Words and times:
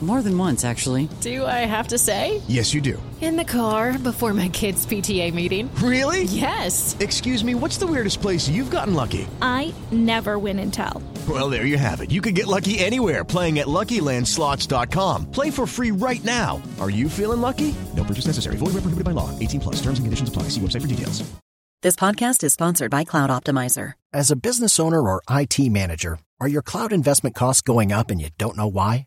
More 0.00 0.22
than 0.22 0.36
once, 0.38 0.64
actually. 0.64 1.10
Do 1.20 1.44
I 1.44 1.66
have 1.66 1.88
to 1.88 1.98
say? 1.98 2.40
Yes, 2.48 2.72
you 2.72 2.80
do. 2.80 3.00
In 3.20 3.36
the 3.36 3.44
car 3.44 3.98
before 3.98 4.32
my 4.32 4.48
kids' 4.48 4.86
PTA 4.86 5.34
meeting. 5.34 5.70
Really? 5.74 6.22
Yes. 6.24 6.96
Excuse 7.00 7.44
me, 7.44 7.54
what's 7.54 7.76
the 7.76 7.86
weirdest 7.86 8.22
place 8.22 8.48
you've 8.48 8.70
gotten 8.70 8.94
lucky? 8.94 9.28
I 9.42 9.74
never 9.92 10.38
win 10.38 10.58
and 10.58 10.72
tell. 10.72 11.02
Well, 11.28 11.50
there 11.50 11.66
you 11.66 11.76
have 11.76 12.00
it. 12.00 12.10
You 12.10 12.22
can 12.22 12.32
get 12.32 12.46
lucky 12.46 12.78
anywhere 12.78 13.24
playing 13.24 13.58
at 13.58 13.66
LuckyLandSlots.com. 13.66 15.30
Play 15.30 15.50
for 15.50 15.66
free 15.66 15.90
right 15.90 16.24
now. 16.24 16.62
Are 16.80 16.90
you 16.90 17.10
feeling 17.10 17.42
lucky? 17.42 17.74
No 17.94 18.02
purchase 18.04 18.26
necessary. 18.26 18.56
Void 18.56 18.72
where 18.72 18.80
prohibited 18.80 19.04
by 19.04 19.10
law. 19.10 19.28
18 19.38 19.60
plus. 19.60 19.76
Terms 19.82 19.98
and 19.98 20.06
conditions 20.06 20.30
apply. 20.30 20.44
See 20.44 20.62
website 20.62 20.80
for 20.80 20.88
details. 20.88 21.22
This 21.82 21.96
podcast 21.96 22.42
is 22.44 22.52
sponsored 22.54 22.90
by 22.90 23.04
Cloud 23.04 23.30
Optimizer. 23.30 23.92
As 24.12 24.30
a 24.30 24.36
business 24.36 24.80
owner 24.80 25.00
or 25.00 25.22
IT 25.30 25.58
manager, 25.70 26.18
are 26.40 26.48
your 26.48 26.62
cloud 26.62 26.92
investment 26.92 27.34
costs 27.34 27.62
going 27.62 27.92
up 27.92 28.10
and 28.10 28.20
you 28.20 28.28
don't 28.38 28.56
know 28.56 28.66
why? 28.66 29.06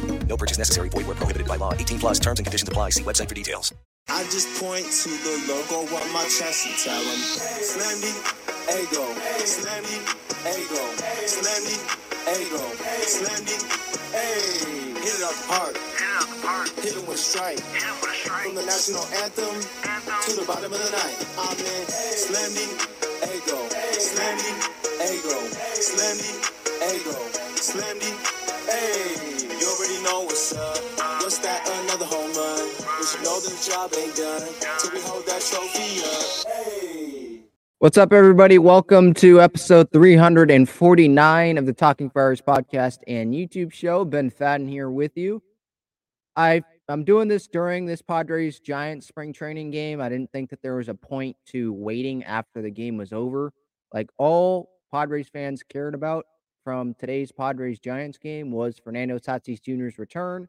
No 0.27 0.37
purchase 0.37 0.57
necessary. 0.57 0.89
Void 0.89 1.07
where 1.07 1.15
prohibited 1.15 1.47
by 1.47 1.57
law. 1.57 1.73
18 1.73 1.99
plus 1.99 2.19
terms 2.19 2.39
and 2.39 2.45
conditions 2.45 2.69
apply. 2.69 2.91
See 2.91 3.03
website 3.03 3.27
for 3.27 3.35
details. 3.35 3.73
I 4.09 4.23
just 4.25 4.49
point 4.59 4.85
to 4.85 5.09
the 5.09 5.35
logo 5.47 5.87
on 5.95 6.13
my 6.13 6.23
chest 6.25 6.65
and 6.67 6.75
tell 6.83 6.99
them, 6.99 7.19
Slam 7.63 8.01
Diego, 8.01 9.07
Slam 9.45 9.83
Diego, 9.87 10.83
Slam 11.25 11.61
Diego, 11.63 12.63
Slammy, 13.07 13.57
hey. 14.11 14.91
Hit 15.01 15.15
it 15.15 15.23
up 15.23 15.37
hard. 15.47 15.77
Hit 16.83 16.93
him 16.93 17.05
with 17.07 17.15
a 17.15 17.17
strike. 17.17 17.59
From 17.59 18.55
the 18.55 18.65
national 18.65 19.05
anthem, 19.23 19.55
to 20.25 20.31
the 20.35 20.45
bottom 20.45 20.73
of 20.73 20.79
the 20.79 20.91
night. 20.91 21.17
I'm 21.39 21.57
in 21.57 21.85
Slam 21.87 22.51
Diego, 22.51 23.69
Slam 23.95 24.37
Diego, 24.37 25.37
Slam 25.79 26.17
Diego, 26.19 27.50
Slammy, 27.61 28.01
hey. 28.65 29.37
You 29.59 29.67
already 29.67 30.03
know 30.03 30.21
what's 30.21 30.51
up. 30.55 30.79
What's 31.21 31.37
that? 31.37 31.61
Another 31.83 32.05
home 32.05 32.33
run. 32.33 32.67
But 32.79 33.15
you 33.15 33.23
know 33.23 33.39
the 33.39 33.53
job 33.63 33.91
ain't 33.95 34.15
done 34.15 34.41
we 34.91 34.99
hold 35.01 35.27
that 35.27 35.43
trophy 35.43 36.01
up. 36.03 36.47
Hey. 36.51 37.41
What's 37.77 37.99
up, 37.99 38.13
everybody? 38.13 38.57
Welcome 38.57 39.13
to 39.13 39.41
episode 39.41 39.91
349 39.91 41.57
of 41.59 41.67
the 41.67 41.73
Talking 41.73 42.09
Friars 42.09 42.41
podcast 42.41 42.97
and 43.05 43.31
YouTube 43.31 43.71
show. 43.71 44.05
Ben 44.05 44.31
Fadden 44.31 44.67
here 44.67 44.89
with 44.89 45.15
you. 45.15 45.43
I 46.35 46.63
I'm 46.89 47.03
doing 47.03 47.27
this 47.27 47.45
during 47.45 47.85
this 47.85 48.01
Padres 48.01 48.59
Giants 48.59 49.07
spring 49.07 49.33
training 49.33 49.69
game. 49.69 50.01
I 50.01 50.09
didn't 50.09 50.31
think 50.31 50.49
that 50.49 50.63
there 50.63 50.77
was 50.77 50.89
a 50.89 50.95
point 50.95 51.37
to 51.49 51.71
waiting 51.73 52.23
after 52.23 52.63
the 52.63 52.71
game 52.71 52.97
was 52.97 53.13
over. 53.13 53.53
Like 53.93 54.09
all 54.17 54.71
Padres 54.91 55.29
fans 55.29 55.61
cared 55.61 55.93
about 55.93 56.25
from 56.63 56.93
today's 56.95 57.31
Padres 57.31 57.79
Giants 57.79 58.17
game 58.17 58.51
was 58.51 58.79
Fernando 58.83 59.17
Tatis 59.17 59.61
Jr.'s 59.61 59.97
return, 59.97 60.47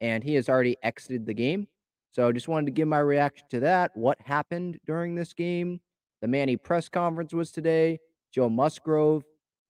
and 0.00 0.24
he 0.24 0.34
has 0.34 0.48
already 0.48 0.76
exited 0.82 1.26
the 1.26 1.34
game. 1.34 1.68
So 2.10 2.28
I 2.28 2.32
just 2.32 2.48
wanted 2.48 2.66
to 2.66 2.72
give 2.72 2.88
my 2.88 2.98
reaction 2.98 3.46
to 3.50 3.60
that. 3.60 3.90
What 3.94 4.18
happened 4.20 4.78
during 4.86 5.14
this 5.14 5.32
game? 5.32 5.80
The 6.20 6.28
Manny 6.28 6.56
press 6.56 6.88
conference 6.88 7.32
was 7.32 7.50
today. 7.50 7.98
Joe 8.32 8.48
Musgrove 8.48 9.24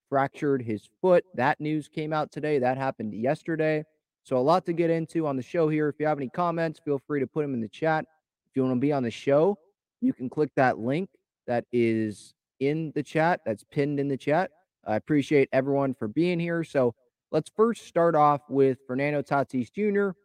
fractured 0.09 0.63
his 0.63 0.89
foot. 1.01 1.25
That 1.35 1.61
news 1.61 1.89
came 1.89 2.13
out 2.13 2.33
today. 2.33 2.59
That 2.59 2.77
happened 2.77 3.15
yesterday. 3.15 3.85
So 4.25 4.37
a 4.37 4.39
lot 4.39 4.67
to 4.67 4.73
get 4.73 4.91
into 4.91 5.27
on 5.27 5.37
the 5.37 5.43
show 5.43 5.69
here. 5.69 5.89
If 5.89 5.97
you 5.99 6.07
have 6.07 6.19
any 6.19 6.29
comments, 6.29 6.81
feel 6.85 7.01
free 7.07 7.21
to 7.21 7.27
put 7.27 7.43
them 7.43 7.55
in 7.55 7.61
the 7.61 7.69
chat. 7.69 8.05
If 8.49 8.57
you 8.57 8.63
want 8.63 8.77
to 8.77 8.81
be 8.81 8.93
on 8.93 9.03
the 9.03 9.11
show, 9.11 9.59
you 10.01 10.13
can 10.13 10.29
click 10.29 10.51
that 10.57 10.79
link 10.79 11.09
that 11.47 11.65
is 11.73 12.35
in 12.61 12.93
the 12.95 13.03
chat, 13.03 13.41
that's 13.45 13.65
pinned 13.65 13.99
in 13.99 14.09
the 14.09 14.17
chat. 14.17 14.51
I 14.87 14.97
appreciate 14.97 15.49
everyone 15.53 15.95
for 15.95 16.09
being 16.09 16.41
here. 16.41 16.65
So 16.65 16.95
let's 17.31 17.51
first 17.57 17.87
start 17.87 18.15
off 18.15 18.43
with 18.49 18.79
Fernando 18.87 19.23
Tatis 19.23 19.73
Jr. 19.73 20.17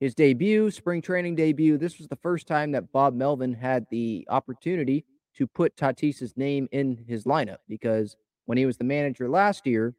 His 0.00 0.14
debut, 0.14 0.70
spring 0.70 1.00
training 1.00 1.36
debut. 1.36 1.78
This 1.78 1.98
was 1.98 2.08
the 2.08 2.16
first 2.16 2.46
time 2.46 2.72
that 2.72 2.92
Bob 2.92 3.14
Melvin 3.14 3.54
had 3.54 3.86
the 3.90 4.26
opportunity 4.30 5.04
to 5.36 5.46
put 5.46 5.76
Tatis's 5.76 6.36
name 6.36 6.68
in 6.72 7.04
his 7.08 7.24
lineup 7.24 7.58
because 7.68 8.16
when 8.46 8.58
he 8.58 8.66
was 8.66 8.76
the 8.76 8.84
manager 8.84 9.28
last 9.28 9.66
year, 9.66 9.94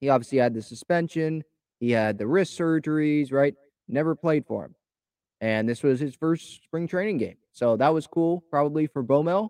he 0.00 0.08
obviously 0.08 0.38
had 0.38 0.54
the 0.54 0.62
suspension, 0.62 1.44
he 1.78 1.90
had 1.90 2.18
the 2.18 2.26
wrist 2.26 2.58
surgeries, 2.58 3.32
right? 3.32 3.54
Never 3.88 4.14
played 4.14 4.46
for 4.46 4.64
him. 4.64 4.74
And 5.40 5.68
this 5.68 5.82
was 5.82 6.00
his 6.00 6.14
first 6.14 6.62
spring 6.64 6.86
training 6.86 7.18
game. 7.18 7.36
So 7.52 7.76
that 7.76 7.92
was 7.92 8.06
cool, 8.06 8.42
probably 8.50 8.86
for 8.86 9.02
Bomel. 9.02 9.48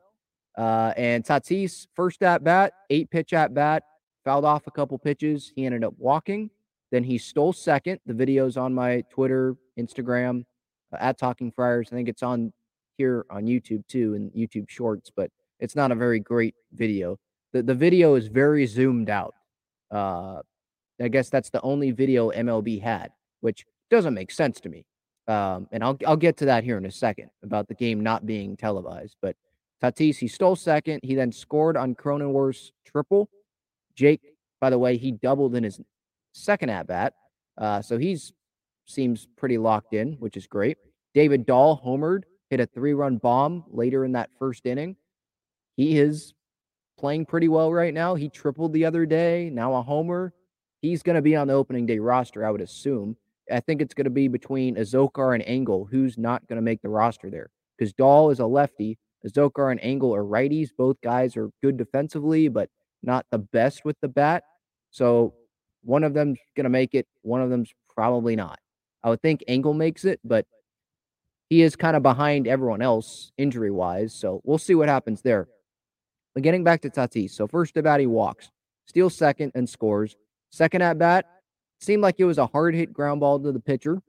Uh, 0.56 0.92
and 0.96 1.24
Tatis, 1.24 1.86
first 1.94 2.22
at 2.22 2.44
bat, 2.44 2.74
eight 2.90 3.10
pitch 3.10 3.32
at 3.32 3.54
bat, 3.54 3.84
fouled 4.24 4.44
off 4.44 4.66
a 4.66 4.70
couple 4.70 4.98
pitches. 4.98 5.52
He 5.54 5.66
ended 5.66 5.84
up 5.84 5.94
walking. 5.98 6.50
Then 6.90 7.04
he 7.04 7.16
stole 7.18 7.52
second. 7.52 8.00
The 8.06 8.14
video's 8.14 8.56
on 8.56 8.74
my 8.74 9.02
Twitter, 9.10 9.56
Instagram, 9.78 10.44
uh, 10.92 10.98
at 11.00 11.18
Talking 11.18 11.50
Friars. 11.50 11.88
I 11.90 11.94
think 11.94 12.08
it's 12.08 12.22
on 12.22 12.52
here 12.98 13.24
on 13.30 13.44
YouTube 13.44 13.86
too, 13.88 14.14
and 14.14 14.30
YouTube 14.32 14.68
Shorts, 14.68 15.10
but 15.14 15.30
it's 15.58 15.74
not 15.74 15.90
a 15.90 15.94
very 15.94 16.20
great 16.20 16.54
video. 16.74 17.18
The, 17.52 17.62
the 17.62 17.74
video 17.74 18.14
is 18.14 18.26
very 18.26 18.66
zoomed 18.66 19.08
out. 19.08 19.34
Uh, 19.90 20.42
I 21.00 21.08
guess 21.08 21.30
that's 21.30 21.50
the 21.50 21.60
only 21.62 21.90
video 21.90 22.30
MLB 22.30 22.80
had, 22.80 23.10
which 23.40 23.64
doesn't 23.90 24.14
make 24.14 24.30
sense 24.30 24.60
to 24.60 24.68
me. 24.68 24.84
Um, 25.28 25.68
and 25.72 25.82
I'll 25.82 25.96
I'll 26.06 26.16
get 26.16 26.36
to 26.38 26.46
that 26.46 26.64
here 26.64 26.76
in 26.76 26.84
a 26.84 26.90
second 26.90 27.30
about 27.42 27.68
the 27.68 27.74
game 27.74 28.00
not 28.00 28.26
being 28.26 28.56
televised. 28.56 29.16
But 29.22 29.36
Tatis, 29.82 30.16
he 30.16 30.28
stole 30.28 30.56
second. 30.56 31.00
He 31.02 31.14
then 31.14 31.32
scored 31.32 31.76
on 31.76 31.94
Cronenworth's 31.94 32.72
triple. 32.84 33.28
Jake, 33.94 34.20
by 34.60 34.70
the 34.70 34.78
way, 34.78 34.96
he 34.96 35.10
doubled 35.10 35.56
in 35.56 35.64
his 35.64 35.80
second 36.32 36.70
at 36.70 36.86
bat. 36.86 37.14
Uh, 37.58 37.82
so 37.82 37.98
he's 37.98 38.32
seems 38.86 39.28
pretty 39.36 39.58
locked 39.58 39.94
in, 39.94 40.14
which 40.14 40.36
is 40.36 40.46
great. 40.46 40.76
David 41.14 41.46
Dahl 41.46 41.80
homered, 41.84 42.22
hit 42.50 42.60
a 42.60 42.66
three 42.66 42.94
run 42.94 43.16
bomb 43.16 43.64
later 43.68 44.04
in 44.04 44.12
that 44.12 44.30
first 44.38 44.66
inning. 44.66 44.96
He 45.76 45.98
is 45.98 46.34
playing 46.98 47.26
pretty 47.26 47.48
well 47.48 47.72
right 47.72 47.94
now. 47.94 48.14
He 48.14 48.28
tripled 48.28 48.72
the 48.72 48.84
other 48.84 49.06
day, 49.06 49.50
now 49.52 49.74
a 49.74 49.82
homer. 49.82 50.32
He's 50.80 51.02
going 51.02 51.16
to 51.16 51.22
be 51.22 51.36
on 51.36 51.48
the 51.48 51.54
opening 51.54 51.86
day 51.86 51.98
roster, 51.98 52.44
I 52.44 52.50
would 52.50 52.60
assume. 52.60 53.16
I 53.50 53.60
think 53.60 53.80
it's 53.80 53.94
going 53.94 54.04
to 54.04 54.10
be 54.10 54.28
between 54.28 54.76
Azocar 54.76 55.34
and 55.34 55.42
Engel, 55.46 55.86
who's 55.90 56.18
not 56.18 56.46
going 56.48 56.56
to 56.56 56.62
make 56.62 56.82
the 56.82 56.88
roster 56.88 57.30
there. 57.30 57.50
Because 57.76 57.92
Dahl 57.92 58.30
is 58.30 58.40
a 58.40 58.46
lefty, 58.46 58.98
Azocar 59.26 59.70
and 59.70 59.80
Engel 59.80 60.14
are 60.14 60.24
righties. 60.24 60.70
Both 60.76 61.00
guys 61.02 61.36
are 61.36 61.50
good 61.62 61.76
defensively, 61.76 62.48
but 62.48 62.68
not 63.02 63.26
the 63.30 63.38
best 63.38 63.84
with 63.84 63.96
the 64.00 64.08
bat. 64.08 64.44
So 64.90 65.34
one 65.82 66.04
of 66.04 66.14
them's 66.14 66.38
going 66.56 66.64
to 66.64 66.70
make 66.70 66.94
it. 66.94 67.06
One 67.22 67.40
of 67.40 67.50
them's 67.50 67.72
probably 67.94 68.36
not. 68.36 68.58
I 69.02 69.10
would 69.10 69.22
think 69.22 69.42
Engel 69.48 69.74
makes 69.74 70.04
it, 70.04 70.20
but 70.24 70.46
he 71.50 71.62
is 71.62 71.76
kind 71.76 71.96
of 71.96 72.02
behind 72.02 72.46
everyone 72.46 72.82
else 72.82 73.32
injury 73.36 73.70
wise. 73.70 74.14
So 74.14 74.40
we'll 74.44 74.58
see 74.58 74.74
what 74.74 74.88
happens 74.88 75.22
there. 75.22 75.48
But 76.34 76.42
getting 76.42 76.64
back 76.64 76.80
to 76.82 76.90
Tatis. 76.90 77.32
So 77.32 77.46
first 77.46 77.76
at 77.76 77.84
bat, 77.84 78.00
he 78.00 78.06
walks, 78.06 78.50
steals 78.86 79.14
second, 79.16 79.52
and 79.54 79.68
scores. 79.68 80.16
Second 80.50 80.82
at 80.82 80.98
bat, 80.98 81.26
seemed 81.80 82.02
like 82.02 82.16
it 82.18 82.24
was 82.24 82.38
a 82.38 82.46
hard 82.46 82.74
hit 82.74 82.92
ground 82.92 83.20
ball 83.20 83.38
to 83.40 83.52
the 83.52 83.60
pitcher. 83.60 84.00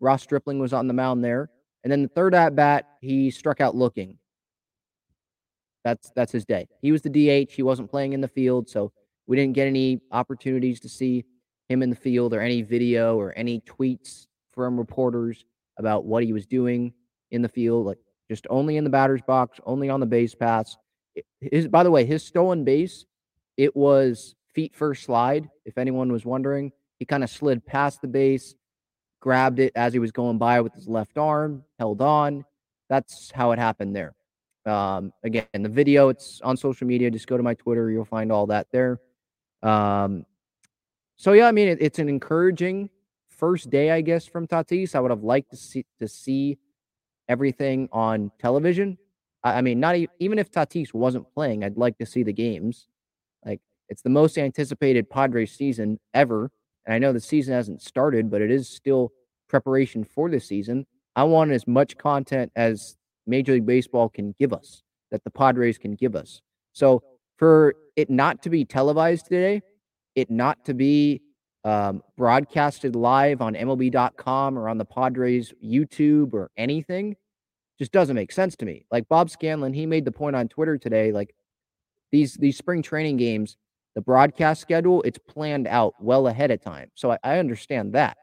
Ross 0.00 0.22
Stripling 0.22 0.58
was 0.58 0.72
on 0.72 0.86
the 0.86 0.94
mound 0.94 1.24
there. 1.24 1.50
And 1.82 1.90
then 1.90 2.02
the 2.02 2.08
third 2.08 2.34
at 2.34 2.54
bat, 2.54 2.86
he 3.00 3.30
struck 3.30 3.60
out 3.60 3.74
looking. 3.74 4.18
That's 5.86 6.10
that's 6.16 6.32
his 6.32 6.44
day. 6.44 6.66
He 6.82 6.90
was 6.90 7.02
the 7.02 7.10
DH. 7.10 7.52
He 7.52 7.62
wasn't 7.62 7.88
playing 7.88 8.12
in 8.12 8.20
the 8.20 8.26
field, 8.26 8.68
so 8.68 8.90
we 9.28 9.36
didn't 9.36 9.52
get 9.52 9.68
any 9.68 10.00
opportunities 10.10 10.80
to 10.80 10.88
see 10.88 11.24
him 11.68 11.80
in 11.80 11.90
the 11.90 11.96
field 11.96 12.34
or 12.34 12.40
any 12.40 12.62
video 12.62 13.16
or 13.16 13.32
any 13.36 13.60
tweets 13.60 14.26
from 14.50 14.78
reporters 14.78 15.44
about 15.78 16.04
what 16.04 16.24
he 16.24 16.32
was 16.32 16.44
doing 16.44 16.92
in 17.30 17.40
the 17.40 17.48
field. 17.48 17.86
Like 17.86 17.98
just 18.28 18.48
only 18.50 18.78
in 18.78 18.82
the 18.82 18.90
batter's 18.90 19.22
box, 19.22 19.60
only 19.64 19.88
on 19.88 20.00
the 20.00 20.06
base 20.06 20.34
paths. 20.34 20.76
His, 21.40 21.68
by 21.68 21.84
the 21.84 21.90
way, 21.92 22.04
his 22.04 22.24
stolen 22.24 22.64
base, 22.64 23.06
it 23.56 23.76
was 23.76 24.34
feet 24.52 24.74
first 24.74 25.04
slide. 25.04 25.48
If 25.64 25.78
anyone 25.78 26.10
was 26.10 26.26
wondering, 26.26 26.72
he 26.98 27.04
kind 27.04 27.22
of 27.22 27.30
slid 27.30 27.64
past 27.64 28.00
the 28.00 28.08
base, 28.08 28.56
grabbed 29.20 29.60
it 29.60 29.70
as 29.76 29.92
he 29.92 30.00
was 30.00 30.10
going 30.10 30.38
by 30.38 30.62
with 30.62 30.74
his 30.74 30.88
left 30.88 31.16
arm, 31.16 31.62
held 31.78 32.02
on. 32.02 32.44
That's 32.88 33.30
how 33.30 33.52
it 33.52 33.60
happened 33.60 33.94
there. 33.94 34.15
Um, 34.66 35.12
again, 35.22 35.46
the 35.52 35.68
video, 35.68 36.08
it's 36.08 36.40
on 36.42 36.56
social 36.56 36.86
media. 36.86 37.10
Just 37.10 37.26
go 37.26 37.36
to 37.36 37.42
my 37.42 37.54
Twitter. 37.54 37.90
You'll 37.90 38.04
find 38.04 38.32
all 38.32 38.46
that 38.48 38.66
there. 38.72 39.00
Um, 39.62 40.26
so 41.16 41.32
yeah, 41.32 41.48
I 41.48 41.52
mean, 41.52 41.68
it, 41.68 41.78
it's 41.80 41.98
an 41.98 42.08
encouraging 42.08 42.90
first 43.28 43.70
day, 43.70 43.90
I 43.90 44.00
guess, 44.00 44.26
from 44.26 44.46
Tatis. 44.46 44.94
I 44.94 45.00
would 45.00 45.10
have 45.10 45.22
liked 45.22 45.50
to 45.50 45.56
see 45.56 45.84
to 45.98 46.08
see 46.08 46.58
everything 47.28 47.88
on 47.92 48.30
television. 48.38 48.98
I, 49.42 49.58
I 49.58 49.60
mean, 49.62 49.80
not 49.80 49.96
e- 49.96 50.08
even 50.18 50.38
if 50.38 50.50
Tatis 50.50 50.92
wasn't 50.92 51.32
playing, 51.34 51.64
I'd 51.64 51.76
like 51.76 51.98
to 51.98 52.06
see 52.06 52.22
the 52.22 52.32
games. 52.32 52.86
Like 53.44 53.60
it's 53.88 54.02
the 54.02 54.10
most 54.10 54.36
anticipated 54.36 55.08
Padres 55.08 55.52
season 55.52 55.98
ever, 56.12 56.50
and 56.84 56.94
I 56.94 56.98
know 56.98 57.12
the 57.12 57.20
season 57.20 57.54
hasn't 57.54 57.82
started, 57.82 58.30
but 58.30 58.42
it 58.42 58.50
is 58.50 58.68
still 58.68 59.12
preparation 59.48 60.04
for 60.04 60.28
the 60.28 60.40
season. 60.40 60.86
I 61.14 61.24
want 61.24 61.50
as 61.50 61.66
much 61.66 61.96
content 61.96 62.52
as 62.56 62.96
Major 63.26 63.54
League 63.54 63.66
Baseball 63.66 64.08
can 64.08 64.34
give 64.38 64.52
us, 64.52 64.82
that 65.10 65.24
the 65.24 65.30
Padres 65.30 65.78
can 65.78 65.94
give 65.94 66.14
us. 66.16 66.40
So 66.72 67.02
for 67.36 67.74
it 67.96 68.10
not 68.10 68.42
to 68.42 68.50
be 68.50 68.64
televised 68.64 69.26
today, 69.26 69.62
it 70.14 70.30
not 70.30 70.64
to 70.64 70.74
be 70.74 71.22
um, 71.64 72.02
broadcasted 72.16 72.94
live 72.94 73.42
on 73.42 73.54
MLB.com 73.54 74.58
or 74.58 74.68
on 74.68 74.78
the 74.78 74.84
Padres 74.84 75.52
YouTube 75.64 76.32
or 76.32 76.50
anything, 76.56 77.16
just 77.78 77.92
doesn't 77.92 78.14
make 78.14 78.32
sense 78.32 78.56
to 78.56 78.64
me. 78.64 78.86
Like 78.90 79.08
Bob 79.08 79.30
Scanlan, 79.30 79.74
he 79.74 79.84
made 79.84 80.04
the 80.04 80.12
point 80.12 80.36
on 80.36 80.48
Twitter 80.48 80.78
today, 80.78 81.12
like 81.12 81.34
these 82.12 82.34
these 82.34 82.56
spring 82.56 82.82
training 82.82 83.16
games, 83.16 83.56
the 83.94 84.00
broadcast 84.00 84.60
schedule, 84.60 85.02
it's 85.02 85.18
planned 85.18 85.66
out 85.66 85.94
well 86.00 86.28
ahead 86.28 86.50
of 86.50 86.62
time. 86.62 86.90
So 86.94 87.12
I, 87.12 87.18
I 87.24 87.38
understand 87.38 87.92
that. 87.94 88.16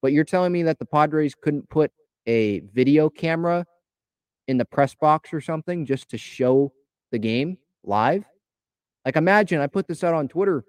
But 0.00 0.12
you're 0.12 0.24
telling 0.24 0.52
me 0.52 0.62
that 0.64 0.78
the 0.78 0.86
Padres 0.86 1.34
couldn't 1.34 1.68
put 1.68 1.90
a 2.26 2.60
video 2.72 3.10
camera 3.10 3.66
in 4.48 4.58
the 4.58 4.64
press 4.64 4.94
box 4.94 5.32
or 5.32 5.40
something 5.40 5.86
just 5.86 6.08
to 6.10 6.18
show 6.18 6.72
the 7.12 7.18
game 7.18 7.58
live? 7.82 8.24
Like, 9.04 9.16
imagine 9.16 9.60
I 9.60 9.66
put 9.66 9.86
this 9.86 10.02
out 10.04 10.14
on 10.14 10.28
Twitter. 10.28 10.64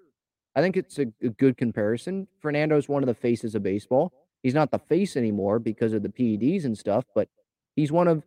I 0.54 0.60
think 0.60 0.76
it's 0.76 0.98
a, 0.98 1.06
a 1.22 1.28
good 1.30 1.56
comparison. 1.56 2.26
Fernando's 2.40 2.88
one 2.88 3.02
of 3.02 3.06
the 3.06 3.14
faces 3.14 3.54
of 3.54 3.62
baseball. 3.62 4.12
He's 4.42 4.54
not 4.54 4.70
the 4.70 4.78
face 4.78 5.16
anymore 5.16 5.58
because 5.58 5.92
of 5.92 6.02
the 6.02 6.08
PEDs 6.08 6.64
and 6.64 6.76
stuff, 6.76 7.04
but 7.14 7.28
he's 7.74 7.92
one 7.92 8.08
of, 8.08 8.22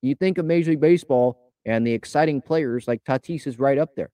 you 0.00 0.14
think 0.14 0.38
of 0.38 0.44
Major 0.44 0.70
League 0.70 0.80
Baseball 0.80 1.52
and 1.64 1.86
the 1.86 1.92
exciting 1.92 2.40
players 2.40 2.86
like 2.88 3.04
Tatis 3.04 3.46
is 3.46 3.58
right 3.58 3.78
up 3.78 3.94
there. 3.96 4.10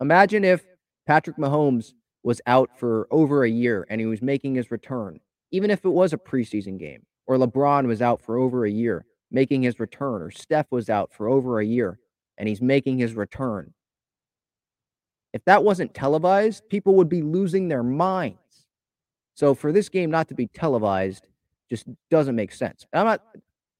Imagine 0.00 0.44
if 0.44 0.64
Patrick 1.06 1.36
Mahomes 1.36 1.92
was 2.22 2.40
out 2.46 2.70
for 2.78 3.06
over 3.10 3.44
a 3.44 3.50
year 3.50 3.86
and 3.90 4.00
he 4.00 4.06
was 4.06 4.22
making 4.22 4.54
his 4.54 4.70
return, 4.70 5.20
even 5.50 5.70
if 5.70 5.84
it 5.84 5.90
was 5.90 6.12
a 6.12 6.18
preseason 6.18 6.78
game, 6.78 7.04
or 7.26 7.36
LeBron 7.36 7.86
was 7.86 8.02
out 8.02 8.22
for 8.22 8.38
over 8.38 8.64
a 8.64 8.70
year 8.70 9.04
making 9.34 9.62
his 9.62 9.80
return, 9.80 10.22
or 10.22 10.30
Steph 10.30 10.70
was 10.70 10.88
out 10.88 11.12
for 11.12 11.28
over 11.28 11.58
a 11.58 11.66
year 11.66 11.98
and 12.38 12.48
he's 12.48 12.62
making 12.62 12.98
his 12.98 13.14
return. 13.14 13.74
If 15.32 15.44
that 15.46 15.64
wasn't 15.64 15.92
televised, 15.92 16.68
people 16.68 16.94
would 16.94 17.08
be 17.08 17.20
losing 17.20 17.66
their 17.66 17.82
minds. 17.82 18.38
So 19.34 19.52
for 19.52 19.72
this 19.72 19.88
game 19.88 20.08
not 20.08 20.28
to 20.28 20.34
be 20.34 20.46
televised 20.46 21.26
just 21.68 21.86
doesn't 22.10 22.36
make 22.36 22.52
sense. 22.52 22.86
I'm 22.92 23.06
not, 23.06 23.22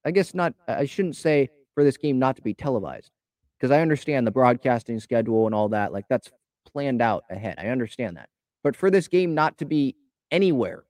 I 0.05 0.11
guess 0.11 0.35
not, 0.35 0.55
I 0.67 0.87
shouldn't 0.87 1.15
say 1.15 1.49
for 1.75 1.85
this 1.85 1.97
game 1.97 2.19
not 2.19 2.35
to 2.35 2.43
be 2.43 2.53
televised 2.53 3.13
because 3.57 3.71
I 3.71 3.81
understand 3.81 4.27
the 4.27 4.33
broadcasting 4.33 4.99
schedule 4.99 5.47
and 5.47 5.55
all 5.55 5.69
that. 5.69 5.93
Like 5.93 6.07
that's 6.09 6.33
planned 6.67 7.01
out 7.01 7.23
ahead. 7.31 7.55
I 7.59 7.69
understand 7.69 8.17
that. 8.17 8.29
But 8.65 8.75
for 8.75 8.91
this 8.91 9.07
game 9.07 9.35
not 9.35 9.59
to 9.59 9.65
be 9.65 9.95
anywhere, 10.33 10.83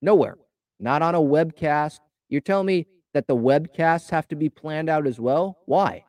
nowhere, 0.00 0.36
not 0.78 1.02
on 1.02 1.16
a 1.16 1.20
webcast, 1.20 1.98
you're 2.32 2.40
telling 2.40 2.66
me 2.66 2.86
that 3.12 3.26
the 3.26 3.36
webcasts 3.36 4.10
have 4.10 4.26
to 4.28 4.36
be 4.36 4.48
planned 4.48 4.88
out 4.88 5.06
as 5.06 5.20
well? 5.20 5.58
Why? 5.66 6.06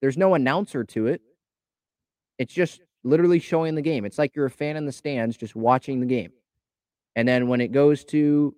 There's 0.00 0.16
no 0.16 0.34
announcer 0.34 0.84
to 0.84 1.08
it. 1.08 1.20
It's 2.38 2.54
just 2.54 2.80
literally 3.02 3.40
showing 3.40 3.74
the 3.74 3.82
game. 3.82 4.04
It's 4.04 4.18
like 4.18 4.36
you're 4.36 4.46
a 4.46 4.50
fan 4.50 4.76
in 4.76 4.86
the 4.86 4.92
stands 4.92 5.36
just 5.36 5.56
watching 5.56 5.98
the 5.98 6.06
game. 6.06 6.30
And 7.16 7.26
then 7.26 7.48
when 7.48 7.60
it 7.60 7.72
goes 7.72 8.04
to, 8.06 8.54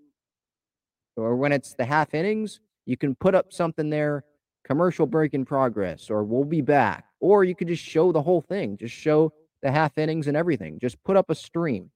or 1.17 1.37
when 1.37 1.53
it's 1.53 1.75
the 1.75 1.87
half 1.87 2.13
innings, 2.13 2.61
you 2.85 2.99
can 2.99 3.15
put 3.15 3.35
up 3.35 3.51
something 3.51 3.89
there, 3.89 4.25
commercial 4.65 5.07
break 5.07 5.33
in 5.33 5.47
progress, 5.47 6.11
or 6.11 6.23
we'll 6.23 6.45
be 6.45 6.61
back. 6.61 7.07
Or 7.21 7.45
you 7.45 7.55
could 7.55 7.69
just 7.69 7.83
show 7.83 8.13
the 8.13 8.21
whole 8.23 8.43
thing, 8.43 8.77
just 8.77 8.95
show 8.95 9.33
the 9.63 9.71
half 9.71 9.97
innings 9.97 10.27
and 10.27 10.37
everything. 10.37 10.79
Just 10.79 11.03
put 11.05 11.17
up 11.17 11.31
a 11.31 11.35
stream. 11.35 11.91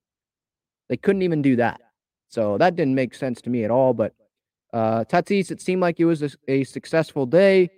They 0.89 0.97
couldn't 0.97 1.23
even 1.23 1.43
do 1.43 1.57
that. 1.57 1.83
So 2.29 2.57
that 2.57 2.75
didn't 2.75 2.95
make 2.95 3.15
sense 3.15 3.43
to 3.43 3.51
me 3.51 3.65
at 3.65 3.71
all. 3.71 3.93
But 3.93 4.15
uh, 4.75 5.05
Tatis, 5.05 5.53
it 5.53 5.61
seemed 5.61 5.81
like 5.81 6.01
it 6.01 6.05
was 6.05 6.21
a, 6.23 6.31
a, 6.49 6.65
successful 6.65 7.27
day. 7.27 7.71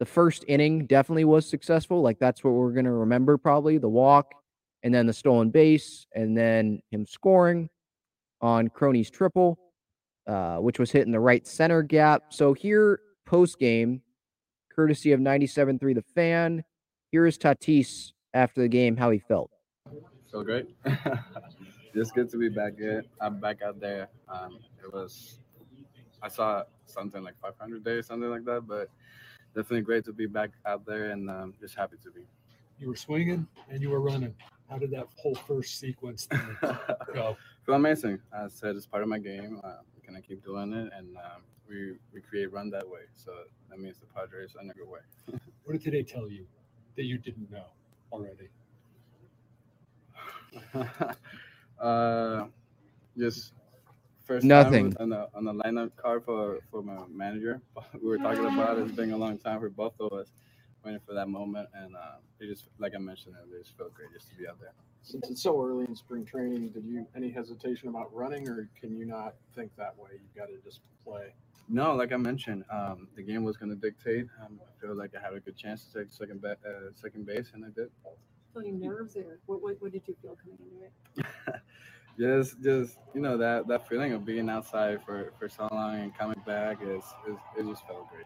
The 0.00 0.04
first 0.04 0.44
inning 0.48 0.86
definitely 0.86 1.24
was 1.24 1.48
successful. 1.48 2.02
Like 2.02 2.18
that's 2.18 2.42
what 2.42 2.54
we're 2.54 2.72
going 2.72 2.84
to 2.84 2.90
remember 2.90 3.38
probably 3.38 3.78
the 3.78 3.88
walk 3.88 4.34
and 4.82 4.92
then 4.92 5.06
the 5.06 5.12
stolen 5.12 5.50
base 5.50 6.04
and 6.16 6.36
then 6.36 6.82
him 6.90 7.06
scoring 7.06 7.70
on 8.40 8.68
Crony's 8.68 9.08
triple, 9.08 9.56
uh, 10.26 10.56
which 10.56 10.80
was 10.80 10.90
hit 10.90 11.06
in 11.06 11.12
the 11.12 11.20
right 11.20 11.46
center 11.46 11.80
gap. 11.80 12.24
So 12.30 12.54
here, 12.54 12.98
post 13.24 13.60
game, 13.60 14.02
courtesy 14.74 15.12
of 15.12 15.20
97.3 15.20 15.94
The 15.94 16.02
Fan, 16.12 16.64
here 17.12 17.24
is 17.24 17.38
Tatis 17.38 18.14
after 18.34 18.62
the 18.62 18.68
game, 18.68 18.96
how 18.96 19.10
he 19.10 19.20
felt. 19.20 19.52
So 20.26 20.42
great. 20.42 20.66
Just 21.94 22.16
good 22.16 22.28
to 22.30 22.36
be 22.36 22.48
back. 22.48 22.72
I'm 23.20 23.38
back 23.38 23.62
out 23.62 23.78
there. 23.78 24.08
Um, 24.28 24.58
it 24.82 24.92
was 24.92 25.41
I 26.22 26.28
saw 26.28 26.62
something 26.86 27.22
like 27.22 27.34
500 27.40 27.84
days, 27.84 28.06
something 28.06 28.30
like 28.30 28.44
that. 28.44 28.66
But 28.66 28.88
definitely 29.54 29.82
great 29.82 30.04
to 30.06 30.12
be 30.12 30.26
back 30.26 30.50
out 30.66 30.86
there 30.86 31.10
and 31.10 31.30
um, 31.30 31.54
just 31.60 31.74
happy 31.74 31.96
to 32.04 32.10
be. 32.10 32.22
You 32.78 32.88
were 32.88 32.96
swinging 32.96 33.46
and 33.70 33.82
you 33.82 33.90
were 33.90 34.00
running. 34.00 34.34
How 34.68 34.78
did 34.78 34.90
that 34.92 35.06
whole 35.16 35.34
first 35.34 35.78
sequence 35.78 36.26
go? 37.14 37.36
Feel 37.66 37.74
amazing. 37.74 38.18
I 38.32 38.48
said 38.48 38.74
it's 38.76 38.86
part 38.86 39.02
of 39.02 39.08
my 39.08 39.18
game. 39.18 39.60
Uh, 39.62 39.76
can 40.02 40.16
I 40.16 40.20
keep 40.20 40.44
doing 40.44 40.72
it? 40.72 40.92
And 40.96 41.16
um, 41.16 41.42
we 41.68 41.94
we 42.12 42.20
create 42.20 42.52
run 42.52 42.70
that 42.70 42.88
way. 42.88 43.02
So 43.14 43.32
that 43.70 43.78
means 43.78 43.98
the 43.98 44.06
Padres 44.06 44.56
are 44.56 44.62
in 44.62 44.70
a 44.70 44.74
good 44.74 44.88
way. 44.88 45.00
what 45.64 45.72
did 45.72 45.82
today 45.82 46.02
tell 46.02 46.28
you 46.28 46.46
that 46.96 47.04
you 47.04 47.18
didn't 47.18 47.50
know 47.50 47.64
already? 48.10 48.48
uh, 51.80 52.46
just 53.16 53.52
first 54.24 54.44
Nothing. 54.44 54.94
on 54.98 55.08
the 55.10 55.28
on 55.34 55.44
the 55.44 55.52
lineup 55.52 55.90
card 55.96 56.24
for 56.24 56.60
for 56.70 56.82
my 56.82 56.98
manager. 57.10 57.60
We 58.00 58.08
were 58.08 58.18
talking 58.18 58.44
about 58.46 58.78
it. 58.78 58.82
It's 58.82 58.92
been 58.92 59.12
a 59.12 59.16
long 59.16 59.38
time 59.38 59.60
for 59.60 59.68
both 59.70 59.94
of 60.00 60.12
us. 60.12 60.28
waiting 60.84 61.00
for 61.06 61.14
that 61.14 61.28
moment, 61.28 61.68
and 61.74 61.94
uh, 61.94 62.16
it 62.40 62.46
just 62.48 62.64
like 62.78 62.94
I 62.94 62.98
mentioned, 62.98 63.34
it 63.36 63.62
just 63.62 63.76
felt 63.76 63.94
great 63.94 64.12
just 64.12 64.28
to 64.30 64.34
be 64.36 64.46
out 64.48 64.60
there. 64.60 64.72
Since 65.02 65.30
it's 65.30 65.42
so 65.42 65.60
early 65.64 65.84
in 65.88 65.96
spring 65.96 66.24
training, 66.24 66.68
did 66.68 66.84
you 66.84 67.06
any 67.16 67.30
hesitation 67.30 67.88
about 67.88 68.14
running, 68.14 68.48
or 68.48 68.68
can 68.80 68.96
you 68.96 69.04
not 69.04 69.34
think 69.54 69.70
that 69.76 69.96
way? 69.98 70.10
You've 70.12 70.34
got 70.36 70.46
to 70.46 70.58
just 70.64 70.80
play. 71.04 71.34
No, 71.68 71.94
like 71.94 72.12
I 72.12 72.16
mentioned, 72.16 72.64
um, 72.70 73.08
the 73.16 73.22
game 73.22 73.44
was 73.44 73.56
going 73.56 73.70
to 73.70 73.76
dictate. 73.76 74.26
Um, 74.44 74.60
I 74.60 74.80
feel 74.80 74.94
like 74.96 75.12
I 75.16 75.20
had 75.24 75.32
a 75.34 75.40
good 75.40 75.56
chance 75.56 75.84
to 75.84 76.00
take 76.00 76.12
second, 76.12 76.40
ba- 76.42 76.56
uh, 76.66 76.90
second 76.94 77.24
base, 77.24 77.50
and 77.54 77.64
I 77.64 77.68
did. 77.68 77.88
Feeling 78.52 78.80
nerves, 78.80 79.14
there. 79.14 79.38
what, 79.46 79.62
what, 79.62 79.80
what 79.80 79.92
did 79.92 80.02
you 80.06 80.14
feel 80.20 80.36
coming 80.42 80.58
into 80.60 80.84
it? 80.84 81.54
just, 82.18 82.62
just 82.62 82.98
you 83.14 83.20
know 83.20 83.36
that 83.36 83.66
that 83.68 83.88
feeling 83.88 84.12
of 84.12 84.24
being 84.24 84.48
outside 84.48 85.00
for 85.04 85.32
for 85.38 85.48
so 85.48 85.68
long 85.72 85.96
and 86.00 86.16
coming 86.16 86.40
back 86.46 86.78
is, 86.82 87.02
is 87.28 87.36
it 87.58 87.66
just 87.66 87.86
felt 87.86 88.08
great. 88.10 88.24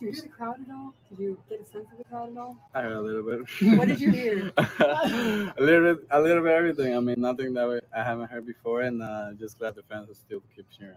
Did 0.00 0.06
you 0.06 0.12
hear 0.12 0.22
the 0.22 0.28
crowd 0.28 0.56
at 0.68 0.74
all? 0.74 0.92
Did 1.10 1.18
you 1.20 1.38
get 1.48 1.60
a 1.60 1.64
sense 1.64 1.86
of 1.92 1.98
the 1.98 2.04
crowd 2.04 2.32
at 2.32 2.36
all? 2.36 2.56
I 2.74 2.82
heard 2.82 2.92
a 2.96 3.00
little 3.00 3.22
bit. 3.22 3.78
What 3.78 3.86
did 3.88 4.00
you 4.00 4.10
hear? 4.20 4.52
a 4.58 5.54
little 5.58 5.94
bit, 5.94 6.06
a 6.10 6.20
little 6.20 6.42
bit 6.42 6.52
everything. 6.52 6.96
I 6.96 7.00
mean, 7.00 7.20
nothing 7.20 7.54
that 7.54 7.80
I 7.96 8.02
haven't 8.02 8.28
heard 8.30 8.44
before, 8.46 8.82
and 8.82 9.00
uh, 9.02 9.32
just 9.38 9.58
glad 9.58 9.76
the 9.76 9.82
fans 9.84 10.08
will 10.08 10.14
still 10.16 10.42
keep 10.54 10.66
cheering. 10.76 10.96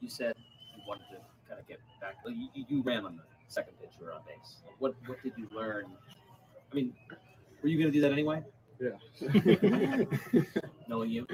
You 0.00 0.08
said 0.08 0.34
you 0.76 0.82
wanted 0.88 1.04
to 1.10 1.16
kind 1.46 1.60
of 1.60 1.68
get 1.68 1.80
back. 2.00 2.16
You, 2.26 2.48
you- 2.54 2.64
you 2.68 2.82
ran 2.82 3.04
on 3.04 3.16
the 3.16 3.22
second 3.48 3.74
pitch. 3.80 3.90
You 4.00 4.06
were 4.06 4.12
on 4.12 4.20
base. 4.26 4.62
What 4.78 4.94
what 5.06 5.22
did 5.22 5.34
you 5.36 5.48
learn? 5.54 5.84
I 6.72 6.74
mean, 6.74 6.94
were 7.62 7.68
you 7.68 7.76
going 7.78 7.92
to 7.92 7.92
do 7.92 8.00
that 8.00 8.12
anyway? 8.12 8.42
Yeah. 8.80 10.04
Knowing 10.88 11.10
you. 11.10 11.26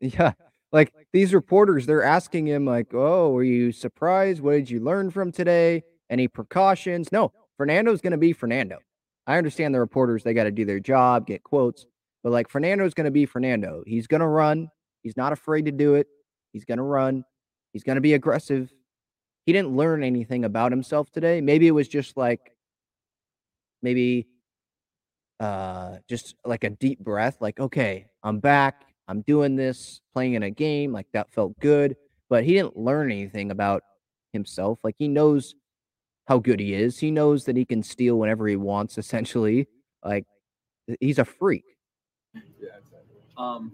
Yeah. 0.00 0.32
Like 0.72 0.92
these 1.12 1.34
reporters, 1.34 1.86
they're 1.86 2.02
asking 2.02 2.46
him, 2.46 2.64
like, 2.64 2.92
oh, 2.94 3.30
were 3.30 3.44
you 3.44 3.72
surprised? 3.72 4.40
What 4.40 4.52
did 4.52 4.70
you 4.70 4.80
learn 4.80 5.10
from 5.10 5.30
today? 5.30 5.84
Any 6.10 6.28
precautions? 6.28 7.12
No, 7.12 7.32
Fernando's 7.56 8.00
going 8.00 8.12
to 8.12 8.18
be 8.18 8.32
Fernando. 8.32 8.78
I 9.26 9.38
understand 9.38 9.74
the 9.74 9.80
reporters, 9.80 10.24
they 10.24 10.34
got 10.34 10.44
to 10.44 10.50
do 10.50 10.64
their 10.64 10.80
job, 10.80 11.26
get 11.26 11.44
quotes, 11.44 11.86
but 12.24 12.32
like 12.32 12.48
Fernando's 12.48 12.94
going 12.94 13.04
to 13.04 13.12
be 13.12 13.26
Fernando. 13.26 13.84
He's 13.86 14.06
going 14.06 14.20
to 14.20 14.26
run. 14.26 14.68
He's 15.02 15.16
not 15.16 15.32
afraid 15.32 15.66
to 15.66 15.72
do 15.72 15.94
it. 15.94 16.08
He's 16.52 16.64
going 16.64 16.78
to 16.78 16.84
run. 16.84 17.24
He's 17.72 17.84
going 17.84 17.96
to 17.96 18.02
be 18.02 18.14
aggressive. 18.14 18.72
He 19.46 19.52
didn't 19.52 19.76
learn 19.76 20.02
anything 20.02 20.44
about 20.44 20.72
himself 20.72 21.10
today. 21.10 21.40
Maybe 21.40 21.66
it 21.68 21.72
was 21.72 21.88
just 21.88 22.16
like, 22.16 22.52
maybe 23.82 24.26
uh 25.42 25.96
just 26.08 26.36
like 26.44 26.64
a 26.64 26.70
deep 26.70 27.00
breath 27.00 27.36
like 27.40 27.58
okay 27.58 28.06
i'm 28.22 28.38
back 28.38 28.84
i'm 29.08 29.22
doing 29.22 29.56
this 29.56 30.00
playing 30.12 30.34
in 30.34 30.44
a 30.44 30.50
game 30.50 30.92
like 30.92 31.06
that 31.12 31.30
felt 31.32 31.58
good 31.60 31.96
but 32.30 32.44
he 32.44 32.52
didn't 32.52 32.76
learn 32.76 33.10
anything 33.10 33.50
about 33.50 33.82
himself 34.32 34.78
like 34.84 34.94
he 34.98 35.08
knows 35.08 35.56
how 36.28 36.38
good 36.38 36.60
he 36.60 36.74
is 36.74 36.98
he 36.98 37.10
knows 37.10 37.44
that 37.44 37.56
he 37.56 37.64
can 37.64 37.82
steal 37.82 38.18
whenever 38.18 38.46
he 38.46 38.56
wants 38.56 38.98
essentially 39.02 39.66
like 40.04 40.24
he's 41.00 41.18
a 41.18 41.24
freak 41.24 41.64
Yeah, 42.34 42.68
exactly. 42.78 43.18
Um, 43.36 43.72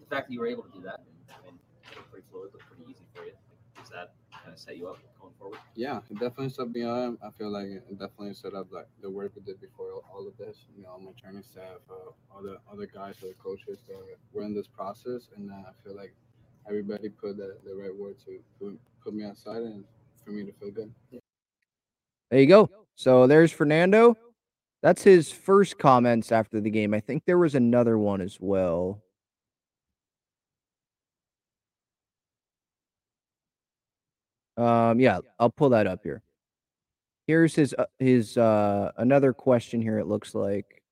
the 0.00 0.06
fact 0.06 0.28
that 0.28 0.32
you 0.32 0.40
were 0.40 0.46
able 0.46 0.62
to 0.62 0.70
do 0.70 0.80
that 0.82 1.00
it 1.44 1.96
looked 1.96 2.10
pretty 2.10 2.26
fluid, 2.30 2.50
looked 2.52 2.66
pretty 2.66 2.84
easy 2.90 3.04
for 3.14 3.24
you. 3.24 3.32
Does 3.78 3.90
that 3.90 4.14
kind 4.32 4.52
of 4.52 4.58
set 4.58 4.76
you 4.76 4.88
up 4.88 4.98
forward? 5.44 5.60
Yeah, 5.74 6.00
it 6.10 6.14
definitely 6.14 6.48
set 6.48 6.70
me 6.70 6.82
up. 6.82 7.14
I 7.22 7.30
feel 7.30 7.50
like 7.50 7.66
it 7.66 7.98
definitely 7.98 8.34
set 8.34 8.54
up 8.54 8.68
like 8.72 8.88
the 9.02 9.10
work 9.10 9.32
we 9.36 9.42
did 9.42 9.60
before 9.60 9.92
all- 10.10 10.26
of 10.26 10.36
this. 10.38 10.66
You 10.76 10.82
know, 10.82 10.90
all 10.90 11.00
my 11.00 11.12
training 11.20 11.42
staff, 11.42 11.80
uh, 11.90 12.10
all 12.34 12.42
the 12.42 12.58
other 12.72 12.86
guys, 12.86 13.16
the 13.20 13.34
coaches 13.34 13.80
that 13.88 13.98
were 14.32 14.42
in 14.42 14.54
this 14.54 14.66
process, 14.68 15.28
and 15.36 15.50
uh, 15.50 15.70
I 15.70 15.72
feel 15.84 15.96
like 15.96 16.14
everybody 16.68 17.08
put 17.10 17.36
the, 17.36 17.58
the 17.64 17.74
right 17.74 17.94
word 17.94 18.16
to 18.24 18.40
put, 18.58 18.78
put 19.02 19.14
me 19.14 19.24
outside 19.24 19.62
and 19.62 19.84
for 20.24 20.30
me 20.30 20.44
to 20.44 20.52
feel 20.52 20.70
good. 20.70 20.90
there 22.30 22.40
you 22.40 22.46
go 22.46 22.70
so 22.94 23.26
there's 23.26 23.52
fernando 23.52 24.16
that's 24.82 25.02
his 25.02 25.30
first 25.30 25.78
comments 25.78 26.32
after 26.32 26.60
the 26.62 26.70
game 26.70 26.94
i 26.94 27.00
think 27.00 27.22
there 27.26 27.36
was 27.36 27.54
another 27.54 27.98
one 27.98 28.22
as 28.22 28.38
well 28.40 29.03
Um, 34.56 35.00
yeah, 35.00 35.18
I'll 35.38 35.50
pull 35.50 35.70
that 35.70 35.86
up 35.86 36.00
here. 36.02 36.22
Here's 37.26 37.54
his 37.54 37.74
uh, 37.78 37.86
his 37.98 38.36
uh 38.36 38.92
another 38.98 39.32
question 39.32 39.80
here. 39.80 39.98
It 39.98 40.06
looks 40.06 40.34
like. 40.34 40.82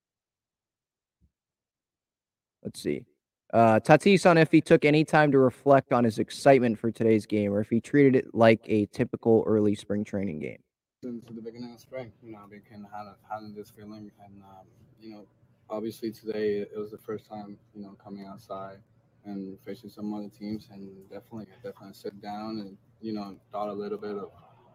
Let's 2.63 2.81
see. 2.81 3.05
Uh, 3.53 3.79
Tatis 3.81 4.29
on 4.29 4.39
if 4.39 4.51
he 4.51 4.63
took 4.63 4.85
any 4.85 5.05
time 5.05 5.31
to 5.33 5.39
reflect 5.39 5.93
on 5.93 6.05
his 6.05 6.19
excitement 6.19 6.79
for 6.79 6.91
today's 6.91 7.27
game, 7.27 7.53
or 7.53 7.61
if 7.61 7.69
he 7.69 7.81
treated 7.81 8.17
it 8.17 8.35
like 8.35 8.61
a 8.67 8.87
typical 8.87 9.45
early 9.47 9.75
spring 9.75 10.05
training 10.05 10.39
game. 10.39 10.59
Since 11.03 11.25
the 11.27 11.43
beginning 11.43 11.75
of 11.75 11.81
spring, 11.81 12.13
you 12.23 12.33
know, 12.33 12.39
I've 12.43 12.51
been 12.51 12.63
kind 12.63 12.87
of 12.87 13.17
having 13.31 13.55
this 13.55 13.71
feeling, 13.71 14.11
and 14.25 14.43
um, 14.43 14.67
you 14.99 15.11
know, 15.11 15.27
obviously 15.69 16.13
today 16.13 16.61
it 16.61 16.79
was 16.79 16.93
the 16.93 16.99
first 16.99 17.29
time, 17.29 17.59
you 17.75 17.83
know, 17.83 17.95
coming 18.03 18.25
outside 18.25 18.79
and 19.25 19.59
facing 19.67 19.91
some 19.91 20.15
other 20.15 20.31
teams, 20.31 20.69
and 20.73 20.89
definitely, 21.11 21.47
definitely 21.63 21.93
sit 21.93 22.23
down 22.23 22.61
and 22.61 22.79
you 23.03 23.13
know, 23.13 23.37
thought 23.51 23.69
a 23.69 23.73
little 23.73 23.99
bit 23.99 24.17
of 24.17 24.31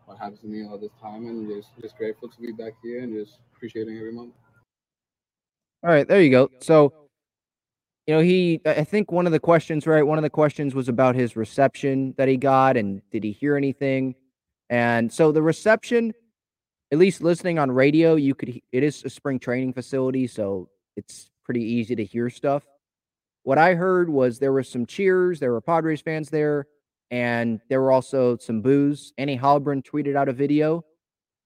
what 0.06 0.18
happened 0.18 0.42
to 0.42 0.48
me 0.48 0.68
all 0.68 0.78
this 0.78 0.92
time, 1.02 1.26
and 1.28 1.48
just 1.50 1.70
just 1.82 1.98
grateful 1.98 2.30
to 2.30 2.42
be 2.42 2.52
back 2.52 2.74
here 2.84 3.02
and 3.02 3.14
just 3.14 3.40
appreciating 3.56 3.98
every 3.98 4.12
moment. 4.12 4.36
All 5.84 5.90
right, 5.90 6.08
there 6.08 6.22
you 6.22 6.30
go. 6.30 6.50
So, 6.60 6.94
you 8.06 8.16
know, 8.16 8.22
he, 8.22 8.62
I 8.66 8.76
I 8.76 8.84
think 8.84 9.12
one 9.12 9.26
of 9.26 9.32
the 9.32 9.40
questions, 9.40 9.88
right? 9.88 10.06
One 10.06 10.18
of 10.18 10.24
the 10.24 10.30
questions 10.30 10.76
was 10.76 10.90
about 10.90 11.16
his 11.16 11.36
reception 11.36 12.14
that 12.18 12.28
he 12.28 12.38
got 12.38 12.78
and 12.78 13.02
did 13.12 13.24
he 13.24 13.32
hear 13.32 13.56
anything? 13.56 14.16
And 14.70 15.12
so 15.12 15.32
the 15.32 15.42
reception, 15.42 16.14
at 16.92 16.98
least 16.98 17.22
listening 17.22 17.60
on 17.60 17.72
radio, 17.72 18.16
you 18.16 18.36
could, 18.36 18.60
it 18.72 18.84
is 18.84 19.04
a 19.06 19.10
spring 19.10 19.40
training 19.40 19.74
facility. 19.74 20.28
So 20.28 20.70
it's 20.96 21.30
pretty 21.44 21.64
easy 21.64 21.96
to 21.96 22.04
hear 22.04 22.30
stuff. 22.30 22.64
What 23.44 23.58
I 23.58 23.76
heard 23.76 24.10
was 24.10 24.40
there 24.40 24.52
were 24.52 24.64
some 24.64 24.86
cheers, 24.86 25.40
there 25.40 25.54
were 25.54 25.62
Padres 25.62 26.02
fans 26.02 26.30
there, 26.30 26.68
and 27.12 27.62
there 27.70 27.82
were 27.82 27.92
also 27.92 28.38
some 28.38 28.62
boos. 28.62 29.14
Annie 29.18 29.38
Heilbrunn 29.38 29.84
tweeted 29.84 30.16
out 30.16 30.30
a 30.30 30.34
video 30.34 30.84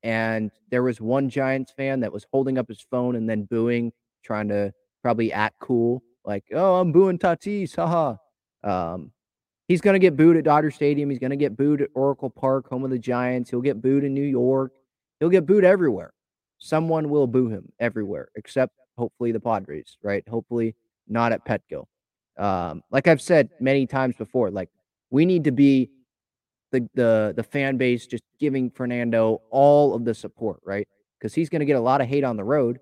and 0.03 0.51
there 0.70 0.84
was 0.84 1.00
one 1.00 1.30
Giants 1.30 1.72
fan 1.72 2.00
that 2.00 2.12
was 2.12 2.25
holding 2.32 2.58
up 2.58 2.68
his 2.68 2.82
phone 2.82 3.15
and 3.15 3.30
then 3.30 3.44
booing, 3.44 3.91
trying 4.24 4.48
to 4.50 4.74
probably 5.03 5.32
act 5.32 5.60
cool, 5.60 6.01
like, 6.25 6.46
"Oh, 6.53 6.80
I'm 6.80 6.91
booing 6.91 7.20
Tatis, 7.20 7.75
haha." 7.75 8.15
Um, 8.63 9.12
he's 9.68 9.82
gonna 9.82 10.00
get 10.00 10.15
booed 10.15 10.38
at 10.38 10.44
Dodger 10.44 10.72
Stadium. 10.72 11.10
He's 11.10 11.20
gonna 11.20 11.36
get 11.36 11.56
booed 11.56 11.82
at 11.82 11.89
Oracle 11.94 12.30
Park, 12.30 12.68
home 12.70 12.84
of 12.84 12.91
the 12.91 13.00
Giants. 13.00 13.50
He'll 13.50 13.62
get 13.62 13.82
booed 13.82 14.03
in 14.03 14.13
New 14.13 14.22
York. 14.24 14.74
He'll 15.20 15.30
get 15.30 15.46
booed 15.46 15.63
everywhere. 15.63 16.13
Someone 16.58 17.10
will 17.10 17.27
boo 17.27 17.50
him 17.50 17.72
everywhere, 17.80 18.30
except 18.36 18.74
hopefully 18.98 19.32
the 19.32 19.39
Padres, 19.39 19.98
right? 20.03 20.27
Hopefully 20.27 20.75
not 21.08 21.32
at 21.32 21.46
Petco. 21.46 21.86
Um, 22.38 22.84
like 22.91 23.08
I've 23.08 23.22
said 23.22 23.50
many 23.60 23.86
times 23.86 24.15
before, 24.15 24.50
like 24.51 24.70
we 25.12 25.25
need 25.25 25.44
to 25.44 25.51
be 25.51 25.91
the 26.72 26.88
the 26.96 27.34
the 27.36 27.44
fan 27.44 27.77
base 27.77 28.08
just 28.08 28.24
giving 28.39 28.72
Fernando 28.72 29.41
all 29.51 29.94
of 29.94 30.06
the 30.06 30.15
support, 30.15 30.60
right? 30.65 30.88
Because 31.20 31.34
he's 31.34 31.50
going 31.50 31.60
to 31.60 31.65
get 31.65 31.75
a 31.75 31.82
lot 31.82 32.01
of 32.01 32.08
hate 32.08 32.24
on 32.24 32.38
the 32.38 32.44
road. 32.44 32.80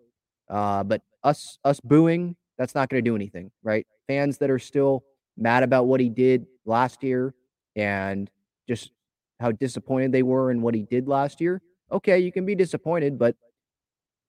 Uh, 0.49 0.83
but 0.83 1.01
us 1.23 1.57
us 1.65 1.79
booing, 1.81 2.35
that's 2.57 2.75
not 2.75 2.89
going 2.89 3.03
to 3.03 3.09
do 3.09 3.15
anything, 3.15 3.51
right? 3.63 3.85
Fans 4.07 4.37
that 4.37 4.49
are 4.49 4.59
still 4.59 5.03
mad 5.37 5.63
about 5.63 5.87
what 5.87 5.99
he 5.99 6.09
did 6.09 6.45
last 6.65 7.03
year 7.03 7.33
and 7.75 8.29
just 8.67 8.91
how 9.39 9.51
disappointed 9.51 10.11
they 10.11 10.23
were 10.23 10.51
in 10.51 10.61
what 10.61 10.75
he 10.75 10.83
did 10.83 11.07
last 11.07 11.41
year. 11.41 11.61
Okay, 11.91 12.19
you 12.19 12.31
can 12.31 12.45
be 12.45 12.55
disappointed, 12.55 13.17
but 13.17 13.35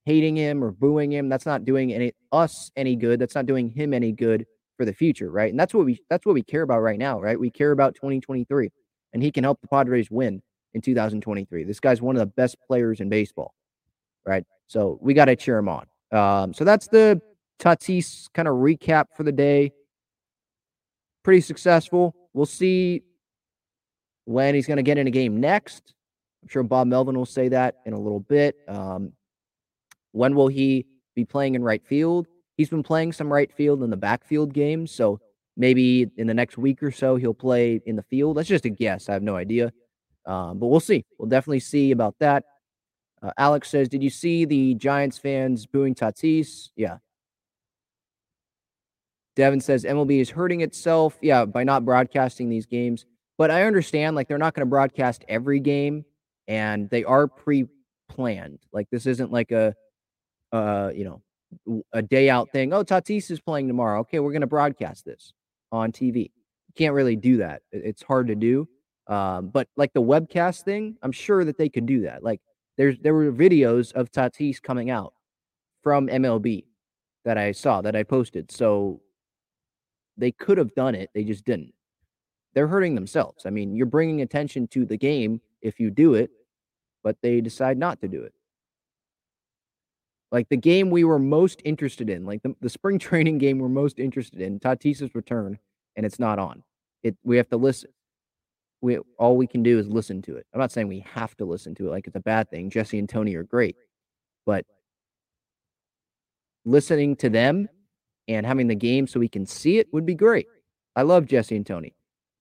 hating 0.06 0.36
him 0.36 0.64
or 0.64 0.70
booing 0.70 1.12
him, 1.12 1.28
that's 1.28 1.46
not 1.46 1.64
doing 1.64 1.92
any 1.92 2.12
us 2.32 2.70
any 2.76 2.96
good. 2.96 3.20
That's 3.20 3.34
not 3.34 3.46
doing 3.46 3.70
him 3.70 3.92
any 3.92 4.12
good 4.12 4.46
for 4.80 4.86
the 4.86 4.94
future, 4.94 5.30
right? 5.30 5.50
And 5.50 5.60
that's 5.60 5.74
what 5.74 5.84
we 5.84 6.00
that's 6.08 6.24
what 6.24 6.32
we 6.32 6.42
care 6.42 6.62
about 6.62 6.80
right 6.80 6.98
now, 6.98 7.20
right? 7.20 7.38
We 7.38 7.50
care 7.50 7.72
about 7.72 7.94
2023 7.96 8.70
and 9.12 9.22
he 9.22 9.30
can 9.30 9.44
help 9.44 9.60
the 9.60 9.68
Padres 9.68 10.10
win 10.10 10.40
in 10.72 10.80
2023. 10.80 11.64
This 11.64 11.80
guy's 11.80 12.00
one 12.00 12.16
of 12.16 12.20
the 12.20 12.32
best 12.34 12.56
players 12.66 13.00
in 13.00 13.10
baseball, 13.10 13.52
right? 14.24 14.42
So 14.68 14.98
we 15.02 15.12
got 15.12 15.26
to 15.26 15.36
cheer 15.36 15.58
him 15.58 15.68
on. 15.68 15.86
Um, 16.12 16.54
so 16.54 16.64
that's 16.64 16.88
the 16.88 17.20
Tatis 17.58 18.32
kind 18.32 18.48
of 18.48 18.54
recap 18.54 19.08
for 19.14 19.22
the 19.22 19.32
day. 19.32 19.72
Pretty 21.24 21.42
successful. 21.42 22.16
We'll 22.32 22.46
see 22.46 23.02
when 24.24 24.54
he's 24.54 24.66
going 24.66 24.78
to 24.78 24.82
get 24.82 24.96
in 24.96 25.06
a 25.06 25.10
game 25.10 25.40
next. 25.40 25.92
I'm 26.42 26.48
sure 26.48 26.62
Bob 26.62 26.86
Melvin 26.86 27.18
will 27.18 27.26
say 27.26 27.48
that 27.48 27.74
in 27.84 27.92
a 27.92 28.00
little 28.00 28.20
bit. 28.20 28.56
Um, 28.66 29.12
when 30.12 30.34
will 30.34 30.48
he 30.48 30.86
be 31.14 31.26
playing 31.26 31.54
in 31.54 31.62
right 31.62 31.84
field? 31.84 32.28
He's 32.60 32.68
been 32.68 32.82
playing 32.82 33.14
some 33.14 33.32
right 33.32 33.50
field 33.50 33.82
in 33.82 33.88
the 33.88 33.96
backfield 33.96 34.52
games, 34.52 34.90
so 34.90 35.18
maybe 35.56 36.10
in 36.18 36.26
the 36.26 36.34
next 36.34 36.58
week 36.58 36.82
or 36.82 36.90
so 36.90 37.16
he'll 37.16 37.32
play 37.32 37.80
in 37.86 37.96
the 37.96 38.02
field. 38.02 38.36
That's 38.36 38.50
just 38.50 38.66
a 38.66 38.68
guess. 38.68 39.08
I 39.08 39.14
have 39.14 39.22
no 39.22 39.34
idea, 39.34 39.72
um, 40.26 40.58
but 40.58 40.66
we'll 40.66 40.78
see. 40.78 41.06
We'll 41.16 41.30
definitely 41.30 41.60
see 41.60 41.90
about 41.90 42.16
that. 42.18 42.44
Uh, 43.22 43.30
Alex 43.38 43.70
says, 43.70 43.88
"Did 43.88 44.02
you 44.02 44.10
see 44.10 44.44
the 44.44 44.74
Giants 44.74 45.16
fans 45.16 45.64
booing 45.64 45.94
Tatis?" 45.94 46.68
Yeah. 46.76 46.98
Devin 49.36 49.62
says 49.62 49.84
MLB 49.84 50.20
is 50.20 50.28
hurting 50.28 50.60
itself, 50.60 51.18
yeah, 51.22 51.46
by 51.46 51.64
not 51.64 51.86
broadcasting 51.86 52.50
these 52.50 52.66
games. 52.66 53.06
But 53.38 53.50
I 53.50 53.64
understand, 53.64 54.16
like 54.16 54.28
they're 54.28 54.36
not 54.36 54.52
going 54.52 54.66
to 54.66 54.70
broadcast 54.70 55.24
every 55.28 55.60
game, 55.60 56.04
and 56.46 56.90
they 56.90 57.04
are 57.04 57.26
pre 57.26 57.68
planned. 58.10 58.58
Like 58.70 58.90
this 58.90 59.06
isn't 59.06 59.32
like 59.32 59.50
a 59.50 59.74
uh, 60.52 60.90
you 60.94 61.04
know, 61.04 61.22
a 61.92 62.02
day 62.02 62.30
out 62.30 62.50
thing. 62.50 62.72
Oh, 62.72 62.84
Tatis 62.84 63.30
is 63.30 63.40
playing 63.40 63.68
tomorrow. 63.68 64.00
Okay, 64.00 64.20
we're 64.20 64.32
going 64.32 64.40
to 64.40 64.46
broadcast 64.46 65.04
this 65.04 65.32
on 65.72 65.92
TV. 65.92 66.24
You 66.24 66.74
can't 66.76 66.94
really 66.94 67.16
do 67.16 67.38
that. 67.38 67.62
It's 67.72 68.02
hard 68.02 68.28
to 68.28 68.34
do. 68.34 68.68
Um, 69.06 69.48
but 69.48 69.68
like 69.76 69.92
the 69.92 70.02
webcast 70.02 70.62
thing, 70.62 70.96
I'm 71.02 71.12
sure 71.12 71.44
that 71.44 71.58
they 71.58 71.68
could 71.68 71.86
do 71.86 72.02
that. 72.02 72.22
Like 72.22 72.40
there's 72.76 72.98
there 73.00 73.14
were 73.14 73.32
videos 73.32 73.92
of 73.92 74.10
Tatis 74.12 74.62
coming 74.62 74.90
out 74.90 75.12
from 75.82 76.06
MLB 76.06 76.64
that 77.24 77.36
I 77.36 77.52
saw 77.52 77.80
that 77.82 77.96
I 77.96 78.04
posted. 78.04 78.50
So 78.50 79.00
they 80.16 80.32
could 80.32 80.58
have 80.58 80.74
done 80.74 80.94
it. 80.94 81.10
They 81.14 81.24
just 81.24 81.44
didn't. 81.44 81.74
They're 82.54 82.68
hurting 82.68 82.94
themselves. 82.94 83.46
I 83.46 83.50
mean, 83.50 83.74
you're 83.74 83.86
bringing 83.86 84.22
attention 84.22 84.68
to 84.68 84.84
the 84.84 84.96
game 84.96 85.40
if 85.62 85.80
you 85.80 85.90
do 85.90 86.14
it, 86.14 86.30
but 87.02 87.16
they 87.22 87.40
decide 87.40 87.78
not 87.78 88.00
to 88.00 88.08
do 88.08 88.22
it. 88.22 88.34
Like 90.32 90.48
the 90.48 90.56
game 90.56 90.90
we 90.90 91.04
were 91.04 91.18
most 91.18 91.60
interested 91.64 92.08
in, 92.08 92.24
like 92.24 92.42
the, 92.42 92.54
the 92.60 92.70
spring 92.70 92.98
training 93.08 93.38
game 93.38 93.58
we're 93.58 93.68
most 93.68 93.98
interested 93.98 94.40
in, 94.40 94.60
Tatis's 94.60 95.14
return, 95.14 95.58
and 95.96 96.06
it's 96.06 96.18
not 96.18 96.38
on. 96.38 96.62
It 97.02 97.16
we 97.24 97.36
have 97.36 97.48
to 97.50 97.56
listen. 97.56 97.90
We 98.82 98.98
all 99.18 99.36
we 99.36 99.46
can 99.46 99.62
do 99.62 99.78
is 99.78 99.88
listen 99.88 100.22
to 100.22 100.36
it. 100.36 100.46
I'm 100.54 100.60
not 100.60 100.72
saying 100.72 100.88
we 100.88 101.04
have 101.12 101.36
to 101.38 101.44
listen 101.44 101.74
to 101.76 101.86
it 101.86 101.90
like 101.90 102.06
it's 102.06 102.16
a 102.16 102.20
bad 102.20 102.50
thing. 102.50 102.70
Jesse 102.70 102.98
and 102.98 103.08
Tony 103.08 103.34
are 103.34 103.42
great, 103.42 103.76
but 104.46 104.64
listening 106.64 107.16
to 107.16 107.28
them 107.28 107.68
and 108.28 108.46
having 108.46 108.68
the 108.68 108.74
game 108.74 109.06
so 109.06 109.18
we 109.18 109.28
can 109.28 109.46
see 109.46 109.78
it 109.78 109.92
would 109.92 110.06
be 110.06 110.14
great. 110.14 110.46
I 110.94 111.02
love 111.02 111.26
Jesse 111.26 111.56
and 111.56 111.66
Tony, 111.66 111.94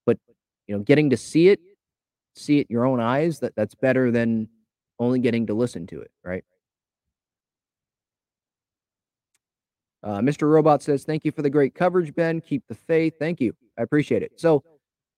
but 0.06 0.18
you 0.66 0.76
know, 0.76 0.82
getting 0.82 1.10
to 1.10 1.16
see 1.16 1.48
it, 1.48 1.60
see 2.34 2.60
it 2.60 2.70
your 2.70 2.86
own 2.86 3.00
eyes, 3.00 3.40
that 3.40 3.54
that's 3.56 3.74
better 3.74 4.10
than 4.10 4.48
only 4.98 5.18
getting 5.18 5.46
to 5.46 5.54
listen 5.54 5.86
to 5.88 6.00
it, 6.00 6.10
right? 6.24 6.44
Uh, 10.02 10.18
Mr. 10.18 10.50
Robot 10.50 10.82
says, 10.82 11.04
Thank 11.04 11.24
you 11.24 11.32
for 11.32 11.42
the 11.42 11.50
great 11.50 11.74
coverage, 11.74 12.14
Ben. 12.14 12.40
Keep 12.40 12.64
the 12.68 12.74
faith. 12.74 13.14
Thank 13.18 13.40
you. 13.40 13.54
I 13.78 13.82
appreciate 13.82 14.22
it. 14.22 14.32
So 14.36 14.62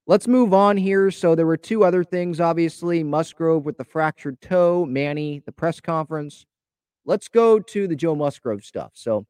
let's 0.07 0.27
move 0.27 0.53
on 0.53 0.77
here. 0.77 1.11
So 1.11 1.35
there 1.35 1.47
were 1.47 1.57
two 1.57 1.85
other 1.85 2.05
things, 2.05 2.41
obviously 2.41 3.03
Musgrove 3.03 3.65
with 3.65 3.79
the 3.79 3.85
fractured 3.85 4.41
toe, 4.41 4.85
Manny, 4.87 5.43
the 5.47 5.53
press 5.53 5.81
conference. 5.81 6.47
Let's 7.05 7.29
go 7.29 7.59
to 7.59 7.89
the 7.89 7.97
Joe 7.97 8.15
Musgrove 8.15 8.65
stuff. 8.65 8.93
So 8.95 9.27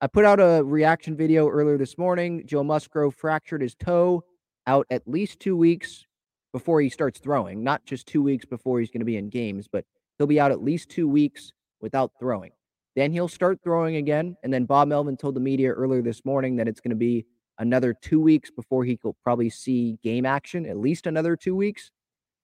I 0.00 0.06
put 0.06 0.24
out 0.24 0.40
a 0.40 0.62
reaction 0.62 1.16
video 1.16 1.48
earlier 1.48 1.78
this 1.78 1.98
morning. 1.98 2.44
Joe 2.46 2.62
Musgrove 2.62 3.14
fractured 3.14 3.62
his 3.62 3.74
toe 3.74 4.24
out 4.66 4.86
at 4.90 5.08
least 5.08 5.40
two 5.40 5.56
weeks 5.56 6.04
before 6.52 6.80
he 6.80 6.88
starts 6.88 7.18
throwing, 7.18 7.62
not 7.62 7.84
just 7.84 8.06
two 8.06 8.22
weeks 8.22 8.44
before 8.44 8.80
he's 8.80 8.90
going 8.90 9.00
to 9.00 9.06
be 9.06 9.16
in 9.16 9.28
games, 9.28 9.68
but 9.70 9.84
he'll 10.18 10.26
be 10.26 10.40
out 10.40 10.50
at 10.50 10.62
least 10.62 10.88
two 10.88 11.08
weeks 11.08 11.52
without 11.80 12.12
throwing. 12.18 12.50
Then 12.96 13.12
he'll 13.12 13.28
start 13.28 13.60
throwing 13.62 13.96
again. 13.96 14.36
And 14.42 14.52
then 14.52 14.64
Bob 14.64 14.88
Melvin 14.88 15.16
told 15.16 15.36
the 15.36 15.40
media 15.40 15.70
earlier 15.70 16.02
this 16.02 16.24
morning 16.24 16.56
that 16.56 16.66
it's 16.66 16.80
going 16.80 16.90
to 16.90 16.96
be 16.96 17.26
another 17.58 17.94
two 17.94 18.20
weeks 18.20 18.50
before 18.50 18.84
he 18.84 18.98
will 19.04 19.16
probably 19.22 19.50
see 19.50 19.98
game 20.02 20.26
action, 20.26 20.66
at 20.66 20.78
least 20.78 21.06
another 21.06 21.36
two 21.36 21.54
weeks. 21.54 21.90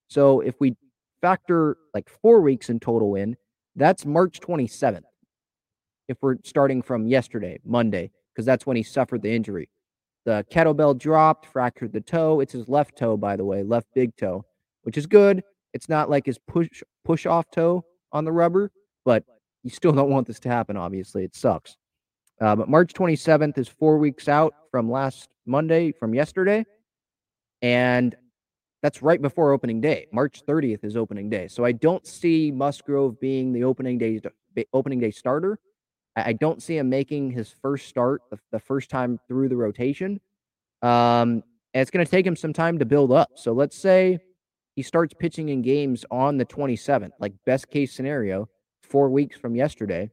So 0.08 0.40
if 0.40 0.54
we 0.60 0.76
factor 1.22 1.78
like 1.94 2.08
four 2.20 2.42
weeks 2.42 2.68
in 2.68 2.80
total 2.80 3.14
in, 3.14 3.36
that's 3.76 4.04
March 4.04 4.40
27th. 4.40 5.00
If 6.08 6.18
we're 6.20 6.36
starting 6.44 6.82
from 6.82 7.06
yesterday, 7.06 7.58
Monday, 7.64 8.10
because 8.34 8.44
that's 8.44 8.66
when 8.66 8.76
he 8.76 8.82
suffered 8.82 9.22
the 9.22 9.32
injury. 9.32 9.70
The 10.26 10.44
kettlebell 10.52 10.98
dropped, 10.98 11.46
fractured 11.46 11.92
the 11.92 12.00
toe. 12.00 12.40
It's 12.40 12.52
his 12.52 12.68
left 12.68 12.98
toe, 12.98 13.16
by 13.16 13.36
the 13.36 13.44
way, 13.44 13.62
left 13.62 13.86
big 13.94 14.14
toe, 14.16 14.44
which 14.82 14.98
is 14.98 15.06
good. 15.06 15.42
It's 15.72 15.88
not 15.88 16.10
like 16.10 16.26
his 16.26 16.38
push 16.38 16.82
push 17.04 17.24
off 17.24 17.50
toe 17.50 17.84
on 18.12 18.24
the 18.24 18.32
rubber, 18.32 18.70
but 19.04 19.24
you 19.62 19.70
still 19.70 19.92
don't 19.92 20.10
want 20.10 20.26
this 20.26 20.40
to 20.40 20.48
happen. 20.48 20.76
Obviously, 20.76 21.24
it 21.24 21.34
sucks. 21.34 21.76
Uh, 22.40 22.56
but 22.56 22.68
March 22.68 22.92
27th 22.92 23.58
is 23.58 23.68
four 23.68 23.98
weeks 23.98 24.28
out 24.28 24.54
from 24.70 24.90
last 24.90 25.28
Monday, 25.46 25.92
from 25.92 26.14
yesterday, 26.14 26.64
and 27.60 28.16
that's 28.82 29.00
right 29.00 29.22
before 29.22 29.52
opening 29.52 29.80
day. 29.80 30.06
March 30.12 30.42
30th 30.44 30.84
is 30.84 30.96
opening 30.96 31.30
day, 31.30 31.46
so 31.46 31.64
I 31.64 31.72
don't 31.72 32.04
see 32.06 32.50
Musgrove 32.50 33.20
being 33.20 33.52
the 33.52 33.64
opening 33.64 33.98
day 33.98 34.20
opening 34.72 34.98
day 34.98 35.10
starter. 35.10 35.58
I, 36.14 36.34
don't 36.34 36.62
see 36.62 36.76
him 36.76 36.90
making 36.90 37.30
his 37.30 37.54
first 37.62 37.88
start 37.88 38.20
the, 38.30 38.38
the 38.50 38.58
first 38.58 38.90
time 38.90 39.18
through 39.28 39.48
the 39.48 39.56
rotation. 39.56 40.20
Um, 40.82 41.42
and 41.74 41.80
it's 41.80 41.90
going 41.90 42.04
to 42.04 42.10
take 42.10 42.26
him 42.26 42.36
some 42.36 42.52
time 42.52 42.78
to 42.80 42.84
build 42.84 43.12
up. 43.12 43.30
So 43.36 43.52
let's 43.52 43.78
say 43.78 44.18
he 44.76 44.82
starts 44.82 45.14
pitching 45.18 45.48
in 45.48 45.62
games 45.62 46.04
on 46.10 46.36
the 46.36 46.44
27th, 46.44 47.12
like 47.18 47.32
best 47.46 47.70
case 47.70 47.94
scenario, 47.94 48.48
four 48.92 49.08
weeks 49.08 49.38
from 49.38 49.56
yesterday. 49.56 50.10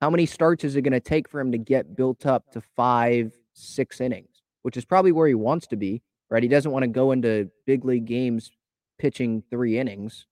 How 0.00 0.10
many 0.10 0.26
starts 0.26 0.64
is 0.64 0.74
it 0.74 0.82
going 0.82 0.92
to 0.92 1.00
take 1.00 1.28
for 1.28 1.40
him 1.40 1.52
to 1.52 1.58
get 1.58 1.96
built 1.96 2.26
up 2.26 2.50
to 2.52 2.60
five, 2.60 3.32
six 3.52 4.00
innings, 4.00 4.42
which 4.62 4.76
is 4.76 4.84
probably 4.84 5.12
where 5.12 5.28
he 5.28 5.34
wants 5.34 5.68
to 5.68 5.76
be, 5.76 6.02
right? 6.28 6.42
He 6.42 6.48
doesn't 6.48 6.72
want 6.72 6.82
to 6.82 6.88
go 6.88 7.12
into 7.12 7.50
big 7.66 7.84
league 7.84 8.04
games 8.04 8.50
pitching 8.98 9.44
three 9.48 9.78
innings. 9.78 10.26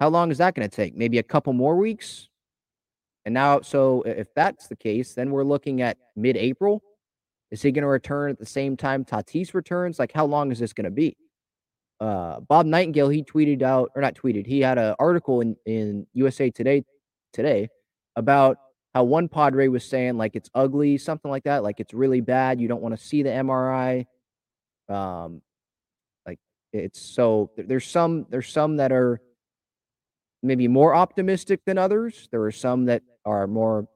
How 0.00 0.08
long 0.08 0.32
is 0.32 0.38
that 0.38 0.56
going 0.56 0.68
to 0.68 0.76
take? 0.76 0.96
Maybe 0.96 1.18
a 1.18 1.22
couple 1.22 1.52
more 1.52 1.76
weeks? 1.76 2.28
And 3.24 3.32
now, 3.32 3.60
so 3.60 4.02
if 4.02 4.34
that's 4.34 4.66
the 4.66 4.76
case, 4.76 5.14
then 5.14 5.30
we're 5.30 5.44
looking 5.44 5.80
at 5.80 5.96
mid 6.16 6.36
April. 6.36 6.82
Is 7.52 7.62
he 7.62 7.70
going 7.70 7.82
to 7.82 7.88
return 7.88 8.30
at 8.30 8.38
the 8.38 8.46
same 8.46 8.76
time 8.76 9.04
Tatis 9.04 9.54
returns? 9.54 9.98
Like, 9.98 10.12
how 10.12 10.26
long 10.26 10.50
is 10.50 10.58
this 10.58 10.72
going 10.72 10.86
to 10.86 10.90
be? 10.90 11.16
Uh, 12.00 12.40
Bob 12.40 12.66
Nightingale, 12.66 13.08
he 13.08 13.22
tweeted 13.24 13.62
out, 13.62 13.90
or 13.94 14.02
not 14.02 14.14
tweeted, 14.14 14.46
he 14.46 14.60
had 14.60 14.78
an 14.78 14.94
article 14.98 15.40
in, 15.40 15.56
in 15.66 16.06
USA 16.14 16.50
Today 16.50 16.84
today 17.32 17.68
about 18.16 18.58
how 18.94 19.04
one 19.04 19.28
Padre 19.28 19.68
was 19.68 19.84
saying, 19.84 20.16
like, 20.16 20.34
it's 20.34 20.50
ugly, 20.54 20.98
something 20.98 21.30
like 21.30 21.44
that. 21.44 21.62
Like, 21.62 21.80
it's 21.80 21.92
really 21.94 22.20
bad. 22.20 22.60
You 22.60 22.68
don't 22.68 22.82
want 22.82 22.98
to 22.98 23.02
see 23.02 23.22
the 23.22 23.30
MRI. 23.30 24.06
Um, 24.88 25.42
like, 26.26 26.38
it's 26.72 27.00
so 27.00 27.50
there's 27.56 27.86
some, 27.86 28.26
there's 28.30 28.48
some 28.48 28.76
that 28.78 28.92
are 28.92 29.20
maybe 30.42 30.68
more 30.68 30.94
optimistic 30.94 31.60
than 31.66 31.78
others. 31.78 32.28
There 32.30 32.42
are 32.44 32.52
some 32.52 32.86
that 32.86 33.02
are 33.24 33.46
more 33.46 33.86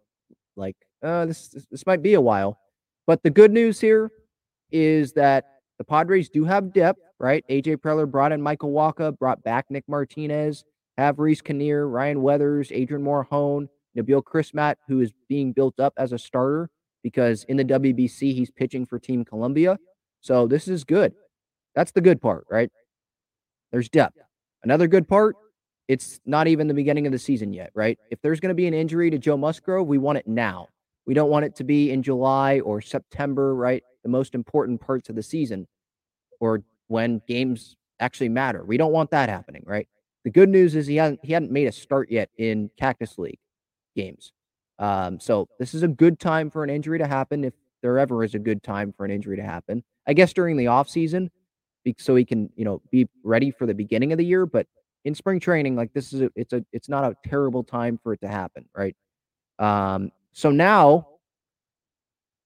like, 0.56 0.76
uh, 1.02 1.26
this, 1.26 1.48
this, 1.48 1.66
this 1.70 1.86
might 1.86 2.02
be 2.02 2.14
a 2.14 2.20
while. 2.20 2.58
But 3.06 3.22
the 3.22 3.30
good 3.30 3.52
news 3.52 3.80
here 3.80 4.10
is 4.70 5.12
that 5.14 5.44
the 5.78 5.84
Padres 5.84 6.28
do 6.28 6.44
have 6.44 6.72
depth, 6.72 7.00
right? 7.22 7.44
AJ 7.48 7.78
Preller 7.78 8.10
brought 8.10 8.32
in 8.32 8.42
Michael 8.42 8.72
Wacha, 8.72 9.16
brought 9.16 9.42
back 9.42 9.66
Nick 9.70 9.84
Martinez, 9.88 10.64
have 10.98 11.18
Reiss 11.18 11.40
Knehr, 11.40 11.90
Ryan 11.90 12.20
Weathers, 12.20 12.70
Adrian 12.72 13.02
Morejon, 13.02 13.68
Nabil 13.96 14.22
Crismatt, 14.22 14.74
who 14.88 15.00
is 15.00 15.12
being 15.28 15.52
built 15.52 15.78
up 15.80 15.94
as 15.96 16.12
a 16.12 16.18
starter 16.18 16.68
because 17.02 17.44
in 17.44 17.56
the 17.56 17.64
WBC 17.64 18.34
he's 18.34 18.50
pitching 18.50 18.84
for 18.84 18.98
Team 18.98 19.24
Colombia. 19.24 19.78
So 20.20 20.46
this 20.46 20.68
is 20.68 20.84
good. 20.84 21.14
That's 21.74 21.92
the 21.92 22.00
good 22.00 22.20
part, 22.20 22.44
right? 22.50 22.70
There's 23.70 23.88
depth. 23.88 24.18
Another 24.62 24.86
good 24.86 25.08
part, 25.08 25.36
it's 25.88 26.20
not 26.26 26.46
even 26.46 26.68
the 26.68 26.74
beginning 26.74 27.06
of 27.06 27.12
the 27.12 27.18
season 27.18 27.52
yet, 27.52 27.70
right? 27.74 27.98
If 28.10 28.20
there's 28.22 28.40
going 28.40 28.50
to 28.50 28.54
be 28.54 28.66
an 28.66 28.74
injury 28.74 29.10
to 29.10 29.18
Joe 29.18 29.36
Musgrove, 29.36 29.86
we 29.86 29.98
want 29.98 30.18
it 30.18 30.26
now. 30.26 30.68
We 31.06 31.14
don't 31.14 31.30
want 31.30 31.44
it 31.44 31.56
to 31.56 31.64
be 31.64 31.90
in 31.90 32.02
July 32.02 32.60
or 32.60 32.80
September, 32.80 33.54
right? 33.54 33.82
The 34.02 34.08
most 34.08 34.34
important 34.34 34.80
parts 34.80 35.08
of 35.08 35.16
the 35.16 35.22
season 35.22 35.66
or 36.40 36.62
when 36.92 37.22
games 37.26 37.74
actually 38.00 38.28
matter. 38.28 38.62
We 38.64 38.76
don't 38.76 38.92
want 38.92 39.10
that 39.12 39.30
happening, 39.30 39.62
right? 39.66 39.88
The 40.24 40.30
good 40.30 40.50
news 40.50 40.76
is 40.76 40.86
he 40.86 40.96
hasn't 40.96 41.20
he 41.22 41.32
hadn't 41.32 41.50
made 41.50 41.66
a 41.66 41.72
start 41.72 42.10
yet 42.10 42.28
in 42.36 42.70
Cactus 42.78 43.18
League 43.18 43.38
games. 43.96 44.32
Um, 44.78 45.18
so 45.18 45.48
this 45.58 45.72
is 45.72 45.82
a 45.82 45.88
good 45.88 46.20
time 46.20 46.50
for 46.50 46.62
an 46.62 46.70
injury 46.70 46.98
to 46.98 47.06
happen 47.06 47.44
if 47.44 47.54
there 47.82 47.98
ever 47.98 48.22
is 48.22 48.34
a 48.34 48.38
good 48.38 48.62
time 48.62 48.92
for 48.92 49.04
an 49.06 49.10
injury 49.10 49.36
to 49.36 49.42
happen. 49.42 49.82
I 50.06 50.12
guess 50.12 50.32
during 50.32 50.56
the 50.56 50.66
off 50.66 50.88
season, 50.88 51.30
so 51.98 52.14
he 52.14 52.24
can, 52.24 52.50
you 52.56 52.64
know, 52.64 52.82
be 52.90 53.08
ready 53.24 53.50
for 53.50 53.66
the 53.66 53.74
beginning 53.74 54.12
of 54.12 54.18
the 54.18 54.24
year, 54.24 54.44
but 54.44 54.66
in 55.04 55.14
spring 55.14 55.40
training, 55.40 55.74
like 55.74 55.92
this 55.94 56.12
is 56.12 56.20
a, 56.20 56.30
it's 56.36 56.52
a 56.52 56.62
it's 56.72 56.90
not 56.90 57.04
a 57.04 57.16
terrible 57.26 57.64
time 57.64 57.98
for 58.02 58.12
it 58.12 58.20
to 58.20 58.28
happen, 58.28 58.66
right? 58.76 58.94
Um, 59.58 60.10
so 60.32 60.50
now 60.50 61.08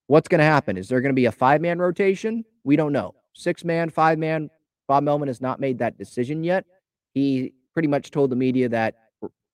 what's 0.07 0.29
going 0.29 0.39
to 0.39 0.45
happen? 0.45 0.77
Is 0.77 0.89
there 0.89 1.01
going 1.01 1.11
to 1.11 1.17
be 1.17 1.27
a 1.27 1.33
five 1.33 1.61
man 1.61 1.81
rotation? 1.81 2.45
We 2.63 2.77
don't 2.77 2.93
know. 2.93 3.15
Six 3.37 3.65
man, 3.65 3.91
five 3.91 4.19
man. 4.19 4.51
Bob 4.89 5.05
Melvin 5.05 5.29
has 5.29 5.43
not 5.43 5.61
made 5.61 5.79
that 5.79 5.99
decision 5.99 6.43
yet. 6.43 6.65
He 7.13 7.53
pretty 7.75 7.89
much 7.89 8.11
told 8.11 8.31
the 8.31 8.37
media 8.37 8.69
that 8.71 8.95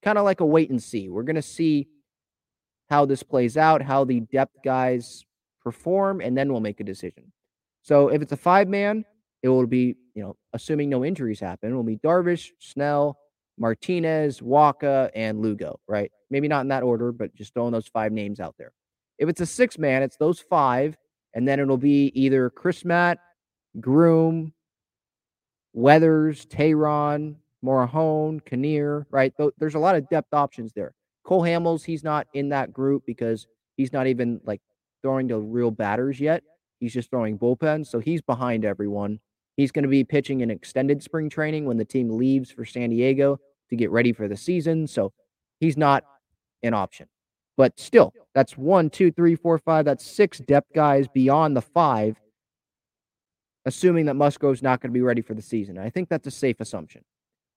kind 0.03 0.19
of 0.19 0.25
like 0.25 0.41
a 0.41 0.47
wait 0.47 0.71
and 0.71 0.81
see. 0.81 1.09
We're 1.09 1.25
going 1.25 1.37
to 1.37 1.43
see 1.43 1.89
how 2.91 3.07
this 3.07 3.23
plays 3.23 3.57
out, 3.57 3.83
how 3.83 4.05
the 4.05 4.21
depth 4.21 4.57
guys 4.65 5.25
perform, 5.63 6.21
and 6.21 6.37
then 6.39 6.53
we'll 6.53 6.61
make 6.61 6.79
a 6.81 6.85
decision. 6.85 7.33
So 7.83 8.09
if 8.09 8.23
it's 8.23 8.33
a 8.33 8.37
five 8.37 8.69
man, 8.69 9.05
it 9.43 9.49
will 9.49 9.67
be, 9.67 9.97
you 10.15 10.23
know, 10.23 10.37
assuming 10.53 10.89
no 10.89 11.05
injuries 11.05 11.41
happen, 11.41 11.73
it 11.73 11.75
will 11.75 11.83
be 11.83 11.97
Darvish, 11.97 12.51
Snell, 12.61 13.19
Martinez, 13.59 14.41
Wacha, 14.41 15.11
and 15.15 15.41
Lugo, 15.41 15.81
right? 15.89 16.13
Maybe 16.31 16.47
not 16.47 16.61
in 16.61 16.69
that 16.69 16.85
order, 16.85 17.11
but 17.11 17.35
just 17.35 17.53
throwing 17.55 17.73
those 17.73 17.89
five 17.89 18.13
names 18.13 18.39
out 18.39 18.55
there. 18.59 18.73
If 19.19 19.29
it's 19.29 19.41
a 19.41 19.47
six 19.47 19.79
man, 19.79 20.03
it's 20.03 20.17
those 20.17 20.39
five, 20.39 20.97
and 21.35 21.49
then 21.49 21.59
it'll 21.59 21.77
be 21.77 22.13
either 22.15 22.51
Crismatt, 22.51 23.17
Groome, 23.81 24.53
Weathers, 25.73 26.47
Teheran, 26.47 27.37
Morejon, 27.65 28.43
Knehr, 28.43 29.07
right? 29.11 29.33
There's 29.59 29.75
a 29.75 29.79
lot 29.79 29.97
of 29.97 30.09
depth 30.09 30.35
options 30.35 30.73
there. 30.73 30.93
Cole 31.25 31.43
Hamels, 31.43 31.85
he's 31.85 32.05
not 32.05 32.27
in 32.35 32.49
that 32.51 32.73
group 32.73 33.05
because 33.07 33.47
he's 33.77 33.93
not 33.93 34.07
even 34.07 34.41
like 34.45 34.61
throwing 35.03 35.29
to 35.29 35.39
real 35.39 35.71
batters 35.71 36.21
yet. 36.21 36.43
He's 36.81 36.93
just 36.93 37.11
throwing 37.11 37.39
bullpens. 37.39 37.87
So 37.87 38.01
he's 38.01 38.21
behind 38.21 38.65
everyone. 38.65 39.21
He's 39.57 39.71
going 39.71 39.85
to 39.85 39.89
be 39.89 40.03
pitching 40.03 40.41
in 40.41 40.51
extended 40.51 41.03
spring 41.03 41.31
training 41.31 41.65
when 41.65 41.77
the 41.77 41.85
team 41.85 42.11
leaves 42.11 42.51
for 42.51 42.65
San 42.65 42.91
Diego 42.91 43.39
to 43.71 43.77
get 43.77 43.91
ready 43.91 44.13
for 44.13 44.27
the 44.27 44.37
season. 44.37 44.87
So 44.87 45.13
he's 45.61 45.77
not 45.77 46.05
an 46.63 46.75
option. 46.75 47.07
But 47.57 47.79
still, 47.79 48.13
that's 48.35 48.57
one, 48.57 48.91
two, 48.91 49.13
three, 49.13 49.37
four, 49.37 49.59
five. 49.59 49.85
That's 49.85 50.05
six 50.05 50.39
depth 50.39 50.73
guys 50.75 51.07
beyond 51.07 51.57
the 51.57 51.63
five, 51.63 52.19
assuming 53.65 54.07
that 54.07 54.15
Musgrove's 54.15 54.63
not 54.63 54.81
going 54.81 54.91
to 54.91 54.95
be 54.95 55.03
ready 55.03 55.23
for 55.23 55.35
the 55.35 55.43
season. 55.43 55.79
I 55.79 55.91
think 55.91 56.09
that's 56.09 56.27
a 56.27 56.33
safe 56.33 56.61
assumption. 56.61 57.03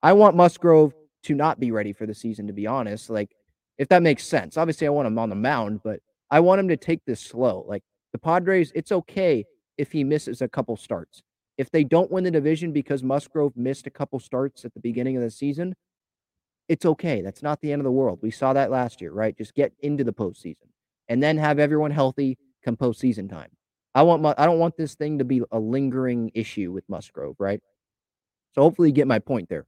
I 0.02 0.12
want 0.12 0.36
Musgrove 0.36 0.94
to 1.24 1.34
not 1.34 1.58
be 1.58 1.70
ready 1.70 1.92
for 1.92 2.06
the 2.06 2.14
season, 2.14 2.46
to 2.46 2.52
be 2.52 2.66
honest. 2.66 3.10
Like, 3.10 3.34
if 3.78 3.88
that 3.88 4.02
makes 4.02 4.24
sense. 4.24 4.56
Obviously, 4.56 4.86
I 4.86 4.90
want 4.90 5.06
him 5.06 5.18
on 5.18 5.28
the 5.28 5.36
mound, 5.36 5.80
but 5.82 6.00
I 6.30 6.40
want 6.40 6.60
him 6.60 6.68
to 6.68 6.76
take 6.76 7.04
this 7.04 7.20
slow. 7.20 7.64
Like 7.68 7.82
the 8.12 8.18
Padres, 8.18 8.72
it's 8.74 8.92
okay 8.92 9.44
if 9.76 9.92
he 9.92 10.04
misses 10.04 10.42
a 10.42 10.48
couple 10.48 10.76
starts. 10.76 11.22
If 11.58 11.70
they 11.70 11.84
don't 11.84 12.10
win 12.10 12.24
the 12.24 12.30
division 12.30 12.72
because 12.72 13.02
Musgrove 13.02 13.56
missed 13.56 13.86
a 13.86 13.90
couple 13.90 14.18
starts 14.18 14.64
at 14.64 14.74
the 14.74 14.80
beginning 14.80 15.16
of 15.16 15.22
the 15.22 15.30
season, 15.30 15.74
it's 16.68 16.84
okay. 16.84 17.22
That's 17.22 17.42
not 17.42 17.60
the 17.60 17.72
end 17.72 17.80
of 17.80 17.84
the 17.84 17.92
world. 17.92 18.18
We 18.22 18.30
saw 18.30 18.52
that 18.52 18.70
last 18.70 19.00
year, 19.00 19.12
right? 19.12 19.36
Just 19.36 19.54
get 19.54 19.72
into 19.80 20.04
the 20.04 20.12
postseason 20.12 20.68
and 21.08 21.22
then 21.22 21.38
have 21.38 21.58
everyone 21.58 21.92
healthy 21.92 22.38
come 22.64 22.76
postseason 22.76 23.30
time. 23.30 23.50
I 23.96 24.02
want 24.02 24.20
my, 24.20 24.34
I 24.36 24.44
don't 24.44 24.58
want 24.58 24.76
this 24.76 24.94
thing 24.94 25.16
to 25.18 25.24
be 25.24 25.40
a 25.50 25.58
lingering 25.58 26.30
issue 26.34 26.70
with 26.70 26.84
Musgrove, 26.86 27.34
right? 27.38 27.62
So 28.52 28.60
hopefully 28.60 28.90
you 28.90 28.94
get 28.94 29.06
my 29.06 29.18
point 29.18 29.48
there. 29.48 29.64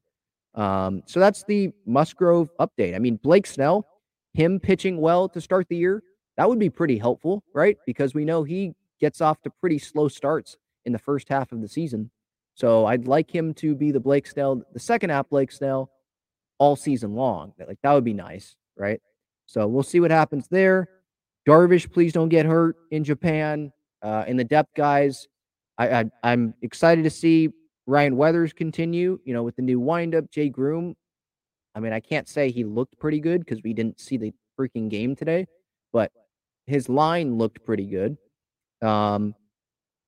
Um, 0.54 1.02
so 1.06 1.18
that's 1.18 1.44
the 1.44 1.72
Musgrove 1.86 2.50
update. 2.60 2.94
I 2.94 2.98
mean, 2.98 3.16
Blake 3.16 3.46
Snell, 3.46 3.86
him 4.34 4.60
pitching 4.60 5.00
well 5.00 5.30
to 5.30 5.40
start 5.40 5.66
the 5.70 5.76
year, 5.76 6.02
that 6.36 6.46
would 6.46 6.58
be 6.58 6.68
pretty 6.68 6.98
helpful, 6.98 7.42
right? 7.54 7.78
Because 7.86 8.12
we 8.12 8.26
know 8.26 8.42
he 8.42 8.74
gets 9.00 9.22
off 9.22 9.40
to 9.42 9.50
pretty 9.62 9.78
slow 9.78 10.08
starts 10.08 10.58
in 10.84 10.92
the 10.92 10.98
first 10.98 11.30
half 11.30 11.50
of 11.52 11.62
the 11.62 11.68
season. 11.68 12.10
So 12.52 12.84
I'd 12.84 13.06
like 13.06 13.34
him 13.34 13.54
to 13.54 13.74
be 13.74 13.92
the 13.92 14.00
Blake 14.00 14.26
Snell, 14.26 14.62
the 14.74 14.78
second 14.78 15.08
half 15.08 15.30
Blake 15.30 15.52
Snell, 15.52 15.90
all 16.58 16.76
season 16.76 17.14
long. 17.14 17.54
Like 17.66 17.78
that 17.82 17.94
would 17.94 18.04
be 18.04 18.12
nice, 18.12 18.56
right? 18.76 19.00
So 19.46 19.66
we'll 19.66 19.82
see 19.82 20.00
what 20.00 20.10
happens 20.10 20.48
there. 20.48 20.86
Darvish, 21.48 21.90
please 21.90 22.12
don't 22.12 22.28
get 22.28 22.44
hurt 22.44 22.76
in 22.90 23.04
Japan. 23.04 23.72
Uh, 24.02 24.24
in 24.26 24.36
the 24.36 24.44
depth 24.44 24.74
guys, 24.74 25.26
I, 25.76 26.00
I 26.00 26.04
I'm 26.22 26.54
excited 26.62 27.04
to 27.04 27.10
see 27.10 27.50
Ryan 27.86 28.16
Weathers 28.16 28.52
continue. 28.52 29.18
You 29.24 29.34
know, 29.34 29.42
with 29.42 29.56
the 29.56 29.62
new 29.62 29.80
windup, 29.80 30.30
Jay 30.30 30.48
Groome. 30.48 30.94
I 31.74 31.80
mean, 31.80 31.92
I 31.92 32.00
can't 32.00 32.28
say 32.28 32.50
he 32.50 32.64
looked 32.64 32.98
pretty 32.98 33.20
good 33.20 33.44
because 33.44 33.62
we 33.62 33.72
didn't 33.72 34.00
see 34.00 34.16
the 34.16 34.32
freaking 34.58 34.88
game 34.88 35.14
today, 35.14 35.46
but 35.92 36.10
his 36.66 36.88
line 36.88 37.38
looked 37.38 37.64
pretty 37.64 37.86
good. 37.86 38.16
Um, 38.82 39.34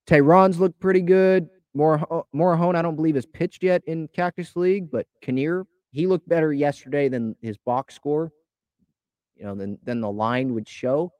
Teheran's 0.06 0.58
looked 0.58 0.80
pretty 0.80 1.00
good. 1.00 1.48
More 1.74 2.26
Morejon, 2.34 2.74
I 2.74 2.82
don't 2.82 2.96
believe 2.96 3.14
has 3.14 3.26
pitched 3.26 3.62
yet 3.62 3.82
in 3.86 4.08
Cactus 4.08 4.56
League, 4.56 4.90
but 4.90 5.06
Knehr, 5.22 5.64
he 5.92 6.06
looked 6.06 6.28
better 6.28 6.52
yesterday 6.52 7.08
than 7.08 7.36
his 7.40 7.56
box 7.58 7.94
score, 7.94 8.32
you 9.36 9.44
know, 9.44 9.54
than 9.54 9.78
than 9.84 10.00
the 10.00 10.10
line 10.10 10.52
would 10.54 10.68
show. 10.68 11.12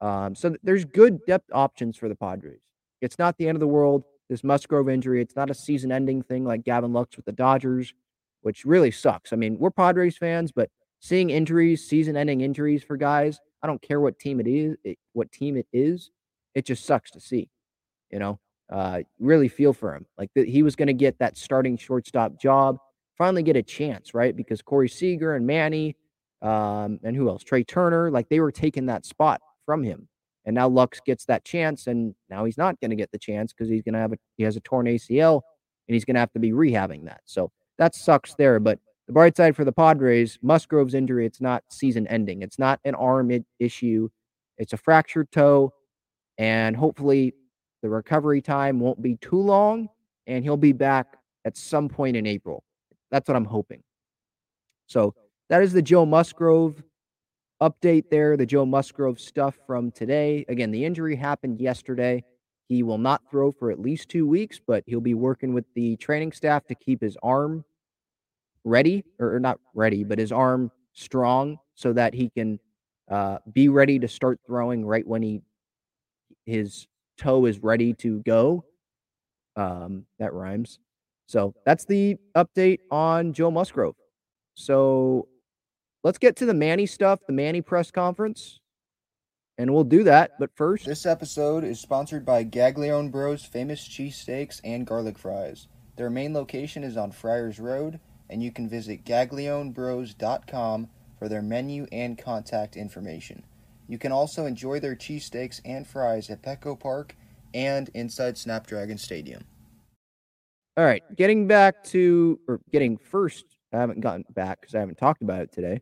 Um, 0.00 0.34
so 0.34 0.56
there's 0.62 0.84
good 0.84 1.24
depth 1.26 1.50
options 1.52 1.96
for 1.96 2.08
the 2.08 2.14
Padres. 2.14 2.60
It's 3.00 3.18
not 3.18 3.36
the 3.38 3.48
end 3.48 3.56
of 3.56 3.60
the 3.60 3.66
world. 3.66 4.04
This 4.28 4.42
Musgrove 4.42 4.88
injury, 4.88 5.20
it's 5.20 5.36
not 5.36 5.50
a 5.50 5.54
season-ending 5.54 6.22
thing 6.22 6.44
like 6.44 6.64
Gavin 6.64 6.92
Lux 6.92 7.16
with 7.16 7.26
the 7.26 7.32
Dodgers, 7.32 7.92
which 8.40 8.64
really 8.64 8.90
sucks. 8.90 9.32
I 9.32 9.36
mean, 9.36 9.58
we're 9.58 9.70
Padres 9.70 10.16
fans, 10.16 10.50
but 10.50 10.70
seeing 11.00 11.28
injuries, 11.28 11.86
season-ending 11.86 12.40
injuries 12.40 12.82
for 12.82 12.96
guys, 12.96 13.38
I 13.62 13.66
don't 13.66 13.82
care 13.82 14.00
what 14.00 14.18
team 14.18 14.40
it 14.40 14.46
is, 14.46 14.76
it, 14.82 14.98
what 15.12 15.30
team 15.30 15.56
it 15.58 15.66
is, 15.72 16.10
it 16.54 16.64
just 16.64 16.86
sucks 16.86 17.10
to 17.10 17.20
see. 17.20 17.50
You 18.10 18.18
know, 18.18 18.40
uh, 18.70 19.00
really 19.18 19.48
feel 19.48 19.74
for 19.74 19.94
him. 19.94 20.06
Like 20.16 20.30
the, 20.34 20.44
he 20.44 20.62
was 20.62 20.74
going 20.74 20.88
to 20.88 20.94
get 20.94 21.18
that 21.18 21.36
starting 21.36 21.76
shortstop 21.76 22.40
job, 22.40 22.78
finally 23.18 23.42
get 23.42 23.56
a 23.56 23.62
chance, 23.62 24.14
right? 24.14 24.34
Because 24.34 24.62
Corey 24.62 24.88
Seager 24.88 25.34
and 25.34 25.46
Manny, 25.46 25.96
um, 26.40 26.98
and 27.02 27.14
who 27.14 27.28
else? 27.28 27.44
Trea 27.44 27.64
Turner, 27.64 28.10
like 28.10 28.28
they 28.28 28.40
were 28.40 28.52
taking 28.52 28.86
that 28.86 29.04
spot 29.04 29.40
from 29.64 29.82
him. 29.82 30.08
And 30.44 30.54
now 30.54 30.68
Lux 30.68 31.00
gets 31.00 31.24
that 31.26 31.44
chance, 31.44 31.86
and 31.86 32.14
now 32.28 32.44
he's 32.44 32.58
not 32.58 32.78
going 32.80 32.90
to 32.90 32.96
get 32.96 33.10
the 33.12 33.18
chance 33.18 33.52
because 33.52 33.68
he's 33.68 33.82
going 33.82 33.94
to 33.94 34.00
have 34.00 34.12
a 34.12 34.16
he 34.36 34.44
has 34.44 34.56
a 34.56 34.60
torn 34.60 34.86
ACL, 34.86 35.40
and 35.88 35.94
he's 35.94 36.04
going 36.04 36.14
to 36.14 36.20
have 36.20 36.32
to 36.32 36.38
be 36.38 36.52
rehabbing 36.52 37.04
that. 37.06 37.22
So 37.24 37.50
that 37.78 37.94
sucks 37.94 38.34
there. 38.34 38.60
But 38.60 38.78
the 39.06 39.12
bright 39.12 39.36
side 39.36 39.56
for 39.56 39.64
the 39.64 39.72
Padres, 39.72 40.38
Musgrove's 40.42 40.94
injury, 40.94 41.26
it's 41.26 41.40
not 41.40 41.62
season 41.70 42.06
ending. 42.06 42.42
It's 42.42 42.58
not 42.58 42.80
an 42.84 42.94
arm 42.94 43.30
issue. 43.58 44.08
It's 44.58 44.72
a 44.72 44.78
fractured 44.78 45.30
toe. 45.30 45.72
And 46.38 46.76
hopefully 46.76 47.34
the 47.82 47.88
recovery 47.88 48.40
time 48.40 48.80
won't 48.80 49.02
be 49.02 49.16
too 49.16 49.40
long 49.40 49.88
and 50.26 50.42
he'll 50.42 50.56
be 50.56 50.72
back 50.72 51.18
at 51.44 51.56
some 51.56 51.88
point 51.88 52.16
in 52.16 52.26
April. 52.26 52.64
That's 53.10 53.28
what 53.28 53.36
I'm 53.36 53.44
hoping. 53.44 53.82
So 54.86 55.14
that 55.50 55.62
is 55.62 55.72
the 55.72 55.82
Joe 55.82 56.06
Musgrove 56.06 56.82
update 57.60 58.10
there, 58.10 58.36
the 58.36 58.46
Joe 58.46 58.66
Musgrove 58.66 59.20
stuff 59.20 59.58
from 59.66 59.90
today. 59.90 60.44
Again, 60.48 60.70
the 60.70 60.84
injury 60.84 61.16
happened 61.16 61.60
yesterday. 61.60 62.24
He 62.68 62.82
will 62.82 62.98
not 62.98 63.22
throw 63.30 63.52
for 63.52 63.70
at 63.70 63.80
least 63.80 64.08
two 64.08 64.26
weeks, 64.26 64.60
but 64.64 64.84
he'll 64.86 65.00
be 65.00 65.14
working 65.14 65.52
with 65.52 65.64
the 65.74 65.96
training 65.96 66.32
staff 66.32 66.66
to 66.66 66.74
keep 66.74 67.00
his 67.00 67.16
arm 67.22 67.64
ready, 68.64 69.04
or, 69.18 69.38
not 69.38 69.60
ready, 69.74 70.04
but 70.04 70.18
his 70.18 70.32
arm 70.32 70.70
strong 70.94 71.58
so 71.74 71.92
that 71.92 72.14
he 72.14 72.30
can 72.30 72.58
uh, 73.10 73.38
be 73.52 73.68
ready 73.68 73.98
to 73.98 74.08
start 74.08 74.40
throwing 74.46 74.84
right 74.84 75.06
when 75.06 75.22
he 75.22 75.42
his 76.46 76.86
toe 77.18 77.46
is 77.46 77.58
ready 77.60 77.92
to 77.94 78.20
go. 78.22 78.64
Um, 79.56 80.06
that 80.18 80.32
rhymes. 80.32 80.78
So 81.26 81.54
that's 81.64 81.84
the 81.84 82.16
update 82.36 82.80
on 82.90 83.32
Joe 83.32 83.50
Musgrove. 83.50 83.94
So 84.54 85.28
let's 86.04 86.18
get 86.18 86.36
to 86.36 86.46
the 86.46 86.54
Manny 86.54 86.86
stuff, 86.86 87.20
the 87.26 87.32
Manny 87.32 87.60
press 87.60 87.90
conference, 87.90 88.60
and 89.58 89.72
we'll 89.72 89.84
do 89.84 90.04
that. 90.04 90.32
But 90.38 90.54
first, 90.54 90.84
this 90.84 91.06
episode 91.06 91.64
is 91.64 91.80
sponsored 91.80 92.24
by 92.24 92.44
Gaglione 92.44 93.10
Bros 93.10 93.44
Famous 93.44 93.86
Cheesesteaks 93.88 94.60
and 94.62 94.86
Garlic 94.86 95.18
Fries. 95.18 95.66
Their 95.96 96.10
main 96.10 96.34
location 96.34 96.84
is 96.84 96.96
on 96.96 97.10
Friars 97.10 97.58
Road, 97.58 97.98
and 98.30 98.42
you 98.42 98.52
can 98.52 98.68
visit 98.68 99.04
gaglionebros.com 99.04 100.88
for 101.18 101.28
their 101.28 101.42
menu 101.42 101.86
and 101.92 102.18
contact 102.18 102.76
information. 102.76 103.42
You 103.86 103.98
can 103.98 104.12
also 104.12 104.46
enjoy 104.46 104.80
their 104.80 104.96
cheesesteaks 104.96 105.60
and 105.64 105.86
fries 105.86 106.30
at 106.30 106.42
Petco 106.42 106.78
Park 106.78 107.16
and 107.52 107.90
inside 107.94 108.36
Snapdragon 108.36 108.98
Stadium. 108.98 109.44
All 110.76 110.84
right, 110.84 111.02
getting 111.16 111.46
back 111.46 111.84
to, 111.84 112.40
or 112.48 112.60
getting 112.72 112.96
first, 112.98 113.44
I 113.72 113.76
haven't 113.76 114.00
gotten 114.00 114.24
back 114.34 114.60
because 114.60 114.74
I 114.74 114.80
haven't 114.80 114.98
talked 114.98 115.22
about 115.22 115.42
it 115.42 115.52
today. 115.52 115.80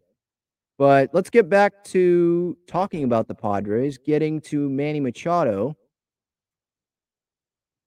But 0.83 1.11
let's 1.13 1.31
get 1.31 1.49
back 1.49 1.85
to 1.85 2.59
talking 2.67 3.05
about 3.05 3.29
the 3.29 3.37
Padres, 3.37 3.99
getting 3.99 4.41
to 4.41 4.69
Manny 4.69 4.99
Machado. 4.99 5.77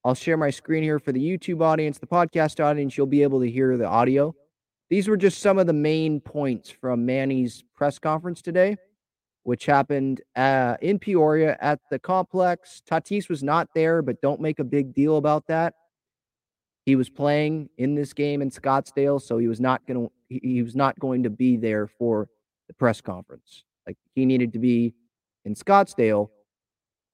I'll 0.06 0.16
share 0.16 0.38
my 0.38 0.50
screen 0.50 0.82
here 0.82 0.98
for 0.98 1.12
the 1.12 1.20
YouTube 1.20 1.62
audience, 1.62 1.98
the 1.98 2.08
podcast 2.08 2.64
audience. 2.64 2.96
You'll 2.96 3.08
be 3.08 3.22
able 3.22 3.42
to 3.42 3.52
hear 3.52 3.76
the 3.76 3.86
audio. 3.86 4.34
These 4.90 5.10
were 5.10 5.18
just 5.18 5.40
some 5.40 5.60
of 5.60 5.68
the 5.68 5.74
main 5.74 6.22
points 6.22 6.70
from 6.70 7.06
Manny's 7.06 7.66
press 7.76 8.00
conference 8.00 8.42
today 8.42 8.78
which 9.44 9.66
happened 9.66 10.22
uh, 10.38 10.78
in 10.82 11.00
Peoria 11.00 11.58
at 11.60 11.82
the 11.92 12.00
complex. 12.00 12.82
Tatis 12.90 13.28
was 13.28 13.44
not 13.44 13.68
there, 13.76 14.02
but 14.02 14.22
don't 14.22 14.40
make 14.40 14.60
a 14.60 14.64
big 14.64 14.94
deal 14.94 15.18
about 15.18 15.46
that. 15.48 15.74
He 16.86 16.96
was 16.96 17.10
playing 17.10 17.70
in 17.78 17.94
this 17.94 18.14
game 18.14 18.42
in 18.42 18.50
Scottsdale, 18.50 19.22
so 19.22 19.38
he 19.38 19.50
was 19.50 19.60
not 19.60 19.86
going 19.86 20.08
to 20.08 20.12
he 20.30 20.64
was 20.64 20.78
not 20.78 20.98
going 20.98 21.24
to 21.24 21.30
be 21.30 21.58
there 21.58 21.88
for 21.88 22.30
the 22.68 22.74
press 22.74 23.02
conference. 23.02 23.64
Like 23.88 23.98
he 24.14 24.26
needed 24.26 24.54
to 24.54 24.60
be 24.60 24.94
in 25.44 25.56
Scottsdale. 25.56 26.30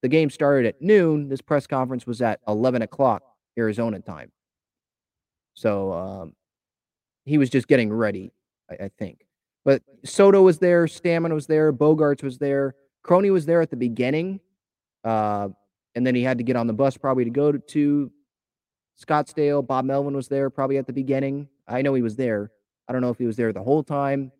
The 0.01 0.07
game 0.07 0.29
started 0.29 0.65
at 0.67 0.81
noon. 0.81 1.29
This 1.29 1.41
press 1.41 1.67
conference 1.67 2.07
was 2.07 2.21
at 2.21 2.39
eleven 2.47 2.81
o'clock 2.81 3.23
Arizona 3.57 3.99
time. 3.99 4.31
So 5.53 5.93
um, 5.93 6.33
he 7.25 7.37
was 7.37 7.49
just 7.49 7.67
getting 7.67 7.91
ready, 7.91 8.31
I, 8.69 8.85
I 8.85 8.91
think. 8.97 9.25
But 9.63 9.83
Soto 10.03 10.41
was 10.41 10.57
there, 10.57 10.85
Stammen 10.85 11.33
was 11.33 11.45
there, 11.45 11.71
Bogaerts 11.71 12.23
was 12.23 12.39
there, 12.39 12.73
Crony 13.03 13.29
was 13.29 13.45
there 13.45 13.61
at 13.61 13.69
the 13.69 13.75
beginning, 13.75 14.39
uh, 15.03 15.49
and 15.93 16.07
then 16.07 16.15
he 16.15 16.23
had 16.23 16.39
to 16.39 16.43
get 16.43 16.55
on 16.55 16.65
the 16.65 16.73
bus 16.73 16.97
probably 16.97 17.25
to 17.25 17.29
go 17.29 17.51
to, 17.51 17.59
to 17.59 18.11
Scottsdale. 19.05 19.65
Bob 19.65 19.85
Melvin 19.85 20.15
was 20.15 20.27
there 20.27 20.49
probably 20.49 20.77
at 20.77 20.87
the 20.87 20.93
beginning. 20.93 21.47
I 21.67 21.83
know 21.83 21.93
he 21.93 22.01
was 22.01 22.15
there. 22.15 22.51
I 22.87 22.93
don't 22.93 23.01
know 23.01 23.09
if 23.09 23.19
he 23.19 23.25
was 23.25 23.35
there 23.35 23.53
the 23.53 23.61
whole 23.61 23.83
time, 23.83 24.31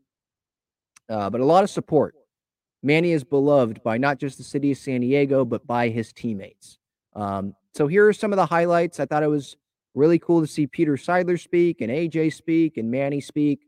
uh, 1.12 1.30
but 1.30 1.41
a 1.41 1.45
lot 1.45 1.63
of 1.63 1.69
support. 1.69 2.15
Manny 2.82 3.12
is 3.12 3.24
beloved 3.24 3.84
by 3.84 3.97
not 3.97 4.17
just 4.17 4.38
the 4.38 4.43
city 4.43 4.71
of 4.71 4.78
San 4.78 5.02
Diego, 5.02 5.45
but 5.45 5.67
by 5.67 5.89
his 5.89 6.12
teammates. 6.13 6.80
Um, 7.13 7.54
so 7.74 7.86
here 7.88 8.08
are 8.08 8.13
some 8.13 8.34
of 8.34 8.38
the 8.38 8.45
highlights. 8.45 9.00
I 9.00 9.06
thought 9.06 9.21
it 9.21 9.28
was 9.28 9.56
really 9.93 10.17
cool 10.17 10.41
to 10.41 10.47
see 10.47 10.65
Peter 10.65 10.93
Seidler 10.93 11.39
speak 11.39 11.82
and 11.82 11.91
AJ 11.91 12.34
speak 12.34 12.78
and 12.78 12.89
Manny 12.89 13.21
speak. 13.21 13.60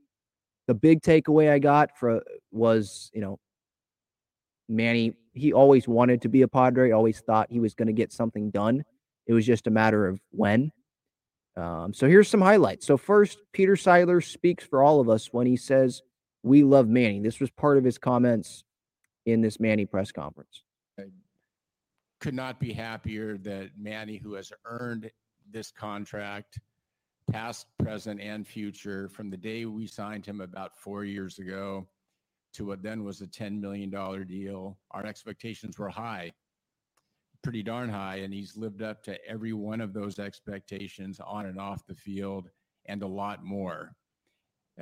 The 0.68 0.74
big 0.74 1.02
takeaway 1.02 1.52
I 1.52 1.60
got 1.60 1.98
for 1.98 2.24
was, 2.52 3.12
you 3.14 3.22
know, 3.22 3.38
Manny, 4.70 5.14
he 5.34 5.52
always 5.52 5.88
wanted 5.88 6.22
to 6.22 6.30
be 6.30 6.42
a 6.42 6.48
Padre, 6.48 6.92
always 6.92 7.20
thought 7.20 7.52
he 7.52 7.60
was 7.60 7.74
going 7.74 7.88
to 7.88 7.94
get 7.94 8.14
something 8.14 8.50
done. 8.50 8.84
It 9.28 9.34
was 9.34 9.46
just 9.46 9.68
a 9.68 9.72
matter 9.72 10.08
of 10.08 10.20
when. 10.32 10.72
Um, 11.56 11.94
so 11.94 12.08
here's 12.08 12.30
some 12.30 12.42
highlights. 12.42 12.88
So 12.88 12.98
first, 12.98 13.40
Peter 13.52 13.76
Seidler 13.76 14.24
speaks 14.24 14.64
for 14.64 14.82
all 14.82 15.02
of 15.02 15.10
us 15.10 15.28
when 15.32 15.46
he 15.46 15.58
says, 15.58 16.02
"We 16.44 16.64
love 16.64 16.88
Manny." 16.88 17.20
This 17.20 17.40
was 17.40 17.50
part 17.50 17.78
of 17.78 17.84
his 17.84 17.98
comments 17.98 18.64
in 19.26 19.42
this 19.42 19.60
Manny 19.60 19.86
press 19.86 20.12
conference. 20.12 20.64
I 21.00 21.06
could 22.20 22.34
not 22.34 22.60
be 22.60 22.74
happier 22.74 23.38
that 23.40 23.72
Manny, 23.78 24.18
who 24.18 24.34
has 24.34 24.52
earned 24.66 25.10
this 25.50 25.72
contract, 25.72 26.60
past, 27.32 27.68
present, 27.80 28.22
and 28.22 28.46
future, 28.46 29.10
from 29.10 29.30
the 29.30 29.38
day 29.38 29.66
we 29.66 29.88
signed 29.88 30.26
him 30.26 30.42
about 30.42 30.78
four 30.78 31.06
years 31.06 31.40
ago 31.40 31.88
to 32.54 32.66
what 32.66 32.84
then 32.84 33.04
was 33.04 33.22
a 33.22 33.28
$10 33.28 33.60
million 33.60 33.90
deal. 34.28 34.78
Our 34.92 35.06
expectations 35.06 35.80
were 35.80 35.90
high 35.90 36.32
pretty 37.44 37.62
darn 37.62 37.90
high, 37.90 38.18
and 38.18 38.34
he's 38.34 38.58
lived 38.58 38.82
up 38.82 39.04
to 39.04 39.24
every 39.28 39.54
one 39.54 39.82
of 39.82 39.94
those 39.94 40.18
expectations 40.18 41.20
on 41.20 41.46
and 41.46 41.60
off 41.60 41.86
the 41.86 41.94
field, 41.94 42.50
and 42.86 43.04
a 43.04 43.08
lot 43.08 43.44
more. 43.44 43.94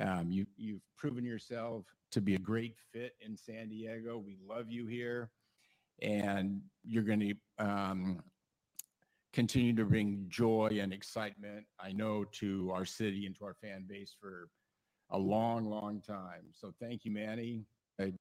Um, 0.00 0.30
you, 0.30 0.46
you've 0.56 0.82
proven 0.96 1.24
yourself 1.24 1.84
to 2.12 2.20
be 2.20 2.34
a 2.34 2.38
great 2.38 2.76
fit 2.92 3.14
in 3.20 3.36
San 3.36 3.68
Diego. 3.68 4.18
We 4.18 4.36
love 4.48 4.70
you 4.70 4.86
here, 4.86 5.30
and 6.00 6.60
you're 6.84 7.02
going 7.02 7.20
to 7.20 7.64
um, 7.64 8.22
continue 9.32 9.74
to 9.76 9.84
bring 9.84 10.26
joy 10.28 10.78
and 10.80 10.92
excitement, 10.92 11.64
I 11.80 11.92
know, 11.92 12.24
to 12.32 12.70
our 12.74 12.84
city 12.84 13.26
and 13.26 13.36
to 13.38 13.44
our 13.44 13.54
fan 13.54 13.84
base 13.88 14.14
for 14.20 14.48
a 15.10 15.18
long, 15.18 15.66
long 15.66 16.00
time. 16.00 16.44
So 16.52 16.72
thank 16.80 17.04
you, 17.04 17.10
Manny. 17.12 17.64
I- 18.00 18.14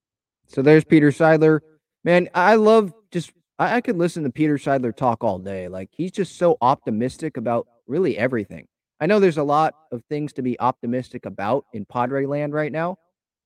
So 0.48 0.62
there's 0.62 0.84
Peter 0.84 1.10
Seidler. 1.12 1.62
Man, 2.04 2.30
I 2.34 2.56
love 2.56 2.94
just 3.12 3.32
I, 3.60 3.76
I 3.78 3.82
could 3.82 3.98
listen 3.98 4.24
to 4.24 4.30
Peter 4.32 4.58
Seidler 4.58 4.96
talk 4.96 5.24
all 5.24 5.40
day. 5.40 5.68
Like 5.68 5.90
he's 5.92 6.12
just 6.12 6.38
so 6.38 6.58
optimistic 6.62 7.38
about 7.38 7.68
really 7.88 8.18
everything. 8.18 8.68
I 9.02 9.08
know 9.08 9.20
there's 9.20 9.40
a 9.40 9.44
lot 9.44 9.74
of 9.92 10.04
things 10.10 10.32
to 10.34 10.44
be 10.44 10.60
optimistic 10.60 11.26
about 11.26 11.66
in 11.74 11.86
Padre 11.86 12.28
land 12.28 12.54
right 12.54 12.72
now, 12.72 13.00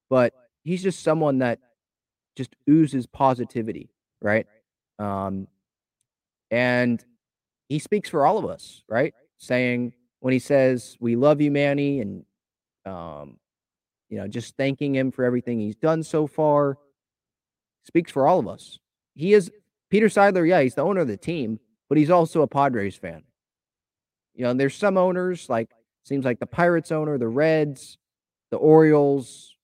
but 0.10 0.34
he's 0.66 0.84
just 0.84 1.02
someone 1.02 1.40
that 1.40 1.60
just 2.36 2.54
oozes 2.70 3.08
positivity, 3.08 3.90
right? 4.22 4.46
Um, 5.00 5.48
and 6.52 7.04
he 7.70 7.80
speaks 7.80 8.10
for 8.10 8.26
all 8.26 8.38
of 8.38 8.46
us, 8.46 8.84
right? 8.90 9.14
Saying 9.38 9.94
when 10.20 10.34
he 10.34 10.40
says, 10.40 10.98
We 11.00 11.16
love 11.16 11.40
you, 11.40 11.52
Manny, 11.52 12.02
and 12.02 12.26
um, 12.86 13.38
you 14.10 14.18
know, 14.18 14.28
just 14.28 14.58
thanking 14.58 14.94
him 14.94 15.10
for 15.10 15.24
everything 15.24 15.60
he's 15.60 15.76
done 15.78 16.04
so 16.04 16.28
far, 16.28 16.78
speaks 17.86 18.12
for 18.12 18.28
all 18.28 18.40
of 18.40 18.48
us. 18.48 18.78
He 19.16 19.34
is 19.34 19.50
Peter 19.90 20.08
Seidler, 20.08 20.48
yeah, 20.48 20.62
he's 20.62 20.76
the 20.76 20.84
owner 20.84 21.02
of 21.02 21.08
the 21.08 21.16
team, 21.16 21.62
but 21.88 21.98
he's 21.98 22.10
also 22.10 22.42
a 22.42 22.48
Padres 22.48 22.98
fan. 22.98 23.24
You 24.36 24.44
know, 24.44 24.54
there's 24.54 24.76
some 24.76 24.98
owners 24.98 25.50
like 25.50 25.72
seems 26.04 26.26
like 26.26 26.40
the 26.40 26.46
Pirates 26.46 26.92
owner, 26.92 27.18
the 27.18 27.28
Reds, 27.28 27.98
the 28.52 28.58
Orioles, 28.58 29.56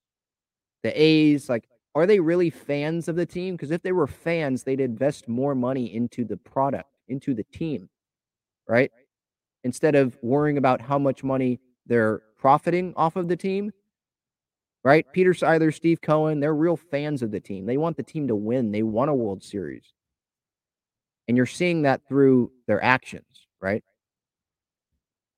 the 0.83 1.01
A's, 1.01 1.49
like 1.49 1.65
are 1.93 2.05
they 2.05 2.19
really 2.19 2.49
fans 2.49 3.07
of 3.07 3.15
the 3.15 3.25
team? 3.25 3.55
Because 3.55 3.71
if 3.71 3.81
they 3.81 3.91
were 3.91 4.07
fans, 4.07 4.63
they'd 4.63 4.79
invest 4.79 5.27
more 5.27 5.53
money 5.53 5.93
into 5.93 6.23
the 6.23 6.37
product, 6.37 6.89
into 7.09 7.33
the 7.33 7.43
team, 7.43 7.89
right? 8.67 8.91
Instead 9.63 9.95
of 9.95 10.17
worrying 10.21 10.57
about 10.57 10.81
how 10.81 10.97
much 10.97 11.23
money 11.23 11.59
they're 11.85 12.21
profiting 12.37 12.93
off 12.95 13.17
of 13.17 13.27
the 13.27 13.35
team, 13.35 13.71
right? 14.83 15.05
Peter 15.11 15.33
Seidler, 15.33 15.73
Steve 15.73 16.01
Cohen, 16.01 16.39
they're 16.39 16.55
real 16.55 16.77
fans 16.77 17.21
of 17.21 17.31
the 17.31 17.39
team. 17.39 17.65
They 17.65 17.77
want 17.77 17.97
the 17.97 18.03
team 18.03 18.27
to 18.29 18.35
win. 18.35 18.71
They 18.71 18.83
want 18.83 19.09
a 19.09 19.13
World 19.13 19.43
Series. 19.43 19.91
And 21.27 21.37
you're 21.37 21.45
seeing 21.45 21.83
that 21.83 22.01
through 22.07 22.51
their 22.67 22.83
actions, 22.83 23.47
right? 23.61 23.83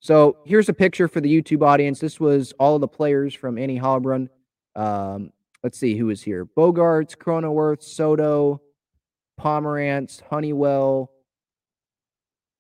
So 0.03 0.35
here's 0.43 0.67
a 0.67 0.73
picture 0.73 1.07
for 1.07 1.21
the 1.21 1.33
YouTube 1.33 1.65
audience. 1.65 1.97
This 1.97 2.19
was 2.19 2.51
all 2.59 2.77
the 2.77 2.89
players 2.89 3.33
from 3.33 3.57
Annie 3.57 3.79
Heilbrunn. 3.79 4.27
Um, 4.75 5.31
let's 5.63 5.77
see 5.77 5.95
who 5.95 6.07
was 6.07 6.21
here. 6.21 6.45
Bogaerts, 6.45 7.15
Cronenworth, 7.15 7.81
Soto, 7.81 8.61
Pomeranz, 9.39 10.21
Honeywell. 10.29 11.09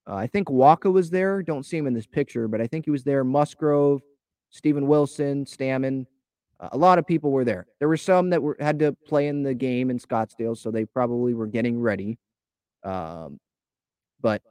Uh, 0.09 0.15
I 0.15 0.27
think 0.27 0.47
Wacha 0.47 0.89
was 0.89 1.09
there. 1.09 1.43
Don't 1.43 1.65
see 1.65 1.75
him 1.75 1.85
in 1.85 1.93
this 1.93 2.07
picture, 2.07 2.47
but 2.47 2.61
I 2.61 2.67
think 2.67 2.85
he 2.85 2.91
was 2.91 3.03
there. 3.03 3.25
Musgrove, 3.25 4.01
Steven 4.49 4.87
Wilson, 4.87 5.43
Stammen. 5.43 6.05
Uh, 6.61 6.69
a 6.71 6.77
lot 6.77 6.97
of 6.97 7.05
people 7.05 7.31
were 7.31 7.43
there. 7.43 7.67
There 7.79 7.89
were 7.89 7.97
some 7.97 8.29
that 8.29 8.41
were 8.41 8.55
had 8.61 8.79
to 8.79 8.93
play 9.05 9.27
in 9.27 9.43
the 9.43 9.53
game 9.53 9.89
in 9.89 9.99
Scottsdale, 9.99 10.57
so 10.57 10.71
they 10.71 10.85
probably 10.85 11.33
were 11.33 11.47
getting 11.47 11.77
ready. 11.77 12.17
Um, 12.85 13.37
but 14.21 14.41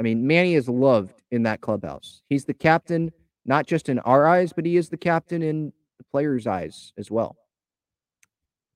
I 0.00 0.02
mean, 0.02 0.26
Manny 0.26 0.54
is 0.54 0.66
loved 0.66 1.22
in 1.30 1.42
that 1.42 1.60
clubhouse. 1.60 2.22
He's 2.30 2.46
the 2.46 2.54
captain, 2.54 3.12
not 3.44 3.66
just 3.66 3.90
in 3.90 3.98
our 3.98 4.26
eyes, 4.26 4.50
but 4.50 4.64
he 4.64 4.78
is 4.78 4.88
the 4.88 4.96
captain 4.96 5.42
in 5.42 5.74
the 5.98 6.04
players' 6.04 6.46
eyes 6.46 6.94
as 6.96 7.10
well. 7.10 7.36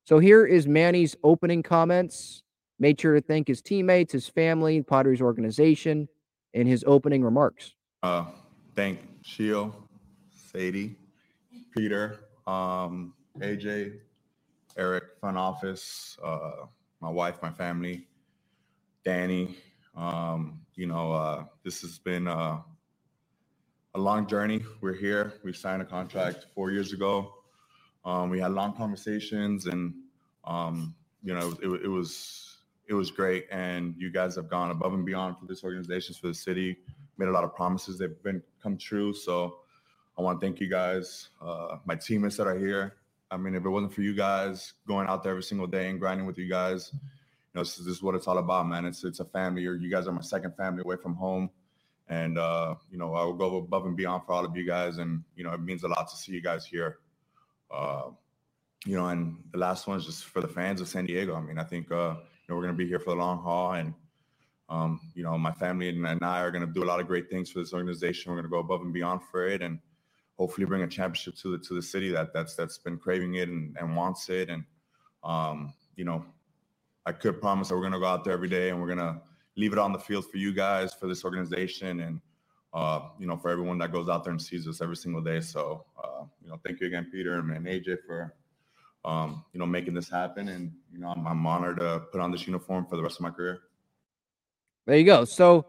So 0.04 0.18
here 0.18 0.44
is 0.44 0.68
Manny's 0.68 1.16
opening 1.24 1.62
comments. 1.62 2.42
Made 2.78 3.00
sure 3.00 3.14
to 3.14 3.22
thank 3.22 3.48
his 3.48 3.62
teammates, 3.62 4.12
his 4.12 4.28
family, 4.28 4.82
Padres 4.82 5.22
organization, 5.22 6.08
in 6.52 6.66
his 6.66 6.84
opening 6.86 7.24
remarks. 7.24 7.72
Uh, 8.02 8.26
thank 8.76 8.98
Shio, 9.24 9.72
Sadie, 10.30 10.94
Peter, 11.74 12.20
um, 12.46 13.14
AJ, 13.38 13.94
Eric, 14.76 15.04
front 15.20 15.38
office, 15.38 16.18
uh, 16.22 16.66
my 17.00 17.08
wife, 17.08 17.40
my 17.40 17.50
family, 17.50 18.06
Danny. 19.06 19.56
Um, 19.96 20.60
you 20.74 20.86
know, 20.86 21.12
uh, 21.12 21.44
this 21.62 21.80
has 21.82 21.98
been 21.98 22.26
uh, 22.26 22.58
a 23.94 23.98
long 23.98 24.26
journey. 24.26 24.64
We're 24.80 24.94
here. 24.94 25.34
We 25.44 25.52
signed 25.52 25.82
a 25.82 25.84
contract 25.84 26.46
four 26.54 26.70
years 26.70 26.92
ago. 26.92 27.34
Um, 28.04 28.28
we 28.28 28.40
had 28.40 28.52
long 28.52 28.76
conversations, 28.76 29.66
and 29.66 29.94
um, 30.44 30.94
you 31.22 31.34
know, 31.34 31.56
it, 31.62 31.84
it 31.84 31.88
was 31.88 32.56
it 32.86 32.94
was 32.94 33.10
great. 33.10 33.46
And 33.50 33.94
you 33.96 34.10
guys 34.10 34.36
have 34.36 34.48
gone 34.48 34.70
above 34.70 34.92
and 34.94 35.06
beyond 35.06 35.38
for 35.38 35.46
this 35.46 35.64
organization, 35.64 36.14
for 36.20 36.28
the 36.28 36.34
city. 36.34 36.76
Made 37.16 37.28
a 37.28 37.32
lot 37.32 37.44
of 37.44 37.54
promises 37.54 37.98
They've 37.98 38.22
been 38.24 38.42
come 38.60 38.76
true. 38.76 39.14
So 39.14 39.58
I 40.18 40.22
want 40.22 40.40
to 40.40 40.46
thank 40.46 40.60
you 40.60 40.68
guys, 40.68 41.28
uh, 41.40 41.76
my 41.84 41.94
teammates 41.94 42.36
that 42.36 42.46
are 42.46 42.58
here. 42.58 42.96
I 43.30 43.36
mean, 43.36 43.54
if 43.54 43.64
it 43.64 43.68
wasn't 43.68 43.94
for 43.94 44.02
you 44.02 44.14
guys 44.14 44.74
going 44.86 45.08
out 45.08 45.22
there 45.22 45.30
every 45.30 45.42
single 45.42 45.66
day 45.66 45.88
and 45.88 45.98
grinding 45.98 46.26
with 46.26 46.38
you 46.38 46.48
guys, 46.48 46.92
know, 47.54 47.62
this 47.62 47.78
is, 47.78 47.86
this 47.86 47.96
is 47.96 48.02
what 48.02 48.14
it's 48.14 48.26
all 48.26 48.38
about, 48.38 48.68
man. 48.68 48.84
It's 48.84 49.04
it's 49.04 49.20
a 49.20 49.24
family. 49.24 49.62
You 49.62 49.90
guys 49.90 50.06
are 50.06 50.12
my 50.12 50.22
second 50.22 50.56
family 50.56 50.82
away 50.82 50.96
from 50.96 51.14
home, 51.14 51.50
and 52.08 52.38
uh, 52.38 52.74
you 52.90 52.98
know, 52.98 53.14
I 53.14 53.24
will 53.24 53.34
go 53.34 53.56
above 53.56 53.86
and 53.86 53.96
beyond 53.96 54.24
for 54.24 54.32
all 54.32 54.44
of 54.44 54.56
you 54.56 54.66
guys. 54.66 54.98
And 54.98 55.22
you 55.36 55.44
know, 55.44 55.52
it 55.52 55.60
means 55.60 55.84
a 55.84 55.88
lot 55.88 56.08
to 56.10 56.16
see 56.16 56.32
you 56.32 56.42
guys 56.42 56.66
here. 56.66 56.98
Uh, 57.70 58.10
you 58.84 58.96
know, 58.96 59.06
and 59.08 59.36
the 59.52 59.58
last 59.58 59.86
one 59.86 59.98
is 59.98 60.04
just 60.04 60.24
for 60.24 60.40
the 60.40 60.48
fans 60.48 60.80
of 60.80 60.88
San 60.88 61.06
Diego. 61.06 61.34
I 61.34 61.40
mean, 61.40 61.58
I 61.58 61.64
think 61.64 61.90
uh, 61.90 62.14
you 62.16 62.48
know 62.48 62.56
we're 62.56 62.62
gonna 62.62 62.74
be 62.74 62.86
here 62.86 62.98
for 62.98 63.10
the 63.10 63.16
long 63.16 63.42
haul, 63.42 63.74
and 63.74 63.94
um, 64.68 65.00
you 65.14 65.22
know, 65.22 65.38
my 65.38 65.52
family 65.52 65.88
and, 65.88 66.06
and 66.06 66.24
I 66.24 66.40
are 66.40 66.50
gonna 66.50 66.66
do 66.66 66.82
a 66.82 66.86
lot 66.86 67.00
of 67.00 67.06
great 67.06 67.30
things 67.30 67.50
for 67.50 67.60
this 67.60 67.72
organization. 67.72 68.30
We're 68.30 68.38
gonna 68.38 68.48
go 68.48 68.58
above 68.58 68.82
and 68.82 68.92
beyond 68.92 69.22
for 69.30 69.46
it, 69.46 69.62
and 69.62 69.78
hopefully 70.36 70.66
bring 70.66 70.82
a 70.82 70.88
championship 70.88 71.36
to 71.36 71.56
the 71.56 71.58
to 71.64 71.74
the 71.74 71.82
city 71.82 72.10
that 72.10 72.32
that's 72.32 72.54
that's 72.54 72.78
been 72.78 72.98
craving 72.98 73.34
it 73.34 73.48
and, 73.48 73.76
and 73.78 73.96
wants 73.96 74.28
it. 74.28 74.50
And 74.50 74.64
um, 75.22 75.72
you 75.96 76.04
know, 76.04 76.24
I 77.06 77.12
could 77.12 77.40
promise 77.40 77.68
that 77.68 77.76
we're 77.76 77.82
gonna 77.82 77.98
go 77.98 78.06
out 78.06 78.24
there 78.24 78.32
every 78.32 78.48
day 78.48 78.70
and 78.70 78.80
we're 78.80 78.88
gonna 78.88 79.20
leave 79.56 79.72
it 79.72 79.78
on 79.78 79.92
the 79.92 79.98
field 79.98 80.24
for 80.30 80.38
you 80.38 80.52
guys, 80.52 80.94
for 80.94 81.06
this 81.06 81.24
organization, 81.24 82.00
and 82.00 82.20
uh, 82.72 83.08
you 83.18 83.26
know, 83.26 83.36
for 83.36 83.50
everyone 83.50 83.78
that 83.78 83.92
goes 83.92 84.08
out 84.08 84.24
there 84.24 84.32
and 84.32 84.42
sees 84.42 84.66
us 84.66 84.80
every 84.80 84.96
single 84.96 85.22
day. 85.22 85.40
So 85.40 85.84
uh, 86.02 86.24
you 86.42 86.48
know, 86.48 86.58
thank 86.64 86.80
you 86.80 86.86
again, 86.86 87.08
Peter 87.12 87.38
and, 87.38 87.66
AJ 87.66 87.98
for 88.06 88.34
um, 89.04 89.44
you 89.52 89.60
know 89.60 89.66
making 89.66 89.94
this 89.94 90.08
happen. 90.08 90.48
And 90.48 90.72
you 90.92 90.98
know, 90.98 91.08
I'm, 91.08 91.26
I'm 91.26 91.46
honored 91.46 91.78
to 91.78 92.00
put 92.10 92.20
on 92.20 92.30
this 92.30 92.46
uniform 92.46 92.86
for 92.86 92.96
the 92.96 93.02
rest 93.02 93.16
of 93.16 93.22
my 93.22 93.30
career. 93.30 93.60
There 94.86 94.96
you 94.96 95.04
go. 95.04 95.24
So, 95.24 95.66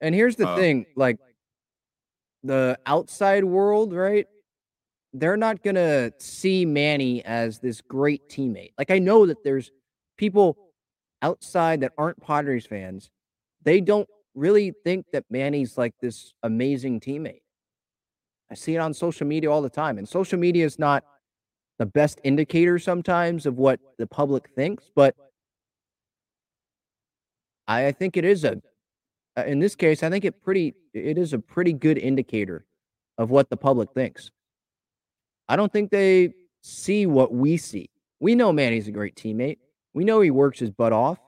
and 0.00 0.14
here's 0.14 0.36
the 0.36 0.48
Uh, 0.48 0.56
thing 0.56 0.86
like 0.96 1.18
the 2.42 2.78
outside 2.86 3.44
world, 3.44 3.92
right? 3.94 4.26
They're 5.12 5.36
not 5.36 5.62
going 5.62 5.74
to 5.74 6.12
see 6.18 6.64
Manny 6.64 7.24
as 7.24 7.58
this 7.58 7.80
great 7.80 8.28
teammate. 8.28 8.72
Like, 8.78 8.90
I 8.90 8.98
know 8.98 9.26
that 9.26 9.42
there's 9.42 9.72
people 10.16 10.69
outside 11.22 11.80
that 11.80 11.92
aren't 11.98 12.20
Padres 12.20 12.66
fans. 12.66 13.10
They 13.62 13.80
don't 13.80 14.08
really 14.34 14.72
think 14.84 15.06
that 15.12 15.24
Manny's 15.30 15.76
like 15.76 15.94
this 16.00 16.32
amazing 16.42 17.00
teammate. 17.00 17.42
I 18.50 18.54
see 18.54 18.74
it 18.74 18.78
on 18.78 18.94
social 18.94 19.26
media 19.26 19.50
all 19.50 19.62
the 19.62 19.70
time. 19.70 19.98
And 19.98 20.08
social 20.08 20.38
media 20.38 20.64
is 20.64 20.78
not 20.78 21.04
the 21.78 21.86
best 21.86 22.20
indicator 22.24 22.78
sometimes 22.78 23.46
of 23.46 23.58
what 23.58 23.80
the 23.98 24.06
public 24.06 24.50
thinks, 24.54 24.90
but 24.94 25.14
I 27.66 27.92
think 27.92 28.16
it 28.16 28.24
is 28.24 28.44
a 28.44 28.60
uh, 29.36 29.44
in 29.44 29.60
this 29.60 29.76
case, 29.76 30.02
I 30.02 30.10
think 30.10 30.24
it 30.24 30.42
pretty 30.42 30.74
it 30.92 31.16
is 31.16 31.32
a 31.32 31.38
pretty 31.38 31.72
good 31.72 31.98
indicator 31.98 32.66
of 33.16 33.30
what 33.30 33.48
the 33.48 33.56
public 33.56 33.92
thinks. 33.92 34.30
I 35.48 35.56
don't 35.56 35.72
think 35.72 35.90
they 35.90 36.32
see 36.62 37.06
what 37.06 37.32
we 37.32 37.56
see. 37.56 37.90
We 38.18 38.34
know 38.34 38.52
Manny's 38.52 38.88
a 38.88 38.92
great 38.92 39.14
teammate. 39.14 39.58
We 39.94 40.04
know 40.04 40.20
he 40.20 40.30
works 40.30 40.58
his 40.58 40.70
butt 40.70 40.92
off. 40.92 41.18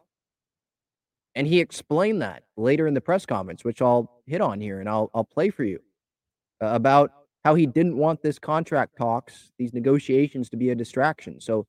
And 1.35 1.47
he 1.47 1.61
explained 1.61 2.21
that 2.23 2.45
later 2.57 2.87
in 2.87 2.95
the 2.95 3.01
press 3.01 3.25
conference, 3.25 3.65
which 3.65 3.81
I'll 3.81 4.23
hit 4.27 4.41
on 4.41 4.61
here 4.61 4.81
and 4.81 4.89
I'll 4.89 5.11
I'll 5.15 5.25
play 5.25 5.49
for 5.49 5.65
you 5.65 5.81
uh, 6.63 6.67
about 6.67 7.11
how 7.45 7.55
he 7.55 7.67
didn't 7.67 7.97
want 7.97 8.23
this 8.23 8.39
contract 8.39 8.97
talks, 8.97 9.51
these 9.59 9.73
negotiations 9.73 10.51
to 10.51 10.57
be 10.57 10.71
a 10.71 10.75
distraction. 10.75 11.41
So 11.41 11.67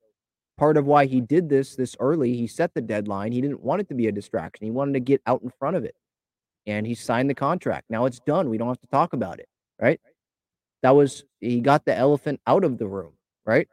part 0.58 0.77
of 0.77 0.86
why 0.86 1.06
he 1.06 1.21
did 1.21 1.49
this 1.49 1.75
this 1.75 1.95
early, 1.99 2.36
he 2.36 2.45
set 2.45 2.73
the 2.73 2.82
deadline. 2.82 3.32
He 3.32 3.41
didn't 3.41 3.62
want 3.62 3.82
it 3.82 3.88
to 3.88 3.95
be 3.95 4.08
a 4.08 4.12
distraction. 4.12 4.65
He 4.65 4.71
wanted 4.71 4.93
to 4.93 4.99
get 4.99 5.21
out 5.25 5.41
in 5.41 5.51
front 5.58 5.77
of 5.77 5.86
it. 5.86 5.95
And 6.65 6.86
he 6.86 6.95
signed 6.95 7.29
the 7.29 7.36
contract. 7.36 7.86
Now 7.89 8.06
it's 8.06 8.19
done. 8.19 8.49
We 8.49 8.58
don't 8.58 8.67
have 8.67 8.82
to 8.82 8.88
talk 8.88 9.13
about 9.13 9.39
it, 9.39 9.47
right? 9.82 9.99
That 10.82 10.91
was 10.91 11.23
he 11.39 11.62
got 11.62 11.86
the 11.86 11.95
elephant 11.95 12.41
out 12.45 12.65
of 12.65 12.77
the 12.77 12.88
room, 12.88 13.13
right? 13.45 13.67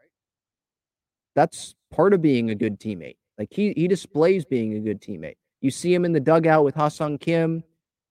That's 1.34 1.74
part 1.90 2.14
of 2.14 2.22
being 2.22 2.50
a 2.50 2.54
good 2.54 2.80
teammate. 2.80 3.16
Like 3.38 3.48
he 3.50 3.72
he 3.76 3.88
displays 3.88 4.44
being 4.44 4.74
a 4.74 4.80
good 4.80 5.00
teammate. 5.00 5.36
You 5.60 5.70
see 5.70 5.92
him 5.92 6.04
in 6.04 6.12
the 6.12 6.20
dugout 6.20 6.64
with 6.64 6.74
Ha-Seong 6.74 7.20
Kim 7.20 7.62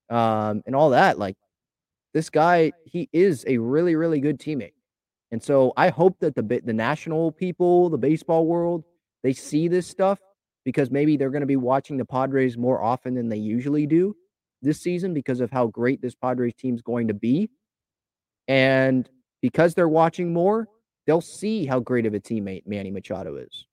um, 0.08 0.62
and 0.66 0.74
all 0.74 0.90
that. 0.90 1.18
Like 1.18 1.36
this 2.14 2.30
guy, 2.30 2.72
he 2.84 3.08
is 3.12 3.44
a 3.46 3.58
really, 3.58 3.94
really 3.94 4.20
good 4.20 4.38
teammate. 4.38 4.74
And 5.32 5.42
so 5.42 5.72
I 5.76 5.90
hope 5.90 6.18
that 6.20 6.34
the 6.34 6.42
the 6.64 6.72
national 6.72 7.32
people, 7.32 7.90
the 7.90 7.98
baseball 7.98 8.46
world, 8.46 8.84
they 9.22 9.32
see 9.32 9.68
this 9.68 9.86
stuff 9.86 10.18
because 10.64 10.90
maybe 10.90 11.16
they're 11.16 11.30
going 11.30 11.40
to 11.40 11.46
be 11.46 11.56
watching 11.56 11.96
the 11.96 12.04
Padres 12.04 12.58
more 12.58 12.82
often 12.82 13.14
than 13.14 13.28
they 13.28 13.38
usually 13.38 13.86
do 13.86 14.14
this 14.62 14.80
season 14.80 15.14
because 15.14 15.40
of 15.40 15.50
how 15.50 15.68
great 15.68 16.02
this 16.02 16.14
Padres 16.14 16.54
team's 16.54 16.82
going 16.82 17.08
to 17.08 17.14
be. 17.14 17.50
And 18.48 19.08
because 19.40 19.74
they're 19.74 19.88
watching 19.88 20.32
more, 20.32 20.68
they'll 21.06 21.20
see 21.20 21.64
how 21.64 21.80
great 21.80 22.06
of 22.06 22.14
a 22.14 22.20
teammate 22.20 22.66
Manny 22.66 22.90
Machado 22.90 23.36
is. 23.36 23.66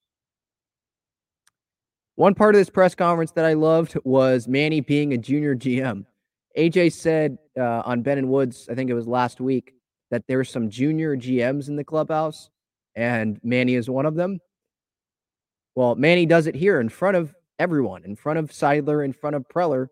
One 2.17 2.33
part 2.33 2.55
of 2.55 2.59
this 2.59 2.71
press 2.71 2.95
conference 2.95 3.29
that 3.33 3.45
I 3.45 3.53
loved 3.53 3.95
was 4.03 4.47
Manny 4.47 4.81
being 4.81 5.13
a 5.13 5.19
junior 5.19 5.55
GM. 5.55 6.03
AJ 6.57 6.93
said 6.93 7.37
uh, 7.55 7.83
on 7.85 8.01
Ben 8.01 8.17
and 8.17 8.27
Woods, 8.27 8.67
I 8.71 8.73
think 8.73 8.89
it 8.89 8.95
was 8.95 9.05
last 9.05 9.39
week, 9.39 9.75
that 10.09 10.23
there's 10.27 10.49
some 10.49 10.67
junior 10.71 11.15
GMs 11.15 11.67
in 11.67 11.75
the 11.75 11.83
clubhouse, 11.83 12.49
and 12.95 13.39
Manny 13.43 13.75
is 13.75 13.87
one 13.87 14.07
of 14.07 14.15
them. 14.15 14.39
Well, 15.75 15.93
Manny 15.93 16.25
does 16.25 16.47
it 16.47 16.55
here 16.55 16.81
in 16.81 16.89
front 16.89 17.17
of 17.17 17.35
everyone, 17.59 18.03
in 18.03 18.15
front 18.15 18.39
of 18.39 18.49
Seidler, 18.49 19.05
in 19.05 19.13
front 19.13 19.35
of 19.35 19.47
Preller, 19.47 19.85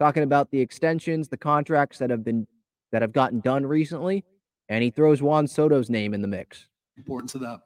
talking 0.00 0.24
about 0.24 0.50
the 0.50 0.60
extensions, 0.60 1.28
the 1.28 1.36
contracts 1.36 1.98
that 1.98 2.10
have 2.10 2.24
been 2.24 2.48
that 2.90 3.02
have 3.02 3.12
gotten 3.12 3.38
done 3.38 3.64
recently, 3.64 4.24
and 4.68 4.82
he 4.82 4.90
throws 4.90 5.22
Juan 5.22 5.46
Soto's 5.46 5.90
name 5.90 6.12
in 6.12 6.22
the 6.22 6.28
mix. 6.28 6.66
Importance 6.96 7.36
of 7.36 7.40
that. 7.42 7.60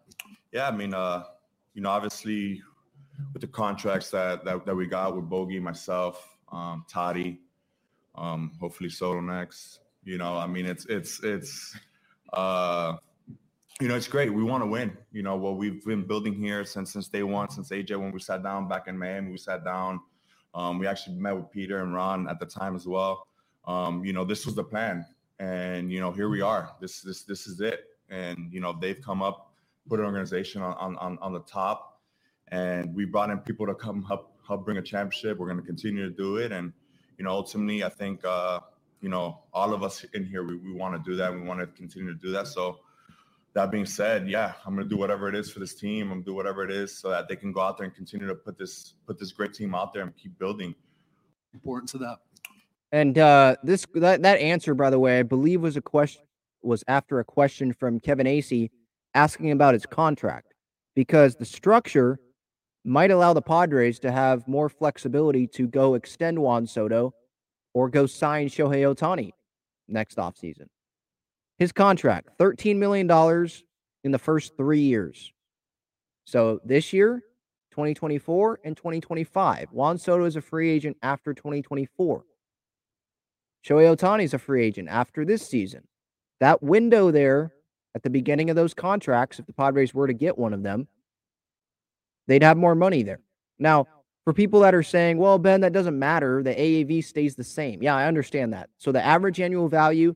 Yeah, 0.52 0.68
I 0.68 0.70
mean, 0.70 0.92
uh, 0.92 1.24
you 1.72 1.80
know, 1.80 1.88
obviously 1.88 2.60
with 3.32 3.42
the 3.42 3.48
contracts 3.48 4.10
that 4.10 4.44
that, 4.44 4.66
that 4.66 4.74
we 4.74 4.86
got 4.86 5.16
with 5.16 5.28
Bogey, 5.28 5.60
myself, 5.60 6.36
um, 6.50 6.84
Toddy, 6.88 7.40
um, 8.14 8.52
hopefully 8.60 8.90
Soto 8.90 9.20
next. 9.20 9.80
You 10.04 10.18
know, 10.18 10.36
I 10.36 10.46
mean, 10.46 10.66
it's 10.66 10.86
it's 10.86 11.22
it's 11.22 11.76
uh, 12.32 12.96
you 13.80 13.88
know, 13.88 13.96
it's 13.96 14.08
great. 14.08 14.32
We 14.32 14.42
want 14.42 14.62
to 14.62 14.66
win. 14.66 14.96
You 15.12 15.22
know, 15.22 15.36
what 15.36 15.56
we've 15.56 15.84
been 15.84 16.06
building 16.06 16.34
here 16.34 16.64
since 16.64 16.92
since 16.92 17.08
day 17.08 17.22
one, 17.22 17.50
since 17.50 17.70
AJ 17.70 17.98
when 17.98 18.12
we 18.12 18.20
sat 18.20 18.42
down 18.42 18.68
back 18.68 18.88
in 18.88 18.98
Miami, 18.98 19.30
we 19.30 19.38
sat 19.38 19.64
down. 19.64 20.00
Um, 20.54 20.78
we 20.78 20.86
actually 20.86 21.16
met 21.16 21.34
with 21.34 21.50
Peter 21.50 21.82
and 21.82 21.94
Ron 21.94 22.28
at 22.28 22.38
the 22.38 22.46
time 22.46 22.76
as 22.76 22.86
well. 22.86 23.26
Um, 23.66 24.04
you 24.04 24.12
know, 24.12 24.24
this 24.24 24.44
was 24.44 24.54
the 24.54 24.64
plan, 24.64 25.06
and 25.38 25.90
you 25.90 26.00
know, 26.00 26.12
here 26.12 26.28
we 26.28 26.40
are. 26.40 26.72
This 26.80 27.00
this 27.00 27.22
this 27.22 27.46
is 27.46 27.60
it. 27.60 27.84
And 28.10 28.52
you 28.52 28.60
know, 28.60 28.76
they've 28.78 29.00
come 29.00 29.22
up, 29.22 29.52
put 29.88 29.98
an 29.98 30.06
organization 30.06 30.62
on 30.62 30.96
on 30.96 31.18
on 31.18 31.32
the 31.32 31.40
top, 31.40 31.91
and 32.52 32.94
we 32.94 33.06
brought 33.06 33.30
in 33.30 33.38
people 33.38 33.66
to 33.66 33.74
come 33.74 34.04
help 34.04 34.30
help 34.46 34.64
bring 34.64 34.76
a 34.76 34.82
championship. 34.82 35.38
We're 35.38 35.46
going 35.46 35.60
to 35.60 35.66
continue 35.66 36.08
to 36.08 36.14
do 36.14 36.36
it, 36.36 36.52
and 36.52 36.72
you 37.18 37.24
know, 37.24 37.30
ultimately, 37.30 37.82
I 37.82 37.88
think 37.88 38.24
uh, 38.24 38.60
you 39.00 39.08
know 39.08 39.40
all 39.52 39.72
of 39.72 39.82
us 39.82 40.04
in 40.14 40.24
here 40.24 40.44
we, 40.44 40.56
we 40.56 40.72
want 40.72 41.02
to 41.02 41.10
do 41.10 41.16
that. 41.16 41.32
We 41.32 41.40
want 41.40 41.60
to 41.60 41.66
continue 41.66 42.12
to 42.12 42.18
do 42.20 42.30
that. 42.32 42.46
So 42.46 42.78
that 43.54 43.70
being 43.70 43.86
said, 43.86 44.28
yeah, 44.28 44.52
I'm 44.64 44.74
going 44.74 44.88
to 44.88 44.94
do 44.94 44.98
whatever 44.98 45.28
it 45.28 45.34
is 45.34 45.50
for 45.50 45.60
this 45.60 45.74
team. 45.74 46.04
I'm 46.04 46.08
going 46.08 46.24
to 46.24 46.30
do 46.30 46.34
whatever 46.34 46.62
it 46.62 46.70
is 46.70 46.96
so 46.96 47.10
that 47.10 47.28
they 47.28 47.36
can 47.36 47.52
go 47.52 47.60
out 47.60 47.78
there 47.78 47.86
and 47.86 47.94
continue 47.94 48.26
to 48.28 48.34
put 48.34 48.58
this 48.58 48.94
put 49.06 49.18
this 49.18 49.32
great 49.32 49.54
team 49.54 49.74
out 49.74 49.94
there 49.94 50.02
and 50.02 50.14
keep 50.16 50.38
building. 50.38 50.74
Importance 51.54 51.94
of 51.94 52.00
that. 52.00 52.18
And 52.92 53.16
uh, 53.16 53.56
this 53.62 53.86
that 53.94 54.22
that 54.22 54.38
answer, 54.40 54.74
by 54.74 54.90
the 54.90 54.98
way, 54.98 55.18
I 55.18 55.22
believe 55.22 55.62
was 55.62 55.78
a 55.78 55.82
question 55.82 56.22
was 56.60 56.84
after 56.86 57.18
a 57.18 57.24
question 57.24 57.72
from 57.72 57.98
Kevin 57.98 58.26
Acee 58.26 58.70
asking 59.14 59.50
about 59.50 59.74
his 59.74 59.84
contract 59.84 60.54
because 60.94 61.34
the 61.34 61.44
structure 61.44 62.20
might 62.84 63.10
allow 63.10 63.32
the 63.32 63.42
Padres 63.42 63.98
to 64.00 64.10
have 64.10 64.46
more 64.48 64.68
flexibility 64.68 65.46
to 65.48 65.66
go 65.66 65.94
extend 65.94 66.38
Juan 66.38 66.66
Soto 66.66 67.14
or 67.74 67.88
go 67.88 68.06
sign 68.06 68.48
Shohei 68.48 68.82
Ohtani 68.82 69.32
next 69.88 70.18
offseason. 70.18 70.66
His 71.58 71.72
contract, 71.72 72.30
$13 72.38 72.76
million 72.76 73.08
in 74.04 74.10
the 74.10 74.18
first 74.18 74.56
three 74.56 74.80
years. 74.80 75.32
So 76.24 76.60
this 76.64 76.92
year, 76.92 77.22
2024 77.72 78.60
and 78.64 78.76
2025. 78.76 79.68
Juan 79.72 79.98
Soto 79.98 80.24
is 80.24 80.36
a 80.36 80.40
free 80.40 80.70
agent 80.70 80.96
after 81.02 81.32
2024. 81.34 82.24
Shohei 83.66 83.96
Ohtani 83.96 84.24
is 84.24 84.34
a 84.34 84.38
free 84.38 84.64
agent 84.64 84.88
after 84.88 85.24
this 85.24 85.46
season. 85.46 85.82
That 86.40 86.62
window 86.62 87.10
there 87.10 87.52
at 87.94 88.02
the 88.02 88.10
beginning 88.10 88.50
of 88.50 88.56
those 88.56 88.74
contracts, 88.74 89.38
if 89.38 89.46
the 89.46 89.52
Padres 89.52 89.94
were 89.94 90.06
to 90.06 90.12
get 90.12 90.36
one 90.36 90.52
of 90.52 90.62
them, 90.62 90.88
they'd 92.26 92.42
have 92.42 92.56
more 92.56 92.74
money 92.74 93.02
there. 93.02 93.20
Now, 93.58 93.86
for 94.24 94.32
people 94.32 94.60
that 94.60 94.74
are 94.74 94.82
saying, 94.82 95.18
well, 95.18 95.38
Ben, 95.38 95.60
that 95.62 95.72
doesn't 95.72 95.98
matter, 95.98 96.42
the 96.42 96.54
AAV 96.54 97.04
stays 97.04 97.34
the 97.34 97.44
same. 97.44 97.82
Yeah, 97.82 97.96
I 97.96 98.06
understand 98.06 98.52
that. 98.52 98.70
So 98.78 98.92
the 98.92 99.04
average 99.04 99.40
annual 99.40 99.68
value, 99.68 100.14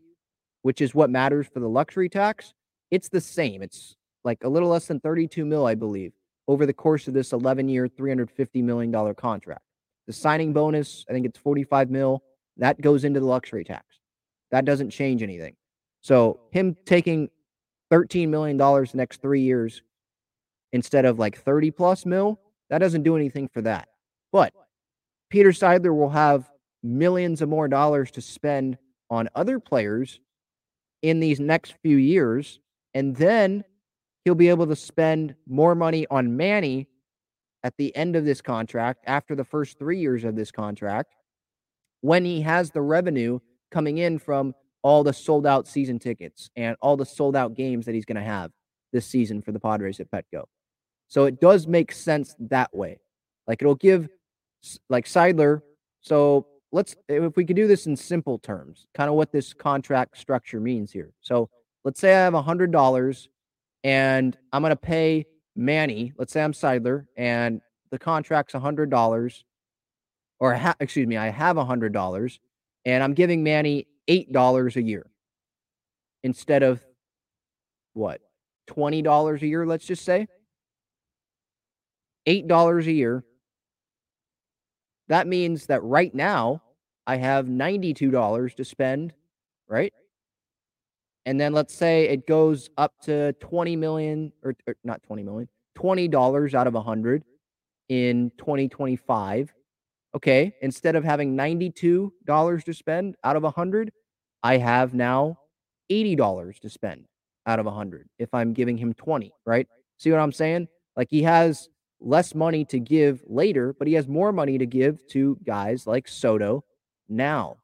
which 0.62 0.80
is 0.80 0.94
what 0.94 1.10
matters 1.10 1.46
for 1.52 1.60
the 1.60 1.68
luxury 1.68 2.08
tax, 2.08 2.54
it's 2.90 3.08
the 3.08 3.20
same. 3.20 3.62
It's 3.62 3.96
like 4.24 4.44
a 4.44 4.48
little 4.48 4.68
less 4.68 4.86
than 4.86 5.00
32 5.00 5.44
mil, 5.44 5.66
I 5.66 5.74
believe, 5.74 6.12
over 6.46 6.66
the 6.66 6.72
course 6.72 7.08
of 7.08 7.14
this 7.14 7.32
11 7.32 7.68
year, 7.68 7.88
$350 7.88 8.62
million 8.62 9.14
contract. 9.14 9.62
The 10.06 10.12
signing 10.12 10.52
bonus, 10.52 11.04
I 11.08 11.12
think 11.12 11.26
it's 11.26 11.38
45 11.38 11.90
mil. 11.90 12.22
That 12.58 12.80
goes 12.80 13.04
into 13.04 13.18
the 13.18 13.26
luxury 13.26 13.64
tax. 13.64 13.84
That 14.52 14.64
doesn't 14.64 14.90
change 14.90 15.22
anything. 15.22 15.56
So 16.00 16.40
him 16.52 16.76
taking 16.86 17.28
$13 17.92 18.28
million 18.28 18.56
the 18.56 18.90
next 18.94 19.20
three 19.20 19.42
years 19.42 19.82
instead 20.76 21.04
of 21.04 21.18
like 21.18 21.36
30 21.36 21.72
plus 21.72 22.06
mil, 22.06 22.38
that 22.70 22.78
doesn't 22.78 23.02
do 23.02 23.16
anything 23.16 23.48
for 23.48 23.62
that. 23.62 23.88
But 24.30 24.52
Peter 25.30 25.50
Seidler 25.50 25.96
will 25.96 26.10
have 26.10 26.48
millions 26.82 27.42
of 27.42 27.48
more 27.48 27.66
dollars 27.66 28.12
to 28.12 28.20
spend 28.20 28.78
on 29.10 29.28
other 29.34 29.58
players 29.58 30.20
in 31.02 31.18
these 31.18 31.40
next 31.40 31.74
few 31.82 31.96
years. 31.96 32.60
And 32.94 33.16
then 33.16 33.64
he'll 34.24 34.34
be 34.34 34.48
able 34.48 34.66
to 34.66 34.76
spend 34.76 35.34
more 35.48 35.74
money 35.74 36.06
on 36.10 36.36
Manny 36.36 36.88
at 37.64 37.76
the 37.78 37.94
end 37.96 38.14
of 38.14 38.24
this 38.24 38.40
contract, 38.40 39.02
after 39.06 39.34
the 39.34 39.44
first 39.44 39.78
three 39.78 39.98
years 39.98 40.22
of 40.22 40.36
this 40.36 40.52
contract, 40.52 41.14
when 42.02 42.24
he 42.24 42.42
has 42.42 42.70
the 42.70 42.82
revenue 42.82 43.40
coming 43.72 43.98
in 43.98 44.18
from 44.18 44.54
all 44.82 45.02
the 45.02 45.12
sold 45.12 45.46
out 45.46 45.66
season 45.66 45.98
tickets 45.98 46.48
and 46.54 46.76
all 46.80 46.96
the 46.96 47.04
sold 47.04 47.34
out 47.34 47.54
games 47.54 47.86
that 47.86 47.94
he's 47.94 48.04
going 48.04 48.16
to 48.16 48.22
have 48.22 48.52
this 48.92 49.06
season 49.06 49.42
for 49.42 49.50
the 49.50 49.58
Padres 49.58 49.98
at 49.98 50.08
Petco. 50.10 50.44
So 51.08 51.24
it 51.24 51.40
does 51.40 51.66
make 51.66 51.92
sense 51.92 52.34
that 52.38 52.74
way. 52.74 53.00
Like 53.46 53.62
it'll 53.62 53.74
give 53.74 54.08
like 54.88 55.06
Seidler. 55.06 55.62
So 56.00 56.46
let's 56.72 56.96
if 57.08 57.36
we 57.36 57.44
could 57.44 57.56
do 57.56 57.66
this 57.66 57.86
in 57.86 57.96
simple 57.96 58.38
terms, 58.38 58.86
kind 58.94 59.08
of 59.08 59.16
what 59.16 59.32
this 59.32 59.52
contract 59.52 60.18
structure 60.18 60.60
means 60.60 60.92
here. 60.92 61.12
So 61.20 61.48
let's 61.84 62.00
say 62.00 62.14
I 62.14 62.24
have 62.24 62.34
a 62.34 62.42
hundred 62.42 62.72
dollars 62.72 63.28
and 63.84 64.36
I'm 64.52 64.62
gonna 64.62 64.76
pay 64.76 65.26
Manny. 65.54 66.12
Let's 66.18 66.32
say 66.32 66.42
I'm 66.42 66.52
Seidler 66.52 67.06
and 67.16 67.60
the 67.90 67.98
contract's 67.98 68.54
a 68.54 68.60
hundred 68.60 68.90
dollars, 68.90 69.44
or 70.40 70.54
ha- 70.54 70.76
excuse 70.80 71.06
me, 71.06 71.16
I 71.16 71.28
have 71.28 71.56
a 71.56 71.64
hundred 71.64 71.92
dollars 71.92 72.40
and 72.84 73.02
I'm 73.02 73.14
giving 73.14 73.42
Manny 73.42 73.86
eight 74.08 74.32
dollars 74.32 74.76
a 74.76 74.82
year 74.82 75.06
instead 76.24 76.62
of 76.62 76.84
what 77.94 78.20
twenty 78.66 79.02
dollars 79.02 79.42
a 79.42 79.46
year. 79.46 79.64
Let's 79.64 79.86
just 79.86 80.04
say 80.04 80.26
$8 82.26 82.86
a 82.86 82.92
year. 82.92 83.24
That 85.08 85.26
means 85.26 85.66
that 85.66 85.82
right 85.82 86.14
now 86.14 86.62
I 87.06 87.16
have 87.16 87.46
$92 87.46 88.54
to 88.56 88.64
spend, 88.64 89.12
right? 89.68 89.92
And 91.24 91.40
then 91.40 91.52
let's 91.52 91.74
say 91.74 92.08
it 92.08 92.26
goes 92.26 92.70
up 92.76 92.92
to 93.02 93.32
20 93.34 93.76
million 93.76 94.32
or, 94.42 94.54
or 94.66 94.76
not 94.84 95.02
20 95.02 95.22
million, 95.22 95.48
$20 95.76 96.54
out 96.54 96.66
of 96.66 96.74
100 96.74 97.24
in 97.88 98.30
2025. 98.38 99.52
Okay, 100.14 100.54
instead 100.62 100.96
of 100.96 101.04
having 101.04 101.36
$92 101.36 102.64
to 102.64 102.74
spend 102.74 103.16
out 103.22 103.36
of 103.36 103.42
100, 103.42 103.92
I 104.42 104.56
have 104.56 104.94
now 104.94 105.36
$80 105.90 106.60
to 106.60 106.70
spend 106.70 107.06
out 107.46 107.58
of 107.58 107.66
100 107.66 108.08
if 108.18 108.32
I'm 108.32 108.52
giving 108.52 108.76
him 108.78 108.94
20, 108.94 109.32
right? 109.44 109.68
See 109.98 110.10
what 110.10 110.20
I'm 110.20 110.32
saying? 110.32 110.68
Like 110.96 111.08
he 111.10 111.22
has 111.24 111.68
less 112.06 112.34
money 112.34 112.64
to 112.64 112.78
give 112.78 113.20
later, 113.26 113.74
but 113.76 113.88
he 113.88 113.94
has 113.94 114.06
more 114.06 114.32
money 114.32 114.56
to 114.58 114.66
give 114.66 115.06
to 115.08 115.36
guys 115.44 115.86
like 115.86 116.06
Soto 116.06 116.64
now 117.08 117.56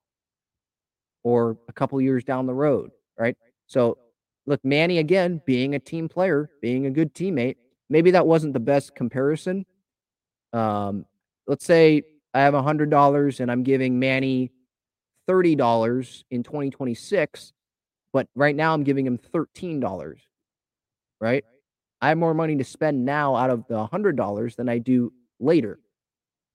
or 1.23 1.57
a 1.69 1.73
couple 1.73 2.01
years 2.01 2.25
down 2.25 2.47
the 2.47 2.55
road, 2.55 2.91
right? 3.17 3.37
So, 3.69 3.97
look, 4.47 4.61
Manny 4.65 4.99
again 4.99 5.41
being 5.47 5.77
a 5.77 5.79
team 5.79 6.09
player, 6.09 6.51
being 6.61 6.87
a 6.87 6.91
good 6.91 7.15
teammate, 7.15 7.57
maybe 7.89 8.11
that 8.11 8.27
wasn't 8.27 8.53
the 8.53 8.61
best 8.61 8.97
comparison. 8.97 9.65
Um, 10.53 11.07
let's 11.47 11.65
say 11.65 12.03
I 12.35 12.41
have 12.41 12.55
a 12.55 12.63
hundred 12.63 12.91
dollars 12.91 13.39
and 13.39 13.51
I'm 13.51 13.63
giving 13.63 14.01
Manny 14.01 14.51
thirty 15.29 15.55
dollars 15.55 16.25
in 16.33 16.43
2026, 16.43 17.53
but 18.13 18.27
right 18.35 18.57
now 18.57 18.75
I'm 18.75 18.83
giving 18.83 19.07
him 19.07 19.19
thirteen 19.19 19.79
dollars. 19.79 20.21
Right? 21.21 21.45
I 22.03 22.09
have 22.09 22.19
more 22.19 22.35
money 22.35 22.57
to 22.57 22.65
spend 22.65 23.05
now 23.05 23.37
out 23.37 23.51
of 23.51 23.65
the 23.69 23.87
hundred 23.87 24.17
dollars 24.17 24.57
than 24.57 24.69
I 24.69 24.79
do 24.79 25.13
later. 25.39 25.79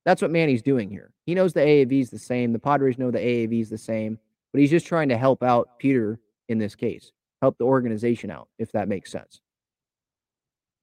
That's 0.06 0.22
what 0.22 0.30
Manny's 0.30 0.62
doing 0.62 0.90
here. 0.90 1.12
He 1.26 1.36
knows 1.36 1.54
the 1.54 1.62
AAV 1.62 2.02
is 2.02 2.10
the 2.10 2.20
same. 2.20 2.52
The 2.52 2.60
Padres 2.60 2.98
know 2.98 3.12
the 3.12 3.20
AAV 3.20 3.62
is 3.62 3.70
the 3.70 3.78
same, 3.78 4.20
but 4.52 4.60
he's 4.60 4.70
just 4.70 4.86
trying 4.86 5.10
to 5.10 5.18
help 5.18 5.44
out 5.44 5.80
Peter 5.80 6.20
in 6.50 6.58
this 6.58 6.76
case, 6.76 7.12
help 7.42 7.58
the 7.58 7.64
organization 7.64 8.30
out, 8.30 8.50
if 8.60 8.74
that 8.74 8.90
makes 8.90 9.10
sense. 9.10 9.40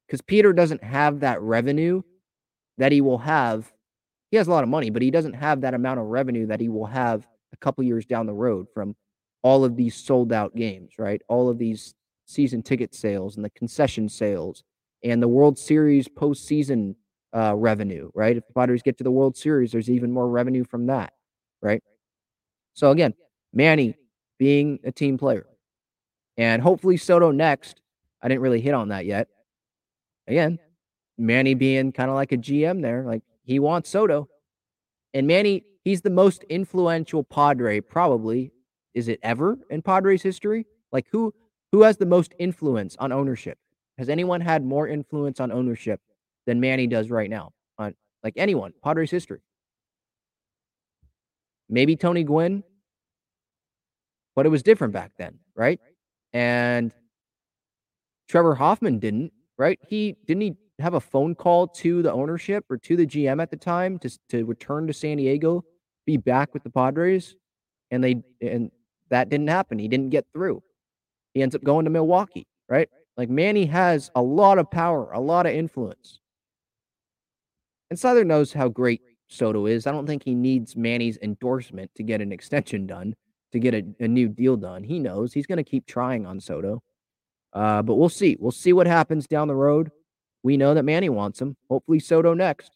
Because 0.07 0.23
Peter 0.23 0.53
doesn't 0.53 0.83
have 0.83 1.21
that 1.21 1.41
revenue 1.43 2.03
that 2.79 2.93
he 2.93 3.03
will 3.03 3.19
have. 3.19 3.71
He 4.31 4.39
has 4.39 4.49
a 4.49 4.51
lot 4.51 4.65
of 4.65 4.71
money, 4.71 4.91
but 4.91 5.03
he 5.03 5.11
doesn't 5.11 5.35
have 5.35 5.61
that 5.61 5.75
amount 5.75 6.01
of 6.01 6.07
revenue 6.07 6.47
that 6.47 6.61
he 6.61 6.69
will 6.69 6.87
have 6.87 7.27
a 7.53 7.57
couple 7.59 7.85
years 7.85 8.07
down 8.07 8.27
the 8.27 8.33
road 8.33 8.67
from 8.73 8.97
all 9.43 9.65
of 9.65 9.77
these 9.77 9.95
sold 9.95 10.33
out 10.33 10.57
games, 10.57 10.93
right? 10.99 11.21
All 11.29 11.49
of 11.51 11.59
these 11.59 11.95
season 12.25 12.63
ticket 12.63 12.95
sales 12.95 13.37
and 13.37 13.45
the 13.45 13.51
concession 13.51 14.09
sales 14.09 14.63
and 15.03 15.23
the 15.23 15.29
World 15.29 15.59
Series 15.59 16.09
postseason 16.09 16.95
uh, 17.37 17.55
revenue, 17.55 18.11
right? 18.15 18.37
If 18.37 18.47
the 18.47 18.53
Padres 18.55 18.83
get 18.83 18.97
to 18.99 19.05
the 19.05 19.11
World 19.11 19.37
Series, 19.37 19.73
there's 19.73 19.91
even 19.91 20.11
more 20.11 20.29
revenue 20.29 20.65
from 20.65 20.87
that, 20.87 21.13
right? 21.61 21.83
So 22.73 22.91
again, 22.91 23.15
Manny 23.53 23.95
being 24.39 24.79
a 24.85 24.93
team 24.93 25.19
player, 25.19 25.47
and 26.37 26.63
hopefully 26.63 26.97
Soto 26.97 27.31
next. 27.31 27.81
I 28.23 28.29
didn't 28.29 28.41
really 28.41 28.61
hit 28.61 28.73
on 28.73 28.89
that 28.89 29.05
yet. 29.05 29.29
Again, 30.27 30.59
Manny 31.19 31.55
being 31.55 31.93
kind 31.93 32.09
of 32.09 32.17
like 32.17 32.33
a 32.33 32.39
GM 32.39 32.81
there, 32.81 33.05
like 33.05 33.23
he 33.45 33.59
wants 33.59 33.91
Soto, 33.91 34.29
and 35.13 35.27
Manny, 35.27 35.65
he's 35.85 36.01
the 36.01 36.11
most 36.11 36.45
influential 36.45 37.23
Padre 37.23 37.81
probably. 37.81 38.53
Is 38.95 39.09
it 39.09 39.19
ever 39.23 39.59
in 39.71 39.83
Padres 39.83 40.23
history? 40.23 40.67
Like 40.93 41.07
who 41.11 41.35
who 41.75 41.83
has 41.83 41.97
the 41.97 42.07
most 42.07 42.33
influence 42.39 42.95
on 43.01 43.11
ownership? 43.11 43.59
Has 43.99 44.09
anyone 44.09 44.41
had 44.41 44.65
more 44.65 44.87
influence 44.87 45.41
on 45.41 45.51
ownership 45.51 46.01
than 46.47 46.61
Manny 46.61 46.87
does 46.87 47.11
right 47.11 47.29
now 47.29 47.51
on 47.79 47.97
like 48.23 48.35
anyone, 48.37 48.73
Padres 48.85 49.11
history. 49.11 49.41
Maybe 51.69 51.97
Tony 51.97 52.23
Gwynn, 52.23 52.63
but 54.37 54.47
it 54.47 54.51
was 54.51 54.63
different 54.63 54.93
back 54.93 55.15
then, 55.19 55.41
right? 55.57 55.81
And 56.33 56.93
Trevor 58.29 58.55
Hoffman 58.55 59.01
didn't, 59.01 59.33
right? 59.59 59.81
He 59.89 60.15
didn't 60.29 60.43
he 60.43 60.55
have 60.79 60.95
a 60.95 61.01
phone 61.01 61.35
call 61.35 61.67
to 61.67 62.03
the 62.03 62.13
ownership 62.13 62.65
or 62.71 62.77
to 62.77 62.97
the 62.97 63.05
GM 63.05 63.43
at 63.43 63.51
the 63.51 63.57
time 63.57 63.99
to 63.99 64.17
to 64.29 64.45
return 64.45 64.87
to 64.87 64.93
San 64.93 65.17
Diego, 65.17 65.65
be 66.07 66.19
back 66.19 66.55
with 66.55 66.63
the 66.63 66.71
Padres, 66.71 67.35
and 67.91 68.05
they 68.05 68.23
and 68.41 68.71
that 69.11 69.29
didn't 69.29 69.49
happen. 69.49 69.81
He 69.81 69.89
didn't 69.89 70.11
get 70.11 70.25
through. 70.33 70.63
He 71.35 71.43
ends 71.43 71.55
up 71.55 71.63
going 71.63 71.85
to 71.85 71.91
Milwaukee, 71.91 72.47
right? 72.69 72.89
Like 73.17 73.29
Manny 73.29 73.67
has 73.67 74.11
a 74.15 74.23
lot 74.23 74.59
of 74.59 74.71
power, 74.71 75.13
a 75.13 75.21
lot 75.21 75.47
of 75.47 75.53
influence. 75.53 76.21
And 77.91 77.99
Southern 77.99 78.29
knows 78.29 78.53
how 78.53 78.69
great 78.69 79.03
Soto 79.29 79.67
is. 79.67 79.87
I 79.87 79.93
don't 79.93 80.07
think 80.07 80.25
he 80.25 80.35
needs 80.35 80.77
Manny's 80.77 81.19
endorsement 81.21 81.91
to 81.97 82.03
get 82.03 82.21
an 82.21 82.33
extension 82.33 82.87
done, 82.87 83.15
to 83.53 83.59
get 83.59 83.75
a, 83.75 83.85
a 84.01 84.09
new 84.09 84.29
deal 84.29 84.57
done. 84.57 84.85
He 84.85 84.99
knows 84.99 85.33
he's 85.33 85.47
going 85.47 85.63
to 85.63 85.65
keep 85.65 85.87
trying 85.87 86.27
on 86.27 86.41
Soto. 86.41 86.83
Uh, 87.53 87.83
but 87.83 87.95
we'll 87.95 88.09
see. 88.09 88.37
We'll 88.39 88.51
see 88.51 88.73
what 88.73 88.87
happens 88.87 89.27
down 89.27 89.49
the 89.49 89.55
road. 89.55 89.91
We 90.43 90.57
know 90.57 90.75
that 90.75 90.85
Manny 90.85 91.09
wants 91.09 91.41
him. 91.41 91.57
Hopefully, 91.71 92.01
Soto 92.01 92.35
next. 92.35 92.73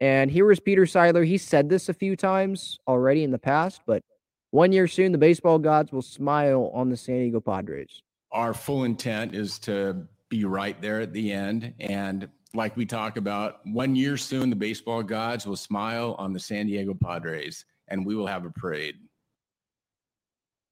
And 0.00 0.30
here 0.30 0.50
is 0.50 0.60
Peter 0.60 0.82
Seidler. 0.82 1.26
He 1.26 1.38
said 1.38 1.68
this 1.68 1.88
a 1.88 1.94
few 1.94 2.16
times 2.16 2.78
already 2.88 3.22
in 3.22 3.30
the 3.30 3.38
past, 3.38 3.82
but 3.86 4.02
one 4.52 4.70
year 4.70 4.86
soon, 4.86 5.12
the 5.12 5.18
baseball 5.18 5.58
gods 5.58 5.92
will 5.92 6.02
smile 6.02 6.70
on 6.74 6.90
the 6.90 6.96
San 6.96 7.16
Diego 7.16 7.40
Padres. 7.40 8.02
Our 8.30 8.52
full 8.52 8.84
intent 8.84 9.34
is 9.34 9.58
to 9.60 10.06
be 10.28 10.44
right 10.44 10.80
there 10.80 11.00
at 11.00 11.12
the 11.14 11.32
end. 11.32 11.72
And 11.80 12.28
like 12.54 12.76
we 12.76 12.84
talk 12.84 13.16
about, 13.16 13.66
one 13.66 13.96
year 13.96 14.18
soon, 14.18 14.50
the 14.50 14.56
baseball 14.56 15.02
gods 15.02 15.46
will 15.46 15.56
smile 15.56 16.14
on 16.18 16.34
the 16.34 16.38
San 16.38 16.66
Diego 16.66 16.92
Padres 16.94 17.64
and 17.88 18.04
we 18.04 18.14
will 18.14 18.26
have 18.26 18.44
a 18.44 18.50
parade. 18.50 18.96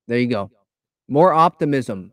There 0.09 0.19
you 0.19 0.27
go. 0.27 0.51
More 1.09 1.33
optimism. 1.33 2.13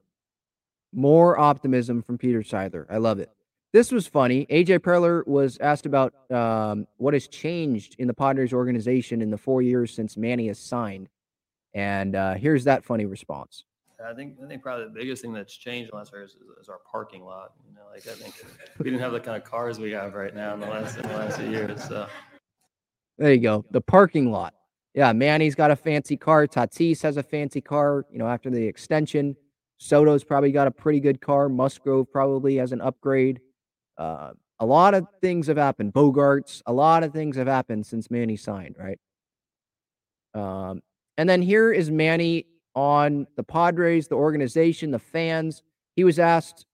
More 0.94 1.38
optimism 1.38 2.02
from 2.02 2.18
Peter 2.18 2.44
Seidler. 2.44 2.86
I 2.90 2.98
love 2.98 3.20
it. 3.20 3.30
This 3.74 3.92
was 3.92 4.08
funny. 4.08 4.46
AJ 4.46 4.80
Preller 4.80 5.28
was 5.28 5.58
asked 5.60 5.86
about 5.86 6.14
um, 6.32 6.88
what 6.96 7.14
has 7.14 7.28
changed 7.28 7.98
in 8.00 8.08
the 8.08 8.14
Padres 8.14 8.54
organization 8.54 9.22
in 9.22 9.30
the 9.30 9.38
four 9.38 9.62
years 9.62 9.94
since 9.94 10.16
Manny 10.16 10.48
has 10.48 10.60
signed. 10.60 11.10
And 11.78 12.16
uh, 12.16 12.34
here's 12.34 12.64
that 12.64 12.84
funny 12.84 13.06
response. 13.06 13.64
I 14.04 14.12
think 14.16 14.38
I 14.44 14.48
think 14.48 14.64
probably 14.64 14.86
the 14.86 14.92
biggest 14.92 15.22
thing 15.22 15.32
that's 15.32 15.56
changed 15.56 15.90
in 15.90 15.92
the 15.92 15.98
last 15.98 16.12
years 16.12 16.32
is, 16.32 16.42
is, 16.60 16.70
our 16.70 16.80
parking 16.92 17.24
lot. 17.24 17.52
You 17.68 17.76
know, 17.76 17.82
like 17.94 18.08
I 18.08 18.20
think 18.20 18.34
we 18.80 18.86
didn't 18.86 19.00
have 19.00 19.12
the 19.12 19.20
kind 19.20 19.38
of 19.38 19.44
cars 19.44 19.78
we 19.78 19.92
have 19.92 20.16
right 20.16 20.36
now 20.36 20.56
in 20.56 20.60
the 20.60 20.66
last 20.66 20.98
in 20.98 21.04
the 21.04 21.10
last 21.10 21.40
few 21.40 21.52
years. 21.52 21.84
So 21.88 22.08
there 23.20 23.32
you 23.32 23.40
go, 23.40 23.64
the 23.70 23.82
parking 23.82 24.32
lot. 24.32 24.56
Yeah, 24.96 25.14
Manny's 25.14 25.54
got 25.54 25.70
a 25.70 25.76
fancy 25.76 26.18
car. 26.18 26.48
Tatis 26.48 27.04
has 27.04 27.18
a 27.18 27.24
fancy 27.24 27.62
car. 27.62 28.06
You 28.12 28.18
know, 28.18 28.28
after 28.28 28.50
the 28.50 28.66
extension, 28.66 29.36
Soto's 29.78 30.24
probably 30.24 30.52
got 30.52 30.66
a 30.66 30.72
pretty 30.72 31.00
good 31.00 31.22
car. 31.22 31.48
Musgrove 31.48 32.12
probably 32.12 32.56
has 32.56 32.72
an 32.72 32.82
upgrade. 32.82 33.40
Uh, 34.00 34.32
a 34.60 34.66
lot 34.66 34.96
of 34.96 35.06
things 35.22 35.46
have 35.46 35.58
happened. 35.58 35.94
Bogaerts, 35.94 36.64
a 36.66 36.74
lot 36.74 37.04
of 37.04 37.14
things 37.14 37.36
have 37.36 37.46
happened 37.46 37.86
since 37.86 38.10
Manny 38.10 38.36
signed, 38.36 38.78
right? 38.80 39.00
Um, 40.34 40.82
and 41.18 41.28
then 41.28 41.42
here 41.42 41.72
is 41.72 41.90
Manny 41.90 42.46
on 42.76 43.26
the 43.36 43.44
Padres, 43.44 44.08
the 44.08 44.16
organization, 44.16 44.92
the 44.92 45.00
fans. 45.00 45.64
He 45.96 46.04
was 46.04 46.20
asked, 46.20 46.66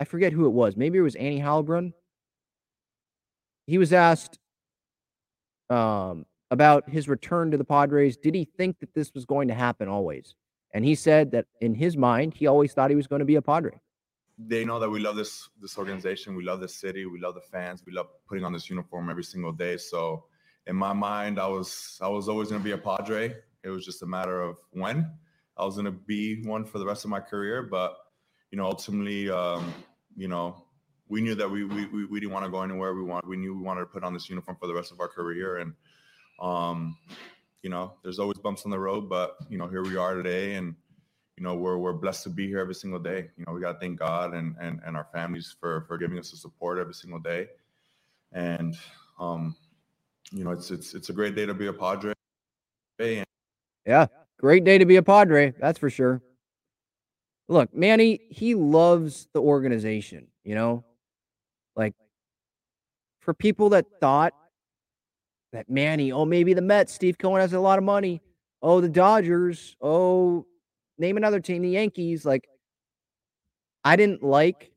I 0.00 0.04
forget 0.04 0.32
who 0.32 0.46
it 0.46 0.52
was. 0.52 0.76
Maybe 0.76 0.98
it 0.98 1.02
was 1.02 1.14
Annie 1.16 1.40
Heilbrunn. 1.40 1.92
He 3.66 3.78
was 3.78 3.92
asked 3.92 4.38
um, 5.70 6.24
about 6.50 6.88
his 6.88 7.08
return 7.08 7.50
to 7.50 7.56
the 7.56 7.64
Padres. 7.64 8.16
Did 8.16 8.34
he 8.34 8.44
think 8.44 8.78
that 8.80 8.94
this 8.94 9.12
was 9.14 9.26
going 9.26 9.48
to 9.48 9.54
happen 9.54 9.88
always? 9.88 10.34
And 10.72 10.84
he 10.84 10.94
said 10.94 11.30
that 11.32 11.46
in 11.60 11.74
his 11.74 11.96
mind, 11.96 12.34
he 12.34 12.46
always 12.46 12.72
thought 12.72 12.90
he 12.90 12.96
was 12.96 13.06
going 13.06 13.20
to 13.20 13.26
be 13.26 13.36
a 13.36 13.42
Padre. 13.42 13.72
They 14.36 14.64
know 14.64 14.80
that 14.80 14.90
we 14.90 14.98
love 14.98 15.14
this 15.14 15.48
this 15.62 15.78
organization, 15.78 16.34
we 16.34 16.42
love 16.42 16.58
this 16.58 16.74
city, 16.74 17.06
we 17.06 17.20
love 17.20 17.36
the 17.36 17.40
fans, 17.40 17.84
we 17.86 17.92
love 17.92 18.08
putting 18.28 18.44
on 18.44 18.52
this 18.52 18.68
uniform 18.68 19.08
every 19.08 19.22
single 19.22 19.52
day. 19.52 19.76
So 19.76 20.24
in 20.66 20.74
my 20.74 20.92
mind, 20.92 21.38
I 21.38 21.46
was 21.46 21.98
I 22.02 22.08
was 22.08 22.28
always 22.28 22.48
going 22.48 22.60
to 22.60 22.64
be 22.64 22.72
a 22.72 22.78
Padre. 22.78 23.36
It 23.64 23.70
was 23.70 23.84
just 23.84 24.02
a 24.02 24.06
matter 24.06 24.42
of 24.42 24.58
when. 24.70 25.10
I 25.56 25.64
was 25.64 25.74
going 25.74 25.86
to 25.86 25.92
be 25.92 26.42
one 26.44 26.64
for 26.64 26.78
the 26.78 26.84
rest 26.84 27.04
of 27.04 27.10
my 27.10 27.20
career. 27.20 27.62
But, 27.62 27.96
you 28.50 28.58
know, 28.58 28.66
ultimately, 28.66 29.30
um, 29.30 29.72
you 30.16 30.28
know, 30.28 30.64
we 31.08 31.20
knew 31.20 31.34
that 31.34 31.50
we, 31.50 31.64
we, 31.64 32.06
we 32.06 32.20
didn't 32.20 32.32
want 32.32 32.44
to 32.44 32.50
go 32.50 32.62
anywhere. 32.62 32.94
We 32.94 33.02
want, 33.02 33.26
we 33.26 33.36
knew 33.36 33.54
we 33.54 33.62
wanted 33.62 33.80
to 33.80 33.86
put 33.86 34.04
on 34.04 34.12
this 34.12 34.28
uniform 34.28 34.56
for 34.60 34.66
the 34.66 34.74
rest 34.74 34.92
of 34.92 35.00
our 35.00 35.08
career. 35.08 35.58
And, 35.58 35.74
um, 36.40 36.96
you 37.62 37.70
know, 37.70 37.94
there's 38.02 38.18
always 38.18 38.38
bumps 38.38 38.64
on 38.64 38.70
the 38.70 38.78
road, 38.78 39.08
but, 39.08 39.36
you 39.48 39.58
know, 39.58 39.68
here 39.68 39.82
we 39.82 39.96
are 39.96 40.14
today. 40.14 40.54
And, 40.54 40.74
you 41.36 41.42
know, 41.42 41.54
we're, 41.54 41.78
we're 41.78 41.92
blessed 41.92 42.24
to 42.24 42.30
be 42.30 42.46
here 42.46 42.58
every 42.58 42.74
single 42.74 43.00
day. 43.00 43.30
You 43.36 43.44
know, 43.46 43.52
we 43.52 43.60
got 43.60 43.72
to 43.72 43.78
thank 43.78 43.98
God 43.98 44.34
and, 44.34 44.54
and, 44.60 44.80
and 44.84 44.96
our 44.96 45.08
families 45.12 45.54
for, 45.58 45.84
for 45.88 45.98
giving 45.98 46.18
us 46.18 46.30
the 46.30 46.36
support 46.36 46.78
every 46.78 46.94
single 46.94 47.18
day. 47.18 47.48
And, 48.32 48.76
um, 49.18 49.56
you 50.30 50.44
know, 50.44 50.50
it's, 50.50 50.70
it's, 50.70 50.94
it's 50.94 51.08
a 51.08 51.12
great 51.12 51.34
day 51.34 51.46
to 51.46 51.54
be 51.54 51.66
a 51.68 51.72
Padre. 51.72 52.12
And, 52.98 53.26
yeah. 53.86 54.06
Great 54.38 54.64
day 54.64 54.78
to 54.78 54.84
be 54.84 54.96
a 54.96 55.02
Padre, 55.02 55.54
that's 55.58 55.78
for 55.78 55.90
sure. 55.90 56.22
Look, 57.48 57.74
Manny, 57.74 58.20
he 58.30 58.54
loves 58.54 59.28
the 59.32 59.40
organization, 59.40 60.28
you 60.44 60.54
know? 60.54 60.84
Like, 61.76 61.94
for 63.20 63.34
people 63.34 63.70
that 63.70 63.86
thought 64.00 64.34
that 65.52 65.70
Manny, 65.70 66.10
oh, 66.12 66.24
maybe 66.24 66.52
the 66.54 66.62
Mets, 66.62 66.92
Steve 66.92 67.16
Cohen 67.18 67.40
has 67.40 67.52
a 67.52 67.60
lot 67.60 67.78
of 67.78 67.84
money. 67.84 68.20
Oh, 68.60 68.80
the 68.80 68.88
Dodgers. 68.88 69.76
Oh, 69.80 70.46
name 70.98 71.16
another 71.16 71.40
team, 71.40 71.62
the 71.62 71.70
Yankees. 71.70 72.24
Like, 72.24 72.48
I 73.84 73.96
didn't 73.96 74.22
like 74.22 74.72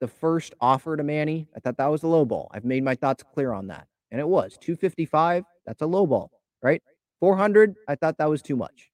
the 0.00 0.08
first 0.08 0.54
offer 0.60 0.96
to 0.96 1.02
Manny. 1.02 1.46
I 1.54 1.60
thought 1.60 1.76
that 1.76 1.86
was 1.86 2.02
a 2.02 2.08
low 2.08 2.24
ball. 2.24 2.50
I've 2.52 2.64
made 2.64 2.82
my 2.82 2.94
thoughts 2.94 3.22
clear 3.34 3.52
on 3.52 3.68
that. 3.68 3.86
and 4.10 4.20
it 4.20 4.28
was 4.28 4.58
255. 4.60 5.44
That's 5.66 5.82
a 5.82 5.86
low 5.86 6.06
ball, 6.06 6.30
right? 6.62 6.82
400, 7.22 7.76
I 7.86 7.94
thought 7.94 8.18
that 8.18 8.28
was 8.28 8.42
too 8.42 8.56
much. 8.56 8.90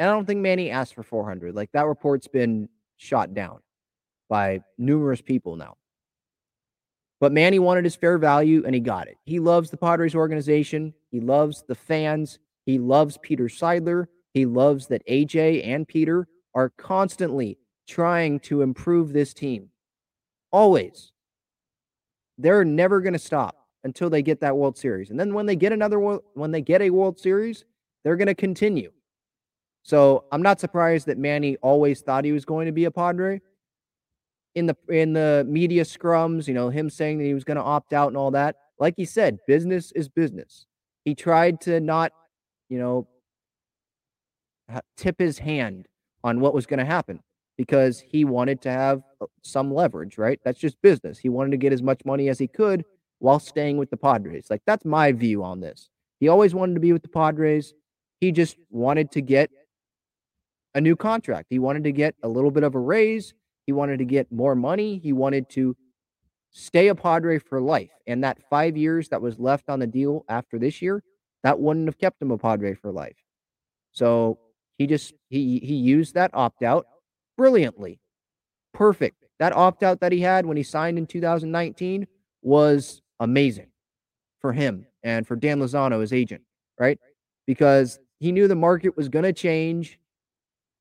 And 0.00 0.10
I 0.10 0.12
don't 0.12 0.26
think 0.26 0.40
Manny 0.40 0.68
asked 0.68 0.96
for 0.96 1.04
400. 1.04 1.54
Like 1.54 1.70
that 1.74 1.86
report's 1.86 2.26
been 2.26 2.68
shot 2.96 3.34
down 3.34 3.60
by 4.28 4.62
numerous 4.78 5.22
people 5.22 5.54
now. 5.54 5.76
But 7.20 7.30
Manny 7.30 7.60
wanted 7.60 7.84
his 7.84 7.94
fair 7.94 8.18
value 8.18 8.64
and 8.66 8.74
he 8.74 8.80
got 8.80 9.06
it. 9.06 9.16
He 9.26 9.38
loves 9.38 9.70
the 9.70 9.76
Padres 9.76 10.16
organization. 10.16 10.92
He 11.12 11.20
loves 11.20 11.62
the 11.68 11.76
fans. 11.76 12.40
He 12.66 12.80
loves 12.80 13.16
Peter 13.22 13.44
Seidler. 13.44 14.06
He 14.34 14.44
loves 14.44 14.88
that 14.88 15.06
AJ 15.06 15.64
and 15.64 15.86
Peter 15.86 16.26
are 16.56 16.70
constantly 16.70 17.58
trying 17.86 18.40
to 18.40 18.62
improve 18.62 19.12
this 19.12 19.32
team. 19.32 19.68
Always. 20.50 21.12
They're 22.38 22.64
never 22.64 23.00
going 23.00 23.12
to 23.12 23.20
stop 23.20 23.54
until 23.84 24.10
they 24.10 24.22
get 24.22 24.40
that 24.40 24.56
World 24.56 24.76
Series. 24.76 25.10
And 25.10 25.18
then 25.18 25.32
when 25.32 25.46
they 25.46 25.56
get 25.56 25.72
another 25.72 25.98
when 25.98 26.50
they 26.50 26.60
get 26.60 26.82
a 26.82 26.90
World 26.90 27.20
Series, 27.20 27.64
they're 28.04 28.16
going 28.16 28.28
to 28.28 28.34
continue. 28.34 28.92
So, 29.82 30.24
I'm 30.32 30.42
not 30.42 30.60
surprised 30.60 31.06
that 31.06 31.18
Manny 31.18 31.56
always 31.56 32.00
thought 32.00 32.24
he 32.24 32.32
was 32.32 32.44
going 32.44 32.66
to 32.66 32.72
be 32.72 32.84
a 32.84 32.90
Padre. 32.90 33.40
In 34.54 34.66
the 34.66 34.76
in 34.88 35.12
the 35.12 35.46
media 35.48 35.84
scrums, 35.84 36.48
you 36.48 36.54
know, 36.54 36.68
him 36.68 36.90
saying 36.90 37.18
that 37.18 37.24
he 37.24 37.34
was 37.34 37.44
going 37.44 37.58
to 37.58 37.62
opt 37.62 37.92
out 37.92 38.08
and 38.08 38.16
all 38.16 38.32
that. 38.32 38.56
Like 38.78 38.94
he 38.96 39.04
said, 39.04 39.38
business 39.46 39.92
is 39.92 40.08
business. 40.08 40.66
He 41.04 41.14
tried 41.14 41.60
to 41.62 41.80
not, 41.80 42.12
you 42.68 42.78
know, 42.78 43.08
tip 44.96 45.18
his 45.18 45.38
hand 45.38 45.86
on 46.24 46.40
what 46.40 46.54
was 46.54 46.66
going 46.66 46.78
to 46.78 46.84
happen 46.84 47.20
because 47.56 48.00
he 48.00 48.24
wanted 48.24 48.60
to 48.62 48.70
have 48.70 49.02
uh, 49.20 49.26
some 49.42 49.72
leverage, 49.72 50.18
right? 50.18 50.40
That's 50.44 50.58
just 50.58 50.80
business. 50.82 51.18
He 51.18 51.28
wanted 51.28 51.50
to 51.50 51.56
get 51.56 51.72
as 51.72 51.82
much 51.82 52.00
money 52.04 52.28
as 52.28 52.38
he 52.38 52.46
could 52.46 52.84
while 53.18 53.40
staying 53.40 53.76
with 53.76 53.90
the 53.90 53.96
Padres. 53.96 54.46
Like 54.48 54.62
that's 54.66 54.84
my 54.84 55.12
view 55.12 55.42
on 55.42 55.60
this. 55.60 55.90
He 56.20 56.28
always 56.28 56.54
wanted 56.54 56.74
to 56.74 56.80
be 56.80 56.92
with 56.92 57.02
the 57.02 57.08
Padres. 57.08 57.74
He 58.20 58.32
just 58.32 58.56
wanted 58.70 59.10
to 59.12 59.20
get 59.20 59.50
a 60.74 60.80
new 60.80 60.96
contract. 60.96 61.46
He 61.50 61.58
wanted 61.58 61.84
to 61.84 61.92
get 61.92 62.14
a 62.22 62.28
little 62.28 62.50
bit 62.50 62.64
of 62.64 62.74
a 62.74 62.78
raise. 62.78 63.34
He 63.66 63.72
wanted 63.72 63.98
to 63.98 64.04
get 64.04 64.30
more 64.32 64.54
money. 64.54 64.98
He 64.98 65.12
wanted 65.12 65.48
to 65.50 65.76
stay 66.50 66.88
a 66.88 66.94
Padre 66.94 67.38
for 67.38 67.60
life. 67.60 67.90
And 68.06 68.24
that 68.24 68.38
five 68.48 68.76
years 68.76 69.08
that 69.10 69.22
was 69.22 69.38
left 69.38 69.68
on 69.68 69.78
the 69.78 69.86
deal 69.86 70.24
after 70.28 70.58
this 70.58 70.80
year, 70.82 71.02
that 71.42 71.58
wouldn't 71.58 71.86
have 71.86 71.98
kept 71.98 72.20
him 72.20 72.30
a 72.30 72.38
Padre 72.38 72.74
for 72.74 72.90
life. 72.90 73.16
So 73.92 74.38
he 74.78 74.86
just 74.86 75.14
he 75.28 75.58
he 75.58 75.74
used 75.74 76.14
that 76.14 76.30
opt 76.34 76.62
out 76.62 76.86
brilliantly. 77.36 78.00
Perfect. 78.72 79.24
That 79.38 79.52
opt 79.52 79.82
out 79.82 80.00
that 80.00 80.12
he 80.12 80.20
had 80.20 80.46
when 80.46 80.56
he 80.56 80.62
signed 80.62 80.98
in 80.98 81.06
2019 81.06 82.06
was 82.42 83.00
amazing 83.20 83.68
for 84.40 84.52
him 84.52 84.86
and 85.02 85.26
for 85.26 85.36
Dan 85.36 85.60
Lozano, 85.60 86.00
his 86.00 86.12
agent, 86.12 86.42
right? 86.78 86.98
Because 87.46 87.98
he 88.20 88.32
knew 88.32 88.48
the 88.48 88.54
market 88.54 88.96
was 88.96 89.08
going 89.08 89.24
to 89.24 89.32
change. 89.32 89.98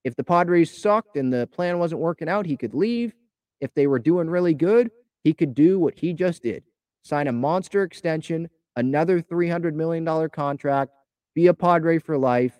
If 0.03 0.15
the 0.15 0.23
Padres 0.23 0.75
sucked 0.81 1.17
and 1.17 1.31
the 1.31 1.47
plan 1.47 1.79
wasn't 1.79 2.01
working 2.01 2.29
out, 2.29 2.45
he 2.45 2.57
could 2.57 2.73
leave. 2.73 3.13
If 3.59 3.73
they 3.73 3.87
were 3.87 3.99
doing 3.99 4.29
really 4.29 4.53
good, 4.53 4.91
he 5.23 5.33
could 5.33 5.53
do 5.53 5.79
what 5.79 5.95
he 5.97 6.13
just 6.13 6.43
did 6.43 6.63
sign 7.03 7.27
a 7.27 7.31
monster 7.31 7.83
extension, 7.83 8.49
another 8.75 9.21
$300 9.21 9.73
million 9.73 10.29
contract, 10.29 10.91
be 11.33 11.47
a 11.47 11.53
Padre 11.53 11.99
for 11.99 12.17
life. 12.17 12.57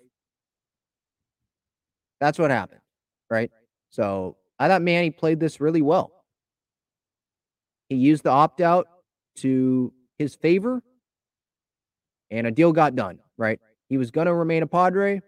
That's 2.18 2.38
what 2.38 2.50
happened, 2.50 2.80
right? 3.28 3.50
So 3.90 4.36
I 4.58 4.68
thought 4.68 4.80
Manny 4.80 5.10
played 5.10 5.38
this 5.38 5.60
really 5.60 5.82
well. 5.82 6.12
He 7.90 7.96
used 7.96 8.22
the 8.22 8.30
opt 8.30 8.60
out 8.60 8.86
to 9.36 9.92
his 10.18 10.34
favor, 10.34 10.82
and 12.30 12.46
a 12.46 12.50
deal 12.50 12.72
got 12.72 12.96
done, 12.96 13.18
right? 13.36 13.60
He 13.88 13.96
was 13.96 14.10
going 14.10 14.26
to 14.26 14.34
remain 14.34 14.62
a 14.62 14.66
Padre, 14.66 15.20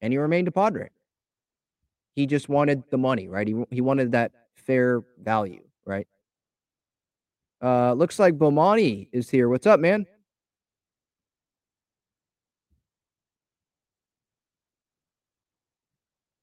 and 0.00 0.12
he 0.12 0.18
remained 0.18 0.48
a 0.48 0.52
Padre. 0.52 0.90
He 2.14 2.26
just 2.26 2.48
wanted 2.48 2.84
the 2.90 2.98
money, 2.98 3.28
right? 3.28 3.46
He, 3.46 3.54
he 3.70 3.80
wanted 3.80 4.12
that 4.12 4.32
fair 4.54 5.02
value, 5.20 5.62
right? 5.84 6.06
Uh, 7.62 7.92
looks 7.94 8.18
like 8.18 8.34
Bomani 8.38 9.08
is 9.12 9.30
here. 9.30 9.48
What's 9.48 9.66
up, 9.66 9.80
man? 9.80 10.06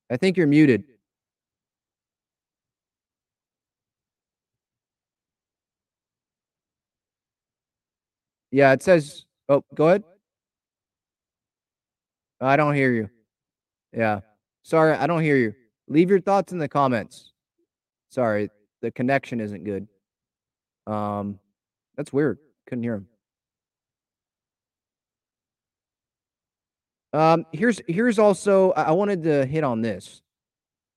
I 0.09 0.17
think 0.17 0.37
you're 0.37 0.47
muted. 0.47 0.83
Yeah, 8.51 8.73
it 8.73 8.81
says. 8.81 9.25
Oh, 9.47 9.63
go 9.75 9.87
ahead. 9.87 10.03
I 12.41 12.55
don't 12.55 12.75
hear 12.75 12.91
you. 12.91 13.09
Yeah. 13.93 14.21
Sorry, 14.63 14.93
I 14.93 15.07
don't 15.07 15.21
hear 15.21 15.37
you. 15.37 15.53
Leave 15.87 16.09
your 16.09 16.21
thoughts 16.21 16.51
in 16.51 16.59
the 16.59 16.67
comments. 16.67 17.31
Sorry, 18.09 18.49
the 18.81 18.91
connection 18.91 19.39
isn't 19.39 19.63
good. 19.63 19.87
Um, 20.87 21.39
that's 21.97 22.13
weird. 22.13 22.37
Couldn't 22.67 22.83
hear 22.83 22.95
him. 22.95 23.07
Um, 27.11 27.45
here's 27.51 27.81
here's 27.87 28.19
also 28.19 28.71
I 28.73 28.91
wanted 28.91 29.23
to 29.23 29.45
hit 29.45 29.63
on 29.63 29.81
this 29.81 30.21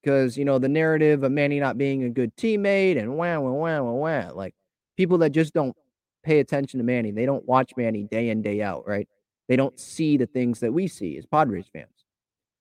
because 0.02 0.36
you 0.36 0.44
know 0.44 0.58
the 0.58 0.68
narrative 0.68 1.22
of 1.22 1.32
Manny 1.32 1.58
not 1.58 1.78
being 1.78 2.04
a 2.04 2.10
good 2.10 2.36
teammate 2.36 2.98
and 2.98 3.16
wah 3.16 3.38
wah 3.38 3.50
wah 3.50 3.80
wah 3.80 3.92
wah 3.92 4.30
like 4.34 4.54
people 4.98 5.18
that 5.18 5.30
just 5.30 5.54
don't 5.54 5.74
pay 6.22 6.40
attention 6.40 6.78
to 6.78 6.84
Manny, 6.84 7.10
they 7.10 7.26
don't 7.26 7.46
watch 7.46 7.72
Manny 7.76 8.04
day 8.04 8.28
in 8.30 8.42
day 8.42 8.62
out, 8.62 8.86
right? 8.86 9.08
They 9.52 9.56
don't 9.56 9.78
see 9.78 10.16
the 10.16 10.24
things 10.24 10.60
that 10.60 10.72
we 10.72 10.88
see 10.88 11.18
as 11.18 11.26
Padres 11.26 11.66
fans. 11.70 12.06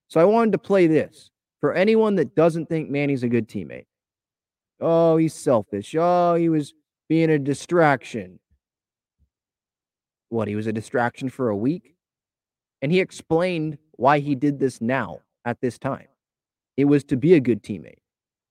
So 0.09 0.19
I 0.19 0.25
wanted 0.25 0.51
to 0.51 0.57
play 0.57 0.87
this 0.87 1.31
for 1.61 1.73
anyone 1.73 2.15
that 2.15 2.35
doesn't 2.35 2.67
think 2.67 2.89
Manny's 2.89 3.23
a 3.23 3.29
good 3.29 3.47
teammate. 3.47 3.85
Oh, 4.81 5.15
he's 5.15 5.33
selfish. 5.33 5.95
Oh, 5.97 6.35
he 6.35 6.49
was 6.49 6.73
being 7.07 7.29
a 7.29 7.39
distraction. 7.39 8.39
What, 10.27 10.49
he 10.49 10.57
was 10.57 10.67
a 10.67 10.73
distraction 10.73 11.29
for 11.29 11.47
a 11.47 11.55
week? 11.55 11.95
And 12.81 12.91
he 12.91 12.99
explained 12.99 13.77
why 13.93 14.19
he 14.19 14.35
did 14.35 14.59
this 14.59 14.81
now 14.81 15.19
at 15.45 15.61
this 15.61 15.79
time. 15.79 16.09
It 16.75 16.83
was 16.83 17.05
to 17.05 17.15
be 17.15 17.35
a 17.35 17.39
good 17.39 17.63
teammate. 17.63 17.99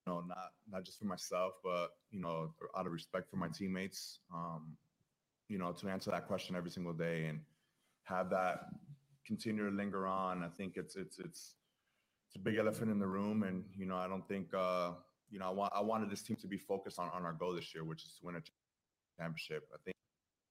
No, 0.07 0.21
not 0.21 0.49
not 0.67 0.83
just 0.83 0.97
for 0.97 1.05
myself, 1.05 1.53
but 1.63 1.89
you 2.09 2.19
know, 2.19 2.55
out 2.75 2.87
of 2.87 2.91
respect 2.91 3.29
for 3.29 3.35
my 3.35 3.49
teammates. 3.49 4.17
Um, 4.33 4.77
you 5.47 5.59
know, 5.59 5.73
to 5.73 5.89
answer 5.89 6.09
that 6.09 6.25
question 6.25 6.55
every 6.55 6.71
single 6.71 6.93
day 6.93 7.25
and 7.25 7.41
have 8.11 8.29
that 8.29 8.65
continue 9.25 9.69
to 9.69 9.75
linger 9.75 10.05
on. 10.05 10.43
I 10.43 10.49
think 10.49 10.73
it's 10.75 10.95
it's 10.95 11.17
it's 11.19 11.55
it's 12.27 12.35
a 12.35 12.39
big 12.39 12.57
elephant 12.57 12.91
in 12.91 12.99
the 12.99 13.07
room, 13.07 13.43
and 13.43 13.63
you 13.75 13.85
know, 13.85 13.97
I 13.97 14.07
don't 14.07 14.27
think 14.27 14.53
uh, 14.53 14.91
you 15.29 15.39
know, 15.39 15.47
I 15.47 15.49
want 15.49 15.73
I 15.75 15.81
wanted 15.81 16.09
this 16.09 16.21
team 16.21 16.37
to 16.41 16.47
be 16.47 16.57
focused 16.57 16.99
on 16.99 17.09
on 17.13 17.25
our 17.25 17.33
goal 17.33 17.53
this 17.53 17.73
year, 17.73 17.83
which 17.83 18.03
is 18.03 18.13
to 18.19 18.25
win 18.25 18.35
a 18.35 18.41
championship. 19.19 19.67
I 19.73 19.77
think 19.83 19.95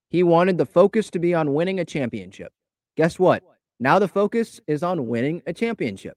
he 0.09 0.23
wanted 0.23 0.59
the 0.59 0.67
focus 0.67 1.11
to 1.11 1.19
be 1.19 1.35
on 1.35 1.55
winning 1.55 1.81
a 1.81 1.85
championship. 1.85 2.53
Guess 2.97 3.19
what? 3.19 3.43
Now 3.79 3.99
the 3.99 4.09
focus 4.09 4.61
is 4.67 4.83
on 4.83 5.07
winning 5.07 5.43
a 5.47 5.53
championship. 5.53 6.17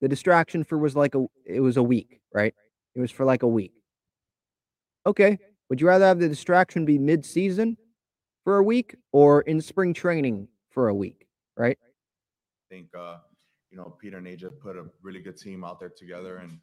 The 0.00 0.08
distraction 0.08 0.62
for 0.64 0.78
was 0.78 0.94
like 0.94 1.14
a 1.14 1.26
it 1.44 1.60
was 1.60 1.76
a 1.76 1.82
week, 1.82 2.20
right? 2.34 2.54
It 2.94 3.00
was 3.00 3.10
for 3.10 3.24
like 3.24 3.42
a 3.42 3.48
week. 3.48 3.72
Okay. 5.06 5.38
Would 5.68 5.80
you 5.80 5.88
rather 5.88 6.04
have 6.04 6.20
the 6.20 6.28
distraction 6.28 6.84
be 6.84 6.96
mid-season 6.96 7.76
for 8.44 8.58
a 8.58 8.62
week 8.62 8.94
or 9.10 9.40
in 9.42 9.60
spring 9.60 9.92
training 9.92 10.46
for 10.76 10.88
a 10.88 10.94
week, 10.94 11.26
right? 11.56 11.78
I 11.80 12.64
think 12.68 12.88
uh, 12.94 13.16
you 13.70 13.78
know, 13.78 13.96
Peter 13.98 14.18
and 14.18 14.26
AJ 14.26 14.60
put 14.60 14.76
a 14.76 14.84
really 15.00 15.20
good 15.20 15.38
team 15.38 15.64
out 15.64 15.80
there 15.80 15.88
together 15.88 16.36
and 16.36 16.58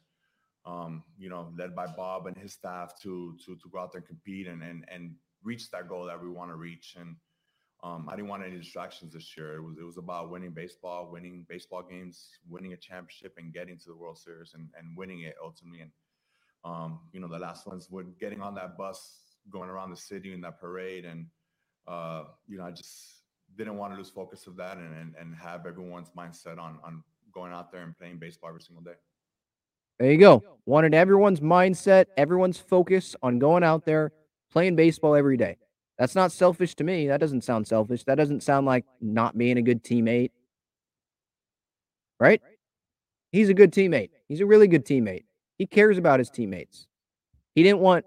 um, 0.64 1.02
you 1.18 1.28
know, 1.28 1.52
led 1.58 1.74
by 1.74 1.88
Bob 1.88 2.28
and 2.28 2.36
his 2.36 2.52
staff 2.52 2.94
to 3.02 3.36
to 3.44 3.56
to 3.56 3.68
go 3.72 3.80
out 3.80 3.90
there 3.90 3.98
and 3.98 4.06
compete 4.06 4.46
and 4.46 4.62
and 4.62 4.84
and 4.86 5.16
reach 5.42 5.68
that 5.72 5.88
goal 5.88 6.04
that 6.04 6.22
we 6.22 6.28
want 6.28 6.52
to 6.52 6.54
reach. 6.54 6.94
And 6.96 7.16
um, 7.82 8.08
I 8.08 8.14
didn't 8.14 8.28
want 8.28 8.44
any 8.44 8.56
distractions 8.56 9.12
this 9.14 9.36
year. 9.36 9.56
It 9.56 9.62
was 9.62 9.78
it 9.78 9.84
was 9.84 9.98
about 9.98 10.30
winning 10.30 10.52
baseball, 10.52 11.10
winning 11.10 11.44
baseball 11.48 11.82
games, 11.82 12.28
winning 12.48 12.72
a 12.72 12.76
championship, 12.76 13.34
and 13.36 13.52
getting 13.52 13.76
to 13.78 13.88
the 13.88 13.96
World 13.96 14.18
Series 14.18 14.54
and 14.54 14.68
and 14.78 14.96
winning 14.96 15.22
it 15.22 15.34
ultimately. 15.42 15.80
And 15.80 15.90
um, 16.64 17.00
you 17.12 17.18
know, 17.18 17.26
the 17.26 17.40
last 17.40 17.66
ones 17.66 17.90
were 17.90 18.04
getting 18.04 18.42
on 18.42 18.54
that 18.54 18.78
bus, 18.78 19.00
going 19.50 19.70
around 19.70 19.90
the 19.90 19.96
city 19.96 20.32
in 20.32 20.40
that 20.42 20.60
parade, 20.60 21.04
and 21.04 21.26
uh, 21.88 22.22
you 22.46 22.58
know, 22.58 22.64
I 22.64 22.70
just 22.70 23.13
didn't 23.56 23.76
want 23.76 23.92
to 23.92 23.96
lose 23.96 24.10
focus 24.10 24.46
of 24.46 24.56
that 24.56 24.76
and, 24.76 24.94
and 24.96 25.14
and 25.18 25.34
have 25.36 25.66
everyone's 25.66 26.08
mindset 26.16 26.58
on 26.58 26.78
on 26.84 27.02
going 27.32 27.52
out 27.52 27.72
there 27.72 27.82
and 27.82 27.96
playing 27.96 28.18
baseball 28.18 28.48
every 28.48 28.60
single 28.60 28.82
day. 28.82 28.94
There 29.98 30.10
you 30.10 30.18
go. 30.18 30.42
Wanted 30.66 30.94
everyone's 30.94 31.40
mindset, 31.40 32.06
everyone's 32.16 32.58
focus 32.58 33.14
on 33.22 33.38
going 33.38 33.62
out 33.62 33.84
there 33.84 34.12
playing 34.52 34.76
baseball 34.76 35.14
every 35.14 35.36
day. 35.36 35.56
That's 35.98 36.14
not 36.14 36.32
selfish 36.32 36.74
to 36.76 36.84
me. 36.84 37.08
That 37.08 37.20
doesn't 37.20 37.44
sound 37.44 37.68
selfish. 37.68 38.04
That 38.04 38.16
doesn't 38.16 38.42
sound 38.42 38.66
like 38.66 38.84
not 39.00 39.38
being 39.38 39.58
a 39.58 39.62
good 39.62 39.84
teammate. 39.84 40.30
Right? 42.18 42.40
He's 43.30 43.48
a 43.48 43.54
good 43.54 43.72
teammate. 43.72 44.10
He's 44.28 44.40
a 44.40 44.46
really 44.46 44.68
good 44.68 44.84
teammate. 44.84 45.24
He 45.58 45.66
cares 45.66 45.98
about 45.98 46.18
his 46.18 46.30
teammates. 46.30 46.86
He 47.54 47.62
didn't 47.62 47.80
want 47.80 48.04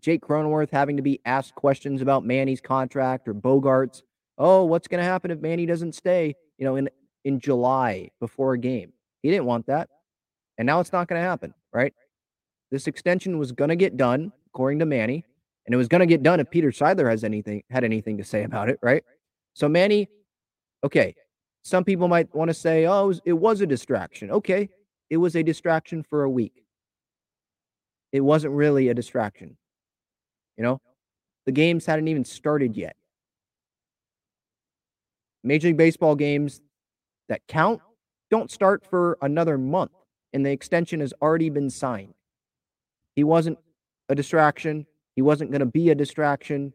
Jake 0.00 0.22
Cronenworth 0.22 0.70
having 0.70 0.96
to 0.96 1.02
be 1.02 1.20
asked 1.24 1.54
questions 1.54 2.00
about 2.00 2.24
Manny's 2.24 2.60
contract 2.60 3.28
or 3.28 3.34
Bogaerts. 3.34 4.02
Oh, 4.42 4.64
what's 4.64 4.88
going 4.88 5.00
to 5.00 5.04
happen 5.04 5.30
if 5.30 5.40
Manny 5.40 5.66
doesn't 5.66 5.94
stay? 5.94 6.34
You 6.56 6.64
know, 6.64 6.76
in 6.76 6.88
in 7.24 7.38
July 7.38 8.10
before 8.20 8.54
a 8.54 8.58
game. 8.58 8.94
He 9.22 9.30
didn't 9.30 9.44
want 9.44 9.66
that, 9.66 9.90
and 10.56 10.64
now 10.64 10.80
it's 10.80 10.92
not 10.92 11.08
going 11.08 11.20
to 11.20 11.28
happen. 11.28 11.52
Right? 11.72 11.92
This 12.70 12.86
extension 12.86 13.38
was 13.38 13.52
going 13.52 13.68
to 13.68 13.76
get 13.76 13.98
done 13.98 14.32
according 14.46 14.78
to 14.78 14.86
Manny, 14.86 15.26
and 15.66 15.74
it 15.74 15.76
was 15.76 15.88
going 15.88 16.00
to 16.00 16.06
get 16.06 16.22
done 16.22 16.40
if 16.40 16.50
Peter 16.50 16.70
Seidler 16.70 17.10
has 17.10 17.22
anything 17.22 17.62
had 17.68 17.84
anything 17.84 18.16
to 18.16 18.24
say 18.24 18.42
about 18.44 18.70
it. 18.70 18.78
Right? 18.82 19.04
So 19.52 19.68
Manny, 19.68 20.08
okay. 20.82 21.14
Some 21.62 21.84
people 21.84 22.08
might 22.08 22.34
want 22.34 22.48
to 22.48 22.54
say, 22.54 22.86
"Oh, 22.86 23.04
it 23.04 23.08
was, 23.08 23.20
it 23.26 23.32
was 23.34 23.60
a 23.60 23.66
distraction." 23.66 24.30
Okay, 24.30 24.70
it 25.10 25.18
was 25.18 25.36
a 25.36 25.42
distraction 25.42 26.02
for 26.02 26.22
a 26.22 26.30
week. 26.30 26.64
It 28.10 28.22
wasn't 28.22 28.54
really 28.54 28.88
a 28.88 28.94
distraction. 28.94 29.58
You 30.56 30.64
know, 30.64 30.80
the 31.44 31.52
games 31.52 31.84
hadn't 31.84 32.08
even 32.08 32.24
started 32.24 32.74
yet. 32.74 32.96
Major 35.42 35.68
League 35.68 35.76
Baseball 35.76 36.14
games 36.14 36.60
that 37.28 37.40
count 37.48 37.80
don't 38.30 38.50
start 38.50 38.84
for 38.88 39.18
another 39.22 39.58
month, 39.58 39.92
and 40.32 40.44
the 40.44 40.50
extension 40.50 41.00
has 41.00 41.12
already 41.20 41.50
been 41.50 41.70
signed. 41.70 42.14
He 43.16 43.24
wasn't 43.24 43.58
a 44.08 44.14
distraction. 44.14 44.86
He 45.16 45.22
wasn't 45.22 45.50
going 45.50 45.60
to 45.60 45.66
be 45.66 45.90
a 45.90 45.94
distraction. 45.94 46.72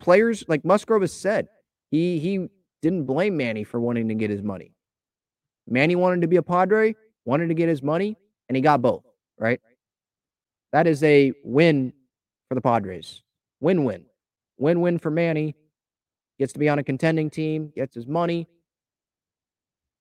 Players 0.00 0.44
like 0.48 0.64
Musgrove 0.64 1.02
has 1.02 1.12
said, 1.12 1.48
he 1.90 2.18
he 2.18 2.48
didn't 2.80 3.04
blame 3.04 3.36
Manny 3.36 3.64
for 3.64 3.80
wanting 3.80 4.08
to 4.08 4.14
get 4.14 4.30
his 4.30 4.42
money. 4.42 4.72
Manny 5.68 5.94
wanted 5.94 6.22
to 6.22 6.28
be 6.28 6.36
a 6.36 6.42
Padre, 6.42 6.94
wanted 7.24 7.48
to 7.48 7.54
get 7.54 7.68
his 7.68 7.82
money, 7.82 8.16
and 8.48 8.56
he 8.56 8.62
got 8.62 8.82
both, 8.82 9.04
right? 9.38 9.60
That 10.72 10.86
is 10.86 11.02
a 11.04 11.32
win 11.44 11.92
for 12.48 12.54
the 12.54 12.60
Padres. 12.60 13.22
Win 13.60 13.84
win. 13.84 14.04
Win 14.58 14.80
win 14.80 14.98
for 14.98 15.10
Manny. 15.10 15.54
Gets 16.42 16.54
to 16.54 16.58
be 16.58 16.68
on 16.68 16.80
a 16.80 16.82
contending 16.82 17.30
team, 17.30 17.72
gets 17.76 17.94
his 17.94 18.08
money. 18.08 18.48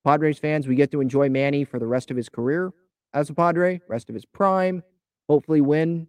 Padres 0.03 0.39
fans, 0.39 0.67
we 0.67 0.73
get 0.73 0.89
to 0.89 0.99
enjoy 0.99 1.29
Manny 1.29 1.63
for 1.63 1.77
the 1.77 1.85
rest 1.85 2.09
of 2.09 2.17
his 2.17 2.29
career 2.29 2.73
as 3.13 3.29
a 3.29 3.35
Padre, 3.35 3.79
rest 3.87 4.09
of 4.09 4.15
his 4.15 4.25
prime. 4.25 4.81
Hopefully, 5.29 5.61
win 5.61 6.07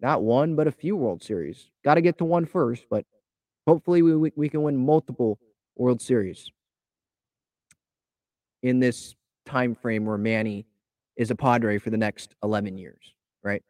not 0.00 0.22
one, 0.22 0.56
but 0.56 0.66
a 0.66 0.72
few 0.72 0.96
World 0.96 1.22
Series. 1.22 1.68
Got 1.84 1.96
to 1.96 2.00
get 2.00 2.16
to 2.16 2.24
one 2.24 2.46
first, 2.46 2.86
but 2.88 3.04
hopefully, 3.66 4.00
we, 4.00 4.32
we, 4.34 4.48
can 4.48 4.62
win 4.62 4.78
multiple 4.78 5.38
World 5.76 6.00
Series 6.00 6.50
in 8.62 8.80
this 8.80 9.14
time 9.44 9.74
frame 9.74 10.06
where 10.06 10.16
Manny 10.16 10.64
is 11.16 11.30
a 11.30 11.36
Padre 11.36 11.76
for 11.76 11.90
the 11.90 11.98
next 11.98 12.34
11 12.42 12.78
years, 12.78 13.12
right? 13.44 13.62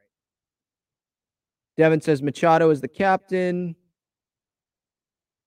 Devin 1.76 2.00
says 2.00 2.22
Machado 2.22 2.70
is 2.70 2.80
the 2.80 2.86
captain. 2.86 3.74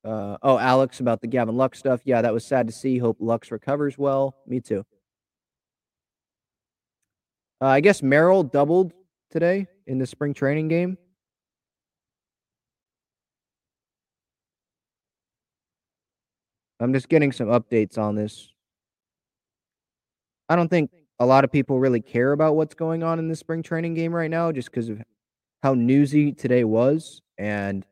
Uh, 0.04 0.38
oh, 0.42 0.58
Alex 0.58 1.00
about 1.00 1.22
the 1.22 1.28
Gavin 1.28 1.58
Lux 1.58 1.78
stuff. 1.80 2.02
Yeah, 2.06 2.22
that 2.22 2.34
was 2.34 2.46
sad 2.46 2.68
to 2.68 2.74
see. 2.74 2.98
Hope 2.98 3.18
Lux 3.20 3.52
recovers 3.52 3.98
well. 3.98 4.36
Me 4.48 4.60
too. 4.60 4.86
Uh, 7.62 7.66
I 7.66 7.82
guess 7.82 8.02
Merrill 8.02 8.44
doubled 8.44 8.94
today 9.30 9.68
in 9.86 9.98
the 9.98 10.06
spring 10.06 10.34
training 10.34 10.70
game. 10.70 10.98
I'm 16.80 16.94
just 16.94 17.10
getting 17.10 17.34
some 17.34 17.48
updates 17.48 17.98
on 17.98 18.16
this. 18.16 18.54
I 20.48 20.56
don't 20.56 20.70
think 20.70 20.92
a 21.20 21.26
lot 21.26 21.44
of 21.44 21.52
people 21.52 21.80
really 21.80 22.00
care 22.00 22.32
about 22.32 22.56
what's 22.56 22.74
going 22.74 23.04
on 23.04 23.20
in 23.20 23.28
the 23.28 23.36
spring 23.36 23.62
training 23.62 23.94
game 23.94 24.16
right 24.16 24.32
now 24.32 24.52
just 24.54 24.72
because 24.72 24.88
of 24.88 25.02
how 25.62 25.74
newsy 25.74 26.32
today 26.32 26.64
was 26.64 27.22
and 27.38 27.86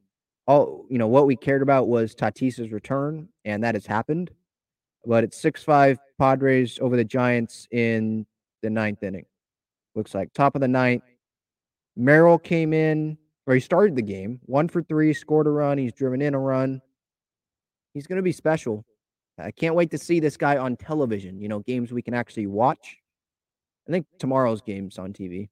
all 0.47 0.85
you 0.89 0.97
know 0.97 1.07
what 1.07 1.27
we 1.27 1.35
cared 1.35 1.61
about 1.61 1.87
was 1.87 2.15
Tatis's 2.15 2.71
return 2.71 3.27
and 3.45 3.63
that 3.63 3.75
has 3.75 3.85
happened. 3.85 4.31
But 5.05 5.23
it's 5.23 5.41
6-5 5.41 5.97
Padres 6.19 6.79
over 6.81 6.97
the 6.97 7.05
Giants 7.05 7.67
in 7.71 8.25
the 8.61 8.69
ninth 8.69 9.03
inning. 9.03 9.25
Looks 9.95 10.13
like 10.13 10.33
top 10.33 10.55
of 10.55 10.61
the 10.61 10.67
ninth. 10.67 11.03
Merrill 11.95 12.37
came 12.37 12.73
in, 12.73 13.17
or 13.45 13.55
he 13.55 13.59
started 13.59 13.95
the 13.95 14.01
game, 14.01 14.39
one 14.45 14.67
for 14.67 14.83
three, 14.83 15.13
scored 15.13 15.47
a 15.47 15.49
run. 15.49 15.77
He's 15.77 15.93
driven 15.93 16.21
in 16.21 16.33
a 16.35 16.39
run. 16.39 16.81
He's 17.93 18.05
going 18.05 18.17
to 18.17 18.23
be 18.23 18.31
special. 18.31 18.85
I 19.39 19.51
can't 19.51 19.75
wait 19.75 19.91
to 19.91 19.97
see 19.97 20.19
this 20.19 20.37
guy 20.37 20.57
on 20.57 20.75
television, 20.75 21.39
you 21.39 21.47
know, 21.47 21.59
games 21.59 21.91
we 21.91 22.01
can 22.01 22.13
actually 22.13 22.47
watch. 22.47 22.97
I 23.87 23.91
think 23.91 24.05
tomorrow's 24.19 24.61
game's 24.61 24.97
on 24.97 25.13
TV. 25.13 25.49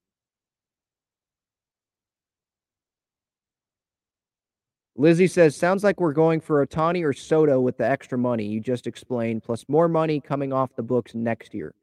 Lizzie 4.97 5.27
says, 5.27 5.55
sounds 5.55 5.83
like 5.83 5.99
we're 5.99 6.13
going 6.13 6.39
for 6.39 6.65
Ohtani 6.65 7.03
or 7.03 7.11
Soto 7.11 7.59
with 7.59 7.77
the 7.77 7.85
extra 7.85 8.17
money 8.17 8.45
you 8.45 8.61
just 8.61 8.87
explained, 8.87 9.43
plus 9.43 9.65
more 9.67 9.89
money 9.89 10.21
coming 10.21 10.53
off 10.53 10.73
the 10.75 10.83
books 10.83 11.13
next 11.13 11.53
year. 11.53 11.75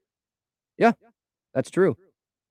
Yeah, 0.78 0.92
that's 1.52 1.70
true. 1.70 1.96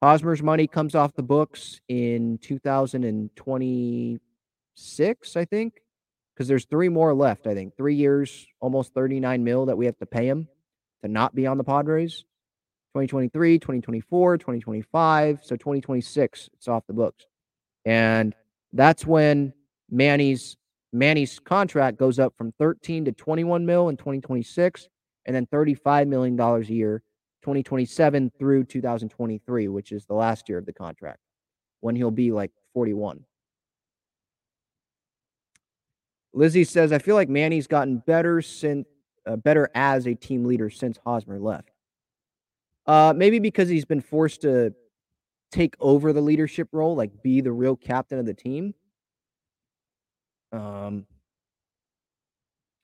Hosmer's 0.04 0.44
money 0.44 0.68
comes 0.68 0.94
off 0.94 1.14
the 1.14 1.24
books 1.24 1.82
in 1.88 2.38
2026, 2.40 5.36
I 5.36 5.46
think, 5.46 5.82
because 6.34 6.48
there's 6.48 6.66
three 6.66 6.90
more 6.90 7.14
left, 7.14 7.48
I 7.48 7.56
think. 7.56 7.76
Three 7.76 7.96
years, 7.96 8.46
almost 8.60 8.94
39 8.94 9.44
mil 9.44 9.66
that 9.66 9.78
we 9.78 9.88
have 9.88 9.98
to 9.98 10.06
pay 10.06 10.28
him 10.28 10.48
to 11.04 11.10
not 11.10 11.34
be 11.34 11.48
on 11.48 11.58
the 11.58 11.64
Padres. 11.64 12.24
2023, 12.94 13.58
2024, 13.58 14.38
2025. 14.38 15.40
So 15.44 15.56
2026, 15.56 16.50
it's 16.54 16.68
off 16.68 16.86
the 16.88 16.94
books. 16.94 17.26
And 17.86 18.36
that's 18.74 19.06
when 19.06 19.54
Manny's 19.92 20.56
Manny's 20.94 21.40
contract 21.40 21.98
goes 21.98 22.20
up 22.20 22.34
from 22.38 22.54
13 22.54 23.06
to 23.06 23.12
21 23.12 23.66
mil 23.66 23.90
in 23.90 23.98
2026 23.98 24.90
and 25.26 25.36
then 25.36 25.46
35 25.46 26.08
million 26.08 26.36
dollars 26.36 26.70
a 26.70 26.74
year 26.74 27.04
2027 27.44 28.32
through 28.40 28.64
2023 28.64 29.68
which 29.68 29.92
is 29.92 30.06
the 30.06 30.14
last 30.14 30.50
year 30.50 30.58
of 30.58 30.66
the 30.66 30.74
contract 30.74 31.20
when 31.82 31.96
he'll 31.96 32.12
be 32.12 32.32
like 32.32 32.52
41 32.74 33.24
Lizzie 36.34 36.64
says 36.64 36.94
I 36.94 37.00
feel 37.00 37.16
like 37.16 37.30
Manny's 37.30 37.68
gotten 37.68 37.98
better 37.98 38.42
since 38.42 38.88
uh, 39.26 39.36
better 39.36 39.70
as 39.76 40.08
a 40.08 40.16
team 40.16 40.46
leader 40.46 40.70
since 40.70 40.98
Hosmer 41.06 41.40
left. 41.40 41.70
Uh 42.86 43.14
maybe 43.16 43.40
because 43.40 43.70
he's 43.70 43.86
been 43.86 44.02
forced 44.02 44.42
to 44.42 44.74
take 45.52 45.76
over 45.80 46.14
the 46.14 46.22
leadership 46.22 46.70
role 46.72 46.96
like 46.96 47.22
be 47.22 47.42
the 47.42 47.52
real 47.52 47.76
captain 47.76 48.18
of 48.18 48.26
the 48.26 48.34
team 48.34 48.74
um, 50.52 51.06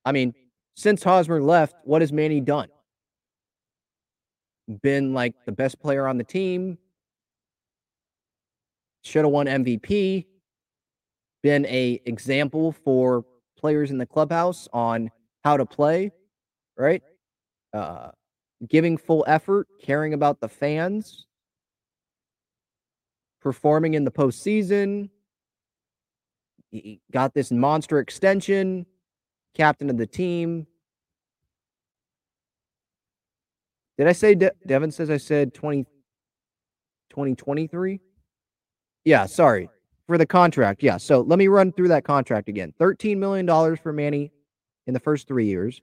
I 0.06 0.12
mean, 0.12 0.34
since 0.76 1.04
Hosmer 1.04 1.42
left, 1.42 1.76
what 1.84 2.02
has 2.02 2.14
Manny 2.14 2.40
done? 2.40 2.70
Been 4.82 5.14
like 5.14 5.34
the 5.46 5.52
best 5.52 5.80
player 5.80 6.08
on 6.08 6.18
the 6.18 6.24
team. 6.24 6.78
Should 9.04 9.26
have 9.26 9.32
won 9.32 9.48
MVP. 9.48 10.26
Been 11.44 11.66
a 11.66 12.02
example 12.06 12.72
for 12.72 13.26
players 13.58 13.92
in 13.92 13.98
the 13.98 14.06
clubhouse 14.06 14.68
on 14.72 15.10
how 15.44 15.58
to 15.58 15.66
play, 15.66 16.12
right? 16.78 17.02
Uh, 17.74 18.12
giving 18.68 18.98
full 18.98 19.24
effort, 19.28 19.68
caring 19.82 20.14
about 20.14 20.40
the 20.40 20.50
fans, 20.50 21.26
performing 23.42 23.94
in 23.94 24.04
the 24.04 24.12
postseason, 24.12 25.10
he 26.72 27.02
got 27.12 27.34
this 27.34 27.52
monster 27.52 28.00
extension, 28.00 28.86
captain 29.56 29.90
of 29.90 29.98
the 29.98 30.08
team. 30.08 30.68
Did 33.98 34.08
I 34.08 34.12
say 34.12 34.36
De- 34.36 34.52
Devin 34.66 34.92
says 34.92 35.10
I 35.10 35.18
said 35.18 35.54
20 35.54 35.86
2023? 37.10 38.00
Yeah, 39.06 39.26
sorry. 39.26 39.70
For 40.06 40.18
the 40.18 40.26
contract. 40.26 40.84
Yeah. 40.84 40.98
So 40.98 41.22
let 41.22 41.40
me 41.40 41.48
run 41.48 41.72
through 41.72 41.88
that 41.90 42.04
contract 42.04 42.48
again. 42.48 42.74
$13 42.80 43.18
million 43.18 43.76
for 43.76 43.92
Manny 43.92 44.32
in 44.86 44.94
the 44.94 45.00
first 45.00 45.28
3 45.28 45.46
years. 45.46 45.82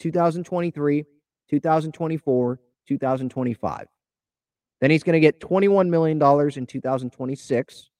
2023, 0.00 1.04
2024, 1.48 2.60
2025. 2.88 3.86
Then 4.80 4.90
he's 4.90 5.02
going 5.04 5.14
to 5.14 5.20
get 5.20 5.40
$21 5.40 5.88
million 5.88 6.20
in 6.56 6.66
2026. 6.66 7.90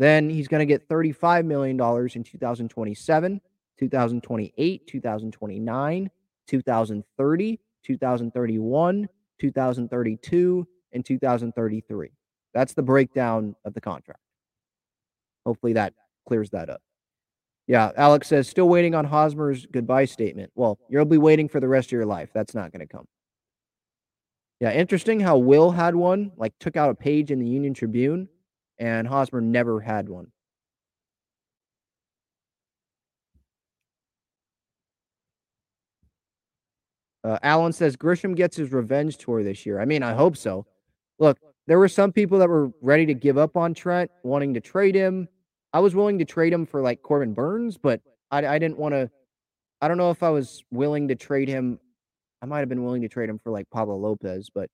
Then 0.00 0.30
he's 0.30 0.48
going 0.48 0.60
to 0.60 0.66
get 0.66 0.88
$35 0.88 1.44
million 1.44 1.78
in 1.78 2.24
2027, 2.24 3.40
2028, 3.78 4.86
2029, 4.86 6.10
2030, 6.48 7.60
2031, 7.84 9.08
2032, 9.38 10.68
and 10.92 11.04
2033. 11.04 12.12
That's 12.54 12.72
the 12.72 12.82
breakdown 12.82 13.54
of 13.66 13.74
the 13.74 13.80
contract. 13.82 14.20
Hopefully 15.44 15.74
that 15.74 15.92
clears 16.26 16.48
that 16.48 16.70
up. 16.70 16.80
Yeah, 17.66 17.90
Alex 17.94 18.28
says, 18.28 18.48
still 18.48 18.70
waiting 18.70 18.94
on 18.94 19.04
Hosmer's 19.04 19.66
goodbye 19.66 20.06
statement. 20.06 20.50
Well, 20.54 20.78
you'll 20.88 21.04
be 21.04 21.18
waiting 21.18 21.46
for 21.46 21.60
the 21.60 21.68
rest 21.68 21.88
of 21.88 21.92
your 21.92 22.06
life. 22.06 22.30
That's 22.32 22.54
not 22.54 22.72
going 22.72 22.80
to 22.80 22.90
come. 22.90 23.04
Yeah, 24.60 24.72
interesting 24.72 25.20
how 25.20 25.36
Will 25.36 25.72
had 25.72 25.94
one, 25.94 26.32
like 26.38 26.54
took 26.58 26.78
out 26.78 26.88
a 26.88 26.94
page 26.94 27.30
in 27.30 27.38
the 27.38 27.46
Union 27.46 27.74
Tribune 27.74 28.30
and 28.80 29.06
Hosmer 29.06 29.42
never 29.42 29.78
had 29.78 30.08
one. 30.08 30.32
Uh, 37.22 37.38
Alan 37.42 37.74
says 37.74 37.96
Grisham 37.96 38.34
gets 38.34 38.56
his 38.56 38.72
revenge 38.72 39.18
tour 39.18 39.44
this 39.44 39.66
year. 39.66 39.78
I 39.78 39.84
mean, 39.84 40.02
I 40.02 40.14
hope 40.14 40.38
so. 40.38 40.64
Look, 41.18 41.38
there 41.66 41.78
were 41.78 41.88
some 41.88 42.12
people 42.12 42.38
that 42.38 42.48
were 42.48 42.70
ready 42.80 43.04
to 43.06 43.14
give 43.14 43.36
up 43.36 43.58
on 43.58 43.74
Trent, 43.74 44.10
wanting 44.22 44.54
to 44.54 44.60
trade 44.60 44.94
him. 44.94 45.28
I 45.74 45.80
was 45.80 45.94
willing 45.94 46.18
to 46.18 46.24
trade 46.24 46.52
him 46.52 46.64
for 46.64 46.80
like 46.80 47.02
Corbin 47.02 47.34
Burnes, 47.34 47.76
but 47.76 48.00
I, 48.30 48.46
I 48.46 48.58
didn't 48.58 48.78
want 48.78 48.94
to. 48.94 49.10
I 49.82 49.88
don't 49.88 49.98
know 49.98 50.10
if 50.10 50.22
I 50.22 50.30
was 50.30 50.64
willing 50.70 51.08
to 51.08 51.14
trade 51.14 51.48
him. 51.48 51.78
I 52.42 52.46
might 52.46 52.60
have 52.60 52.70
been 52.70 52.84
willing 52.84 53.02
to 53.02 53.08
trade 53.08 53.28
him 53.28 53.38
for 53.38 53.50
like 53.52 53.68
Pablo 53.70 53.96
Lopez, 53.96 54.48
but 54.52 54.70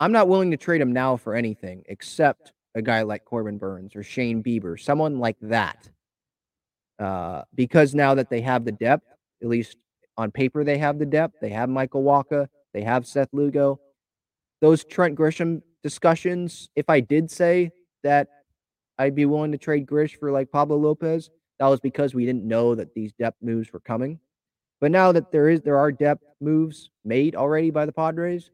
I'm 0.00 0.12
not 0.12 0.28
willing 0.28 0.50
to 0.52 0.56
trade 0.56 0.80
him 0.80 0.92
now 0.92 1.16
for 1.16 1.34
anything 1.34 1.82
except 1.86 2.52
a 2.74 2.82
guy 2.82 3.02
like 3.02 3.24
Corbin 3.24 3.58
Burnes 3.58 3.96
or 3.96 4.02
Shane 4.02 4.42
Bieber, 4.42 4.78
someone 4.78 5.18
like 5.18 5.36
that. 5.42 5.88
Uh, 6.98 7.42
because 7.54 7.94
now 7.94 8.14
that 8.14 8.30
they 8.30 8.40
have 8.40 8.64
the 8.64 8.72
depth, 8.72 9.06
at 9.42 9.48
least 9.48 9.76
on 10.16 10.30
paper, 10.30 10.64
they 10.64 10.78
have 10.78 10.98
the 10.98 11.06
depth. 11.06 11.36
They 11.40 11.50
have 11.50 11.68
Michael 11.68 12.02
Wacha. 12.02 12.48
They 12.74 12.82
have 12.82 13.06
Seth 13.06 13.28
Lugo. 13.32 13.80
Those 14.60 14.84
Trent 14.84 15.16
Grisham 15.16 15.62
discussions, 15.82 16.68
if 16.74 16.88
I 16.88 17.00
did 17.00 17.30
say 17.30 17.70
that 18.02 18.28
I'd 18.98 19.14
be 19.14 19.26
willing 19.26 19.52
to 19.52 19.58
trade 19.58 19.86
Grish 19.86 20.16
for 20.18 20.30
like 20.32 20.50
Pablo 20.50 20.76
Lopez, 20.76 21.30
that 21.58 21.66
was 21.68 21.80
because 21.80 22.14
we 22.14 22.26
didn't 22.26 22.44
know 22.44 22.74
that 22.74 22.94
these 22.94 23.12
depth 23.12 23.38
moves 23.42 23.72
were 23.72 23.80
coming. 23.80 24.18
But 24.80 24.90
now 24.90 25.12
that 25.12 25.32
there 25.32 25.48
is 25.48 25.60
there 25.62 25.78
are 25.78 25.90
depth 25.90 26.24
moves 26.40 26.90
made 27.04 27.34
already 27.34 27.70
by 27.70 27.86
the 27.86 27.92
Padres, 27.92 28.50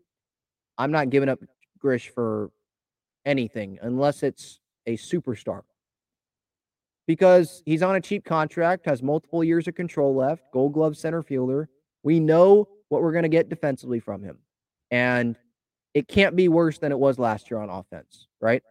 I'm 0.79 0.91
not 0.91 1.11
giving 1.11 1.29
up 1.29 1.41
Grish 1.79 2.09
for 2.09 2.51
anything 3.25 3.79
unless 3.83 4.23
it's 4.23 4.61
a 4.87 4.97
superstar. 4.97 5.63
Because 7.07 7.63
he's 7.67 7.83
on 7.83 7.97
a 7.97 8.01
cheap 8.01 8.25
contract, 8.25 8.87
has 8.87 9.03
multiple 9.03 9.45
years 9.45 9.69
of 9.69 9.75
control 9.75 10.15
left, 10.15 10.45
gold 10.53 10.73
glove 10.73 10.97
center 10.97 11.23
fielder. 11.23 11.69
We 12.03 12.19
know 12.19 12.69
what 12.89 13.03
we're 13.03 13.13
going 13.13 13.25
to 13.25 13.29
get 13.29 13.49
defensively 13.49 14.01
from 14.01 14.23
him. 14.23 14.39
And 14.91 15.37
it 15.93 16.09
can't 16.09 16.35
be 16.35 16.49
worse 16.49 16.79
than 16.79 16.93
it 16.93 16.99
was 16.99 17.19
last 17.19 17.51
year 17.51 17.61
on 17.61 17.69
offense, 17.69 18.27
right? 18.41 18.63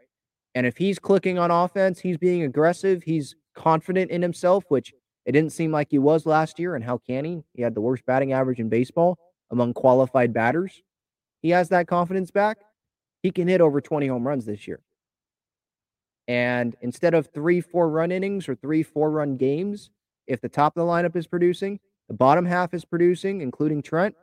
And 0.55 0.65
if 0.65 0.77
he's 0.77 0.99
clicking 0.99 1.39
on 1.39 1.51
offense, 1.51 1.99
he's 1.99 2.17
being 2.17 2.43
aggressive, 2.43 3.03
he's 3.03 3.35
confident 3.55 4.11
in 4.11 4.21
himself, 4.21 4.65
which 4.69 4.93
it 5.25 5.31
didn't 5.31 5.51
seem 5.51 5.71
like 5.71 5.87
he 5.89 5.99
was 5.99 6.25
last 6.25 6.59
year. 6.59 6.75
And 6.75 6.83
how 6.83 6.97
can 6.97 7.25
he? 7.25 7.43
He 7.53 7.61
had 7.61 7.75
the 7.75 7.81
worst 7.81 8.05
batting 8.05 8.33
average 8.33 8.59
in 8.59 8.69
baseball 8.69 9.17
among 9.51 9.73
qualified 9.73 10.33
batters. 10.33 10.81
He 11.43 11.49
has 11.51 11.69
that 11.69 11.87
confidence 11.87 12.31
back. 12.31 12.57
He 13.21 13.29
can 13.29 13.47
hit 13.47 13.61
over 13.61 13.81
20 13.81 14.07
home 14.07 14.25
runs 14.25 14.45
this 14.45 14.67
year. 14.67 14.79
And 16.27 16.75
instead 16.81 17.13
of 17.13 17.27
three, 17.27 17.61
four 17.61 17.89
run 17.89 18.11
innings 18.11 18.47
or 18.47 18.55
three, 18.55 18.81
four 18.81 19.11
run 19.11 19.35
games, 19.35 19.91
if 20.25 20.39
the 20.41 20.49
top 20.49 20.75
of 20.77 20.85
the 20.85 20.89
lineup 20.89 21.17
is 21.17 21.27
producing, 21.27 21.79
the 22.07 22.13
bottom 22.13 22.45
half 22.45 22.73
is 22.73 22.85
producing, 22.85 23.41
including 23.41 23.81
Trent, 23.81 24.15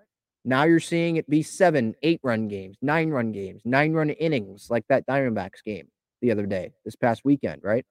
now 0.45 0.65
you're 0.65 0.81
seeing 0.81 1.17
it 1.17 1.29
be 1.29 1.43
seven, 1.43 1.95
eight 2.03 2.21
run 2.23 2.49
games, 2.49 2.79
nine 2.81 3.11
run 3.11 3.33
games, 3.33 3.61
nine 3.67 3.93
run 3.93 4.09
innings, 4.09 4.69
like 4.71 4.85
that 4.89 5.07
Diamondbacks 5.07 5.63
game 5.65 5.89
the 6.23 6.31
other 6.31 6.47
day, 6.47 6.73
this 6.87 6.97
past 6.97 7.23
weekend, 7.25 7.63
right? 7.63 7.85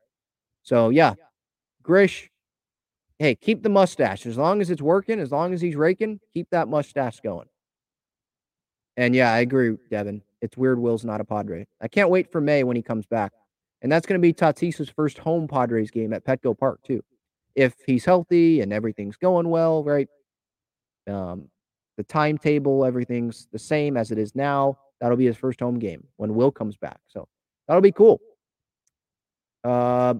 So, 0.63 0.89
yeah, 0.89 1.13
Grish, 1.83 2.31
hey, 3.19 3.35
keep 3.35 3.61
the 3.61 3.69
mustache. 3.69 4.25
As 4.25 4.37
long 4.37 4.61
as 4.61 4.71
it's 4.71 4.81
working, 4.81 5.19
as 5.19 5.31
long 5.31 5.53
as 5.53 5.61
he's 5.61 5.75
raking, 5.75 6.19
keep 6.33 6.49
that 6.49 6.67
mustache 6.67 7.19
going. 7.19 7.47
And 8.97 9.15
yeah, 9.15 9.31
I 9.31 9.39
agree, 9.39 9.77
Devin. 9.89 10.21
It's 10.41 10.57
weird 10.57 10.79
Will's 10.79 11.05
not 11.05 11.21
a 11.21 11.25
Padre. 11.25 11.65
I 11.81 11.87
can't 11.87 12.09
wait 12.09 12.31
for 12.31 12.41
May 12.41 12.63
when 12.63 12.75
he 12.75 12.81
comes 12.81 13.05
back. 13.05 13.33
And 13.81 13.91
that's 13.91 14.05
going 14.05 14.19
to 14.19 14.25
be 14.25 14.33
Tatis's 14.33 14.89
first 14.89 15.17
home 15.17 15.47
Padres 15.47 15.91
game 15.91 16.13
at 16.13 16.25
Petco 16.25 16.57
Park, 16.57 16.81
too. 16.83 17.03
If 17.55 17.73
he's 17.85 18.05
healthy 18.05 18.61
and 18.61 18.73
everything's 18.73 19.17
going 19.17 19.49
well, 19.49 19.83
right? 19.83 20.07
Um, 21.09 21.49
the 21.97 22.03
timetable, 22.03 22.85
everything's 22.85 23.47
the 23.51 23.59
same 23.59 23.97
as 23.97 24.11
it 24.11 24.17
is 24.17 24.35
now. 24.35 24.77
That'll 25.01 25.17
be 25.17 25.25
his 25.25 25.37
first 25.37 25.59
home 25.59 25.79
game 25.79 26.05
when 26.17 26.35
Will 26.35 26.51
comes 26.51 26.77
back. 26.77 26.99
So 27.07 27.27
that'll 27.67 27.81
be 27.81 27.91
cool. 27.91 28.19
Uh, 29.63 30.15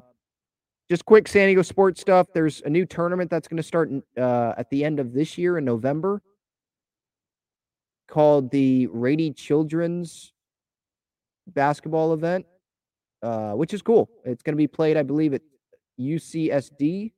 just 0.90 1.06
quick 1.06 1.28
San 1.28 1.48
Diego 1.48 1.62
sports 1.62 2.02
stuff. 2.02 2.28
There's 2.34 2.62
a 2.62 2.70
new 2.70 2.86
tournament 2.86 3.30
that's 3.30 3.48
going 3.48 3.58
to 3.58 3.64
start 3.64 3.92
uh, 4.18 4.54
at 4.58 4.70
the 4.70 4.84
end 4.84 5.00
of 5.00 5.14
this 5.14 5.38
year 5.38 5.58
in 5.58 5.66
November 5.66 6.22
called 8.10 8.52
the 8.52 8.88
Rady 8.88 9.32
Children's 9.32 10.34
basketball 11.48 12.14
event, 12.14 12.46
uh, 13.22 13.54
which 13.54 13.74
is 13.74 13.82
cool. 13.82 14.10
It's 14.26 14.44
going 14.44 14.54
to 14.54 14.58
be 14.58 14.68
played, 14.68 14.98
I 14.98 15.04
believe, 15.04 15.34
at 15.34 15.42
UCSD. 16.00 17.12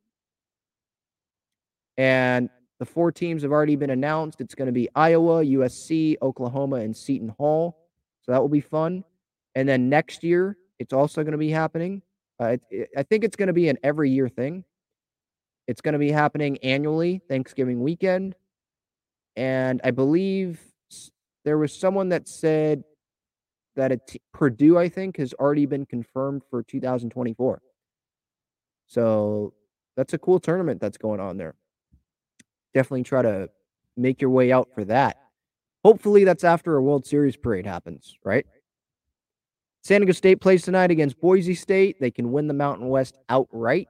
And 1.97 2.49
the 2.79 2.85
four 2.85 3.11
teams 3.11 3.43
have 3.43 3.51
already 3.51 3.75
been 3.75 3.89
announced. 3.89 4.41
It's 4.41 4.55
going 4.55 4.67
to 4.67 4.71
be 4.71 4.89
Iowa, 4.95 5.43
USC, 5.43 6.17
Oklahoma, 6.21 6.77
and 6.77 6.95
Seton 6.95 7.29
Hall. 7.37 7.77
So 8.23 8.31
that 8.31 8.41
will 8.41 8.49
be 8.49 8.61
fun. 8.61 9.03
And 9.55 9.67
then 9.67 9.89
next 9.89 10.23
year, 10.23 10.57
it's 10.79 10.93
also 10.93 11.21
going 11.21 11.33
to 11.33 11.37
be 11.37 11.51
happening. 11.51 12.01
Uh, 12.41 12.47
it, 12.47 12.61
it, 12.71 12.89
I 12.97 13.03
think 13.03 13.23
it's 13.23 13.35
going 13.35 13.47
to 13.47 13.53
be 13.53 13.69
an 13.69 13.77
every 13.83 14.09
year 14.09 14.29
thing. 14.29 14.63
It's 15.67 15.81
going 15.81 15.93
to 15.93 15.99
be 15.99 16.11
happening 16.11 16.57
annually, 16.63 17.21
Thanksgiving 17.29 17.81
weekend. 17.81 18.35
And 19.35 19.79
I 19.83 19.91
believe 19.91 20.59
there 21.43 21.57
was 21.57 21.73
someone 21.73 22.09
that 22.09 22.27
said 22.27 22.83
that 23.75 23.99
Purdue, 24.33 24.77
I 24.77 24.89
think, 24.89 25.17
has 25.17 25.33
already 25.33 25.65
been 25.65 25.85
confirmed 25.85 26.43
for 26.49 26.63
2024. 26.63 27.61
So 28.87 29.53
that's 29.95 30.13
a 30.13 30.17
cool 30.17 30.39
tournament 30.39 30.81
that's 30.81 30.97
going 30.97 31.19
on 31.19 31.37
there. 31.37 31.55
Definitely 32.73 33.03
try 33.03 33.21
to 33.21 33.49
make 33.97 34.21
your 34.21 34.29
way 34.29 34.51
out 34.51 34.69
for 34.73 34.85
that. 34.85 35.17
Hopefully, 35.83 36.23
that's 36.23 36.43
after 36.43 36.75
a 36.77 36.83
World 36.83 37.05
Series 37.05 37.35
parade 37.35 37.65
happens, 37.65 38.15
right? 38.23 38.45
San 39.83 40.01
Diego 40.01 40.13
State 40.13 40.41
plays 40.41 40.61
tonight 40.61 40.91
against 40.91 41.19
Boise 41.19 41.55
State. 41.55 41.99
They 41.99 42.11
can 42.11 42.31
win 42.31 42.47
the 42.47 42.53
Mountain 42.53 42.87
West 42.87 43.17
outright 43.29 43.87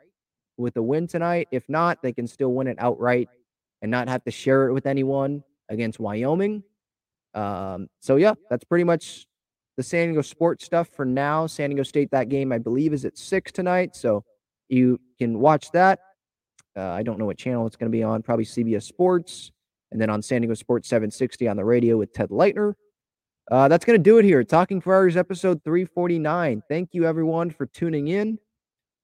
with 0.58 0.78
a 0.78 0.82
win 0.82 1.06
tonight. 1.08 1.50
If 1.52 1.68
not, 1.68 2.02
they 2.02 2.14
can 2.14 2.28
still 2.28 2.54
win 2.54 2.68
it 2.68 2.78
outright 2.80 3.28
and 3.82 3.92
not 3.92 4.08
have 4.08 4.24
to 4.24 4.32
share 4.32 4.68
it 4.68 4.74
with 4.74 4.86
anyone 4.86 5.44
against 5.68 6.00
Wyoming. 6.00 6.64
Um, 7.34 7.88
so 8.00 8.16
yeah, 8.18 8.34
that's 8.50 8.64
pretty 8.64 8.84
much 8.84 9.28
the 9.78 9.84
San 9.84 10.08
Diego 10.08 10.22
sports 10.22 10.66
stuff 10.66 10.90
for 10.90 11.06
now. 11.06 11.48
San 11.48 11.70
Diego 11.70 11.84
State, 11.84 12.12
that 12.12 12.30
game 12.30 12.52
I 12.52 12.58
believe 12.58 12.94
is 12.94 13.06
at 13.06 13.18
six 13.18 13.52
tonight, 13.52 13.96
so 13.96 14.24
you 14.70 15.00
can 15.18 15.40
watch 15.40 15.72
that. 15.72 16.00
Uh, 16.76 16.90
I 16.90 17.04
don't 17.04 17.20
know 17.20 17.26
what 17.26 17.38
channel 17.38 17.68
it's 17.68 17.76
going 17.76 17.92
to 17.92 17.96
be 17.96 18.04
on. 18.04 18.22
Probably 18.22 18.46
CBS 18.46 18.84
Sports, 18.84 19.52
and 19.92 20.00
then 20.00 20.10
on 20.10 20.22
San 20.22 20.42
Diego 20.42 20.54
Sports 20.54 20.88
760 20.88 21.48
on 21.48 21.58
the 21.58 21.66
radio 21.66 21.98
with 21.98 22.14
Ted 22.14 22.30
Leitner. 22.30 22.74
Uh, 23.50 23.68
that's 23.68 23.84
going 23.84 23.98
to 23.98 24.04
do 24.04 24.18
it 24.18 24.24
here. 24.24 24.44
Talking 24.44 24.80
Friars 24.80 25.18
episode 25.18 25.62
349. 25.64 26.64
Thank 26.70 26.94
you 26.94 27.06
everyone 27.06 27.50
for 27.50 27.66
tuning 27.66 28.08
in, 28.08 28.40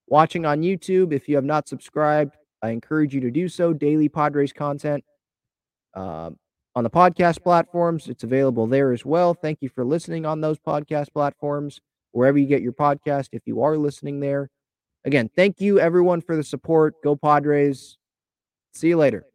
watching 0.07 0.45
on 0.45 0.61
YouTube. 0.61 1.11
If 1.11 1.27
you 1.27 1.35
have 1.35 1.43
not 1.43 1.67
subscribed, 1.67 2.37
I 2.61 2.69
encourage 2.69 3.13
you 3.13 3.21
to 3.21 3.31
do 3.31 3.49
so. 3.49 3.73
Daily 3.73 4.07
Padres 4.07 4.53
content. 4.53 5.03
Um, 5.95 6.37
on 6.77 6.83
the 6.83 6.89
podcast 6.91 7.41
platforms. 7.41 8.07
It's 8.07 8.23
available 8.23 8.67
there 8.67 8.93
as 8.93 9.03
well. 9.03 9.33
Thank 9.33 9.63
you 9.63 9.69
for 9.69 9.83
listening 9.83 10.27
on 10.27 10.41
those 10.41 10.59
podcast 10.59 11.11
platforms, 11.11 11.79
wherever 12.11 12.37
you 12.37 12.45
get 12.45 12.61
your 12.61 12.71
podcast, 12.71 13.29
if 13.31 13.41
you 13.47 13.63
are 13.63 13.75
listening 13.79 14.19
there. 14.19 14.51
Again, 15.03 15.27
thank 15.35 15.59
you 15.59 15.79
everyone 15.79 16.21
for 16.21 16.35
the 16.35 16.43
support. 16.43 16.93
Go 17.03 17.15
Padres. 17.15 17.97
See 18.75 18.89
you 18.89 18.97
later. 18.97 19.25